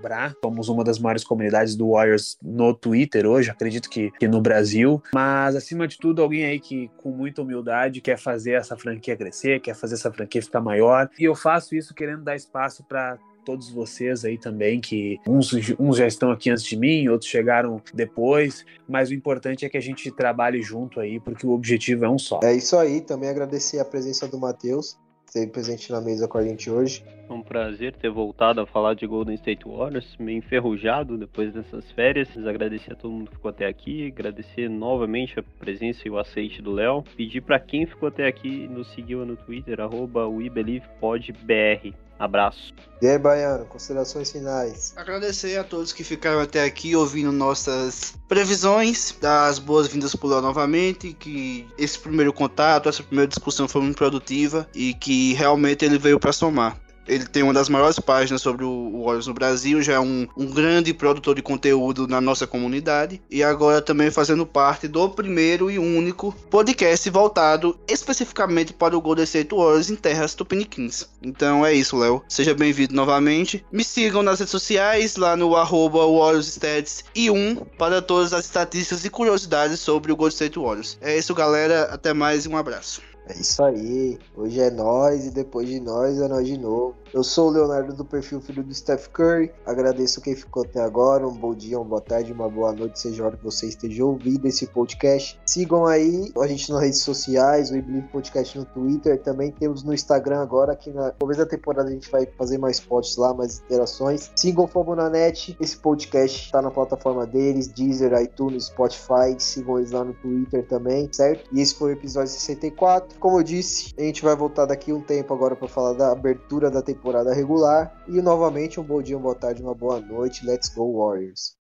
Bra. 0.01 0.35
Somos 0.43 0.69
uma 0.69 0.85
das 0.85 0.99
maiores 0.99 1.25
comunidades 1.25 1.75
do 1.75 1.91
Warriors 1.91 2.39
no 2.43 2.75
Twitter 2.75 3.27
hoje, 3.27 3.51
acredito 3.51 3.89
que, 3.89 4.10
que 4.19 4.29
no 4.29 4.41
Brasil. 4.41 5.03
Mas, 5.15 5.57
acima 5.57 5.87
de 5.87 5.99
tudo, 5.99 6.23
alguém 6.23 6.45
aí 6.45 6.61
que, 6.61 6.91
com 6.97 7.11
muita 7.11 7.43
humildade, 7.43 8.01
quer 8.01 8.19
fazer 8.19 8.53
essa 8.53 8.77
franquia 8.77 9.17
crescer, 9.17 9.61
quer 9.61 9.75
fazer 9.75 9.95
essa 9.95 10.13
franquia 10.13 10.43
ficar 10.43 10.61
maior. 10.61 11.09
E 11.19 11.25
eu 11.25 11.35
faço 11.35 11.75
isso 11.75 11.95
querendo 11.95 12.23
dar 12.23 12.37
espaço 12.37 12.85
para 12.85 13.19
todos 13.45 13.71
vocês 13.71 14.25
aí 14.25 14.39
também, 14.39 14.81
que 14.81 15.19
uns, 15.27 15.53
uns 15.79 15.97
já 15.97 16.07
estão 16.07 16.31
aqui 16.31 16.51
antes 16.51 16.65
de 16.65 16.77
mim, 16.77 17.09
outros 17.09 17.31
chegaram 17.31 17.81
depois, 17.93 18.65
mas 18.89 19.11
o 19.11 19.15
importante 19.15 19.65
é 19.65 19.69
que 19.69 19.77
a 19.77 19.81
gente 19.81 20.11
trabalhe 20.11 20.63
junto 20.63 21.01
aí, 21.01 21.19
porque 21.19 21.47
o 21.47 21.51
objetivo 21.51 22.05
é 22.05 22.09
um 22.09 22.19
só. 22.19 22.41
É 22.43 22.55
isso 22.55 22.77
aí, 22.77 23.01
também 23.01 23.29
agradecer 23.29 23.81
a 23.81 23.85
presença 23.85 24.29
do 24.29 24.39
Matheus, 24.39 24.97
ser 25.31 25.47
presente 25.51 25.91
na 25.93 26.01
mesa 26.01 26.27
com 26.27 26.39
a 26.39 26.43
gente 26.43 26.69
hoje. 26.69 27.05
É 27.29 27.33
um 27.33 27.43
prazer 27.43 27.95
ter 27.95 28.11
voltado 28.11 28.61
a 28.61 28.67
falar 28.67 28.95
de 28.95 29.07
Golden 29.07 29.37
State 29.37 29.65
Warriors, 29.65 30.17
meio 30.19 30.39
enferrujado 30.39 31.17
depois 31.17 31.53
dessas 31.53 31.91
férias. 31.93 32.29
Agradecer 32.37 32.93
a 32.93 32.97
todo 32.97 33.13
mundo 33.13 33.31
que 33.31 33.37
ficou 33.37 33.51
até 33.51 33.67
aqui, 33.67 34.09
agradecer 34.09 34.69
novamente 34.69 35.39
a 35.39 35.43
presença 35.43 36.07
e 36.07 36.11
o 36.11 36.19
aceite 36.19 36.61
do 36.61 36.73
Léo. 36.73 37.05
Pedir 37.17 37.43
para 37.43 37.61
quem 37.61 37.87
ficou 37.87 38.09
até 38.09 38.27
aqui 38.27 38.67
nos 38.69 38.89
seguiu 38.93 39.25
no 39.25 39.37
Twitter, 39.37 39.81
arroba 39.81 40.27
WeBelievePodBR. 40.27 41.95
Abraço. 42.21 42.75
E 43.01 43.09
aí, 43.09 43.19
Baiano, 43.19 43.65
considerações 43.65 44.31
finais. 44.31 44.93
Agradecer 44.95 45.57
a 45.59 45.65
todos 45.65 45.91
que 45.91 46.05
ficaram 46.05 46.39
até 46.39 46.63
aqui 46.63 46.95
ouvindo 46.95 47.33
nossas 47.33 48.15
previsões, 48.29 49.17
das 49.19 49.59
boas-vindas 49.59 50.15
pro 50.15 50.29
Léo 50.29 50.43
novamente, 50.43 51.15
que 51.15 51.67
esse 51.79 51.99
primeiro 51.99 52.31
contato, 52.31 52.91
essa 52.91 53.03
primeira 53.03 53.27
discussão 53.27 53.67
foi 53.67 53.81
muito 53.81 53.97
produtiva 53.97 54.69
e 54.75 54.93
que 54.93 55.33
realmente 55.33 55.83
ele 55.83 55.97
veio 55.97 56.21
para 56.21 56.31
somar. 56.31 56.79
Ele 57.11 57.27
tem 57.27 57.43
uma 57.43 57.53
das 57.53 57.69
maiores 57.69 57.99
páginas 57.99 58.41
sobre 58.41 58.65
o 58.65 59.03
Warriors 59.05 59.27
no 59.27 59.35
Brasil, 59.35 59.83
já 59.83 59.95
é 59.95 60.01
um, 60.01 60.29
um 60.37 60.47
grande 60.47 60.95
produtor 60.95 61.35
de 61.35 61.43
conteúdo 61.43 62.07
na 62.07 62.21
nossa 62.21 62.47
comunidade 62.47 63.21
e 63.29 63.43
agora 63.43 63.83
também 63.83 64.13
fazendo 64.13 64.47
parte 64.47 64.87
do 64.87 65.09
primeiro 65.11 65.69
e 65.69 65.77
único 65.77 66.33
podcast 66.49 67.11
voltado 67.11 67.77
especificamente 67.89 68.73
para 68.73 68.97
o 68.97 69.01
Golden 69.01 69.25
State 69.25 69.53
Warriors 69.53 69.91
em 69.91 69.97
terras 69.97 70.35
tupiniquins. 70.35 71.09
Então 71.21 71.67
é 71.67 71.75
isso, 71.75 71.97
Léo. 71.97 72.23
Seja 72.29 72.55
bem-vindo 72.55 72.95
novamente. 72.95 73.65
Me 73.73 73.83
sigam 73.83 74.23
nas 74.23 74.39
redes 74.39 74.53
sociais, 74.53 75.17
lá 75.17 75.35
no 75.35 75.57
arroba 75.57 76.07
WarriorsStats 76.07 77.05
e 77.13 77.29
1 77.29 77.57
para 77.77 78.01
todas 78.01 78.33
as 78.33 78.45
estatísticas 78.45 79.05
e 79.05 79.11
curiosidades 79.11 79.81
sobre 79.81 80.13
o 80.13 80.17
Golden 80.17 80.33
State 80.33 80.59
Warriors. 80.61 80.97
É 81.01 81.19
isso, 81.19 81.35
galera. 81.35 81.89
Até 81.93 82.15
mais 82.15 82.45
e 82.45 82.49
um 82.49 82.57
abraço. 82.57 83.10
É 83.31 83.41
isso 83.41 83.63
aí. 83.63 84.19
Hoje 84.37 84.61
é 84.61 84.71
nós 84.73 85.25
e 85.25 85.31
depois 85.31 85.69
de 85.69 85.79
nós 85.79 86.19
é 86.19 86.27
nós 86.27 86.45
de 86.45 86.59
novo. 86.59 86.97
Eu 87.15 87.23
sou 87.23 87.49
o 87.49 87.51
Leonardo 87.51 87.95
do 87.95 88.05
perfil 88.05 88.41
Filho 88.41 88.63
do 88.65 88.75
Steph 88.75 89.07
Curry. 89.09 89.53
Agradeço 89.65 90.21
quem 90.21 90.35
ficou 90.35 90.65
até 90.65 90.81
agora. 90.81 91.27
Um 91.27 91.35
bom 91.35 91.55
dia, 91.55 91.79
uma 91.79 91.85
boa 91.85 92.01
tarde, 92.01 92.33
uma 92.33 92.49
boa 92.49 92.73
noite, 92.73 92.99
seja 92.99 93.23
a 93.23 93.27
hora 93.27 93.37
que 93.37 93.45
você 93.45 93.67
esteja 93.67 94.05
ouvindo 94.05 94.47
esse 94.47 94.67
podcast. 94.67 95.39
Sigam 95.47 95.87
aí 95.87 96.33
a 96.41 96.47
gente 96.49 96.73
nas 96.73 96.81
redes 96.83 97.01
sociais, 97.01 97.71
o 97.71 97.77
Ibelive 97.77 98.09
Podcast 98.09 98.59
no 98.59 98.65
Twitter. 98.65 99.21
Também 99.23 99.53
temos 99.53 99.85
no 99.85 99.95
Instagram 99.95 100.41
agora, 100.41 100.75
que 100.75 100.91
na 100.91 101.13
começo 101.13 101.39
da 101.39 101.47
temporada 101.47 101.89
a 101.89 101.93
gente 101.93 102.11
vai 102.11 102.27
fazer 102.37 102.59
mais 102.59 102.81
posts 102.81 103.17
lá, 103.17 103.33
mais 103.33 103.61
interações. 103.61 104.31
Sigam 104.35 104.65
o 104.65 104.69
Fogo 104.69 104.97
na 104.97 105.09
Net. 105.09 105.57
Esse 105.61 105.77
podcast 105.77 106.47
está 106.47 106.61
na 106.61 106.71
plataforma 106.71 107.27
deles, 107.27 107.69
Deezer, 107.69 108.13
iTunes, 108.21 108.67
Spotify. 108.67 109.37
Sigam 109.39 109.79
eles 109.79 109.93
lá 109.93 110.03
no 110.03 110.15
Twitter 110.15 110.67
também, 110.67 111.09
certo? 111.13 111.49
E 111.53 111.61
esse 111.61 111.77
foi 111.77 111.91
o 111.91 111.93
episódio 111.93 112.33
64. 112.33 113.20
Como 113.21 113.39
eu 113.39 113.43
disse, 113.43 113.95
a 113.99 114.03
gente 114.03 114.23
vai 114.23 114.35
voltar 114.35 114.65
daqui 114.65 114.95
um 114.95 115.03
tempo 115.03 115.35
agora 115.35 115.55
para 115.55 115.69
falar 115.69 115.93
da 115.93 116.11
abertura 116.11 116.71
da 116.71 116.81
temporada 116.81 117.35
regular. 117.35 118.03
E 118.09 118.23
novamente, 118.23 118.81
um 118.81 118.83
bom 118.83 119.03
dia, 119.03 119.15
uma 119.15 119.25
boa 119.25 119.35
tarde, 119.35 119.63
uma 119.63 119.75
boa 119.75 120.01
noite. 120.01 120.45
Let's 120.47 120.71
go, 120.71 120.91
Warriors! 120.99 121.60